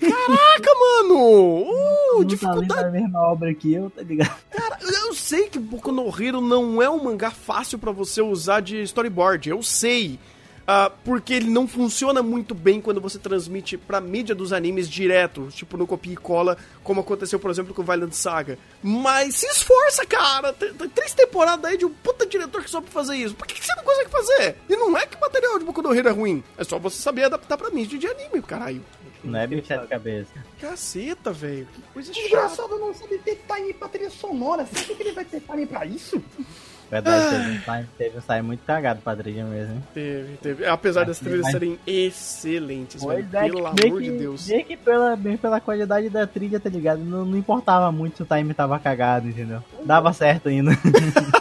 [0.00, 1.66] Caraca, mano!
[2.10, 2.84] Uh, Não tá dificuldade.
[2.84, 4.36] a mesma obra que eu, tá ligado?
[4.50, 8.60] Cara, eu sei que Boku no Hero não é um mangá fácil pra você usar
[8.60, 10.18] de storyboard, eu sei.
[10.66, 15.48] Ah, porque ele não funciona muito bem quando você transmite pra mídia dos animes direto,
[15.50, 18.58] tipo no copia e cola, como aconteceu, por exemplo, com Violent Saga.
[18.82, 20.52] Mas se esforça, cara!
[20.52, 23.34] Tem, tem três temporadas aí de um puta diretor que soube fazer isso.
[23.34, 24.56] Por que, que você não consegue fazer?
[24.68, 27.02] E não é que o material de Boku no Hero é ruim, é só você
[27.02, 28.84] saber adaptar pra mídia de anime, caralho.
[29.22, 30.32] Não é bicho de cabeça.
[30.60, 32.22] Caceta, velho, que coisa chata.
[32.22, 34.64] Desgraçado não sabe ter time pra trilha sonora.
[34.64, 36.22] Você acha que ele vai ter time pra isso?
[36.90, 39.82] Verdade, teve um time, teve um time muito cagado pra trilha mesmo, hein?
[39.94, 40.66] Teve, teve.
[40.66, 43.26] Apesar das trilhas mas- serem excelentes, velho.
[43.30, 44.48] Pois é, Pelo amor que, de Deus.
[44.48, 46.98] meio que pela, bem pela qualidade da trilha, tá ligado?
[46.98, 49.62] Não, não importava muito se o time tava cagado, entendeu?
[49.84, 50.72] Dava certo ainda.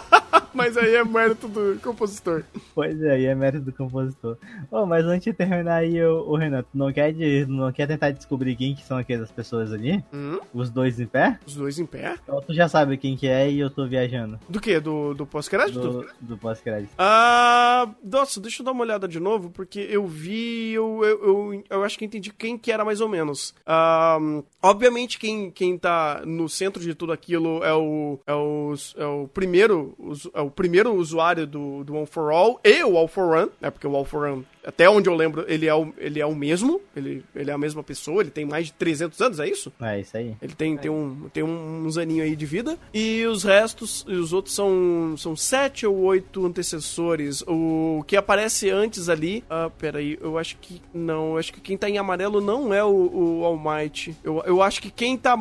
[0.59, 2.43] Mas aí é mérito do compositor.
[2.75, 4.37] pois é, aí é mérito do compositor.
[4.69, 8.11] Ô, mas antes de terminar aí, o, o Renato, não quer, de, não quer tentar
[8.11, 10.03] descobrir quem que são aquelas pessoas ali?
[10.13, 11.39] Hum, Os dois em pé?
[11.45, 12.15] os dois em pé.
[12.27, 14.79] Ou tu já sabe quem que é e eu tô viajando Do que?
[14.79, 15.79] Do, do pós-crédito?
[15.79, 16.91] do, do pós-crédito.
[16.97, 17.89] Ah.
[18.03, 20.73] Nossa, deixa eu dar uma olhada de novo, porque eu vi.
[20.73, 21.23] Eu, eu,
[21.53, 23.53] eu, eu acho que entendi quem que era mais ou menos.
[23.65, 24.17] Ah,
[24.61, 28.19] obviamente, quem, quem tá no centro de tudo aquilo é o.
[28.27, 29.93] É o, é o primeiro.
[29.97, 33.51] usu- É o primeiro usuário do, do One for All e o All for One,
[33.59, 33.69] né?
[33.69, 36.35] Porque o All for One, até onde eu lembro, ele é o, ele é o
[36.35, 36.81] mesmo.
[36.95, 39.71] Ele, ele é a mesma pessoa, ele tem mais de 300 anos, é isso?
[39.81, 40.35] É isso aí.
[40.41, 42.77] Ele tem, tem, um, tem uns aninhos aí de vida.
[42.93, 47.43] E os restos, e os outros são, são sete ou oito antecessores.
[47.47, 49.43] O que aparece antes ali.
[49.49, 50.81] Ah, peraí, eu acho que.
[50.93, 54.15] Não, eu acho que quem tá em amarelo não é o, o All Might.
[54.23, 55.37] Eu, eu acho que quem tá,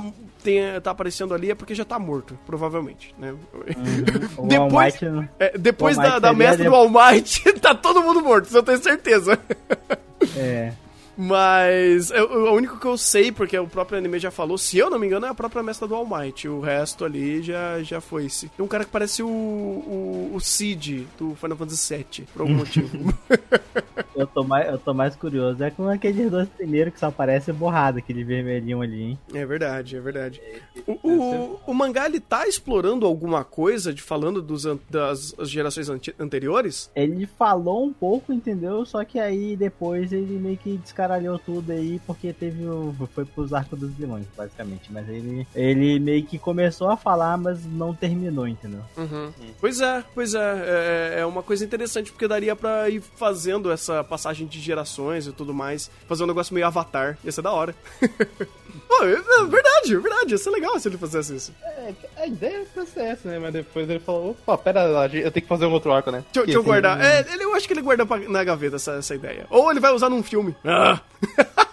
[0.48, 3.34] tem, tá aparecendo ali é porque já tá morto, provavelmente, né?
[4.38, 4.94] O Depois-
[5.38, 8.78] É, depois da, da mestra do All Might, tá todo mundo morto, isso eu tenho
[8.82, 9.38] certeza.
[10.36, 10.72] É.
[11.20, 14.88] Mas eu, o único que eu sei, porque o próprio anime já falou, se eu
[14.88, 16.48] não me engano, é a própria mestra do All Might.
[16.48, 18.48] O resto ali já, já foi-se.
[18.50, 22.54] Tem um cara que parece o, o, o Cid do Final Fantasy VII, por algum
[22.54, 23.12] motivo.
[24.38, 25.62] Eu tô, mais, eu tô mais curioso.
[25.64, 29.18] É com aqueles dois primeiros que só aparece borrado, aquele vermelhinho ali, hein?
[29.34, 30.40] é verdade, é verdade.
[30.86, 36.14] O, o, o mangá, ele tá explorando alguma coisa, de falando dos, das gerações ante-
[36.18, 36.90] anteriores?
[36.94, 38.84] Ele falou um pouco, entendeu?
[38.86, 42.94] Só que aí depois ele meio que descaralhou tudo aí, porque teve o.
[43.14, 44.92] Foi pros arcos dos vilões, basicamente.
[44.92, 48.80] Mas ele, ele meio que começou a falar, mas não terminou, entendeu?
[48.96, 49.30] Uhum.
[49.60, 50.38] Pois é, pois é,
[51.16, 51.20] é.
[51.20, 55.52] É uma coisa interessante, porque daria pra ir fazendo essa passagem de gerações e tudo
[55.54, 55.90] mais.
[56.08, 57.16] Fazer um negócio meio avatar.
[57.24, 57.74] Ia ser da hora.
[58.88, 60.32] Pô, é verdade, é verdade.
[60.32, 61.52] Ia ser legal se ele fizesse isso.
[61.62, 63.38] É, a ideia é essa, né?
[63.38, 66.24] Mas depois ele falou, opa, pera, eu tenho que fazer um outro arco, né?
[66.32, 67.00] Deixa, eu- deixa eu Porque, guardar.
[67.00, 69.46] assim, É, ele, eu acho que ele guardou pra- na gaveta essa, essa ideia.
[69.50, 70.54] Ou ele vai usar num filme.
[70.64, 71.00] Ah!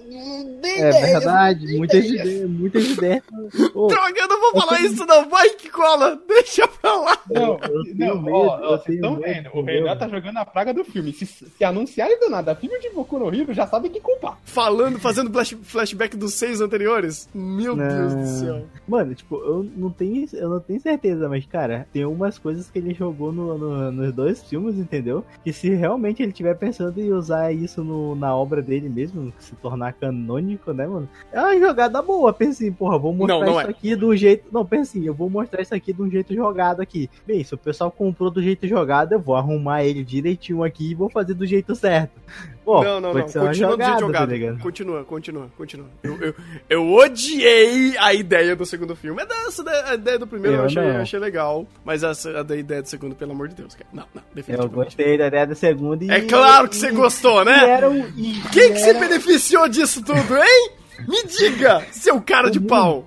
[0.00, 2.22] não dei É ideia, verdade, não muitas dei ideia.
[2.24, 3.22] ideias, muitas ideias.
[3.74, 5.28] Droga, eu não vou falar isso não.
[5.28, 6.18] Vai que cola.
[6.26, 7.18] Deixa pra lá.
[7.30, 9.62] Não, Eu não, medo, ó, vocês estão vendo, o?
[9.62, 11.12] Renan tá jogando a praga do filme.
[11.12, 14.38] Se, se anunciarem do nada filme de Boku no Hero, já sabe que culpar.
[14.44, 17.28] Falando, fazendo flash- flashback dos seis anteriores.
[17.34, 18.66] Meu Deus do céu.
[18.86, 22.78] Mano, tipo, eu não tenho, eu não tenho certeza, mas, cara, tem umas coisas que
[22.78, 25.24] ele jogou no, no- nos dois filmes, entendeu?
[25.42, 29.54] Que se realmente ele tiver pensando em usar isso no- na obra dele mesmo, se
[29.56, 31.08] tornar canônico, né, mano?
[31.32, 32.32] É uma jogada boa.
[32.32, 33.70] Pensa assim, porra, vou mostrar Não, não isso é.
[33.70, 34.48] aqui um jeito.
[34.52, 37.10] Não, pensa assim, eu vou mostrar isso aqui de um jeito jogado aqui.
[37.26, 40.94] Bem, se o pessoal comprou do jeito jogado, eu vou arrumar ele direitinho aqui e
[40.94, 42.20] vou fazer do jeito certo.
[42.64, 43.20] Pô, não, não, não.
[43.22, 45.86] Continua do jeito jogada, tá continua, continua, continua.
[46.02, 46.34] Eu, eu,
[46.70, 49.20] eu odiei a ideia do segundo filme.
[49.22, 51.66] É dessa, a ideia do primeiro eu, Eu achei, eu achei legal.
[51.84, 53.86] Mas essa, a da ideia do segundo, pelo amor de Deus, cara.
[53.92, 54.74] Não, não, Eu definitivamente.
[54.74, 56.10] gostei da ideia da segunda e.
[56.10, 57.68] É claro que você e- gostou, e né?
[57.70, 60.70] era um- e- Quem e que se beneficiou disso tudo, hein?
[61.08, 63.06] Me diga, seu cara de O pau.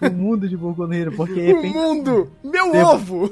[0.00, 0.54] o mundo de
[0.94, 2.86] Hero, porque O repente, mundo, meu Tempo.
[2.86, 3.28] ovo.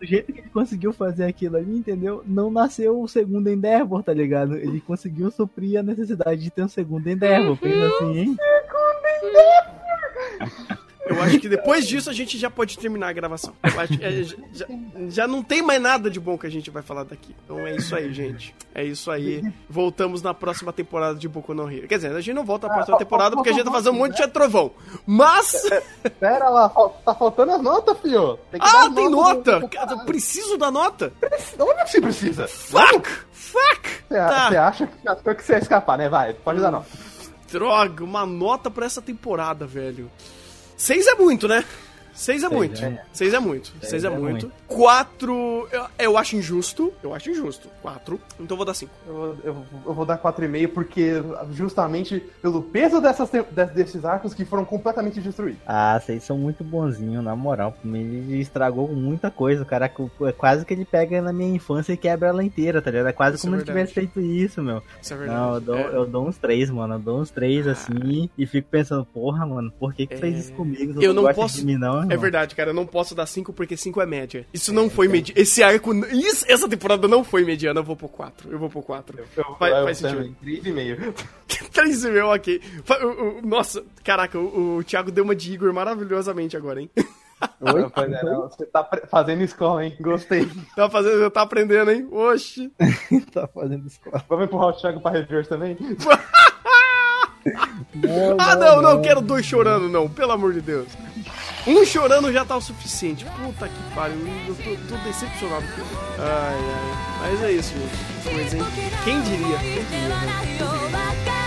[0.00, 2.22] do jeito que ele conseguiu fazer aquilo ali, entendeu?
[2.26, 4.56] Não nasceu o segundo Endeavor, tá ligado?
[4.56, 7.56] Ele conseguiu suprir a necessidade de ter um segundo Endeavor.
[7.56, 8.36] Pensa assim, hein?
[11.08, 13.54] Eu acho que depois disso a gente já pode terminar a gravação.
[14.00, 14.66] É, já,
[15.08, 17.34] já- não tem mais nada de bom que a gente vai falar daqui.
[17.44, 18.54] Então é isso aí, gente.
[18.74, 19.42] É isso aí.
[19.68, 21.88] Voltamos na próxima temporada de Boku no Hero.
[21.88, 23.98] Quer dizer, a gente não volta na próxima temporada porque a gente tá fazendo um
[23.98, 24.70] monte de trovão.
[25.06, 25.62] Mas.
[26.20, 26.68] Pera lá,
[27.04, 28.36] tá faltando as notas, fio.
[28.50, 29.60] Tem Ah, tem nota!
[29.90, 31.12] eu preciso da nota!
[31.58, 32.46] Onde que você precisa?
[32.48, 33.08] Fuck!
[33.32, 33.88] Fuck!
[34.08, 34.48] Tá.
[34.48, 36.08] Você acha que você ia escapar, né?
[36.08, 36.84] Vai, pode dar não.
[37.50, 40.10] Droga, uma nota pra essa temporada, velho.
[40.78, 41.64] Seis é muito, né?
[42.18, 42.84] Seis é Seis, muito.
[42.84, 43.02] é.
[43.12, 43.72] Seis é muito.
[43.80, 44.46] Seis é, é muito.
[44.46, 44.52] muito.
[44.66, 45.68] Quatro.
[45.70, 46.92] Eu, eu acho injusto.
[47.00, 47.68] Eu acho injusto.
[47.80, 48.20] Quatro.
[48.40, 48.92] Então eu vou dar cinco.
[49.06, 51.12] Eu, vou- eu, eu vou dar 4,5 porque
[51.52, 53.30] justamente pelo peso dessas,
[53.74, 55.60] desses arcos que foram completamente destruídos.
[55.66, 57.76] Ah, vocês são muito bonzinhos, na moral.
[57.84, 59.62] Ele estragou muita coisa.
[59.62, 62.90] O cara é quase que ele pega na minha infância e quebra ela inteira, tá
[62.90, 63.06] ligado?
[63.08, 64.82] É quase Isso como é ele tivesse feito isso, meu.
[65.00, 65.38] Isso é verdade.
[65.40, 65.96] Não, eu dou, É.
[65.96, 66.94] eu dou uns três, mano.
[66.94, 70.38] Eu dou uns três assim e fico pensando, porra, mano, por que, que fez É.
[70.40, 71.00] isso comigo?
[71.00, 72.70] Eu não gosta posso- De mim, não, É verdade, cara.
[72.70, 74.46] Eu não posso dar 5 porque 5 é média.
[74.52, 75.32] Isso não foi média.
[75.36, 75.94] Esse arco.
[76.06, 77.80] Isso, essa temporada não foi mediana.
[77.80, 78.50] Eu vou pro 4.
[78.52, 79.18] Eu vou pro 4.
[79.36, 81.14] Eu, Faz- faz também, 3,5.
[81.72, 82.60] 3 e meio, ok.
[83.44, 86.90] Nossa, caraca, o, o Thiago deu uma de Igor maravilhosamente agora, hein?
[87.60, 87.86] Oi?
[87.96, 89.96] É, não, Você tá fazendo escola, hein?
[90.00, 90.48] Gostei.
[90.74, 92.08] Tá fazendo, tá aprendendo, hein?
[92.10, 92.70] Oxi.
[93.32, 94.24] tá fazendo escola.
[94.28, 95.76] Vamos empurrar o Thiago pra reverse também?
[98.38, 100.08] Ah, não, não quero dois chorando, não.
[100.08, 100.88] Pelo amor de Deus.
[101.68, 103.26] Um chorando já tá o suficiente.
[103.26, 104.16] Puta que pariu.
[104.48, 105.66] Eu tô, tô decepcionado.
[106.18, 107.30] Ai, ai.
[107.30, 108.34] Mas é isso, gente.
[108.34, 108.64] Coisa, hein?
[109.04, 109.58] Quem diria?
[109.58, 110.56] Quem diria, né?
[110.56, 111.37] Quem diria?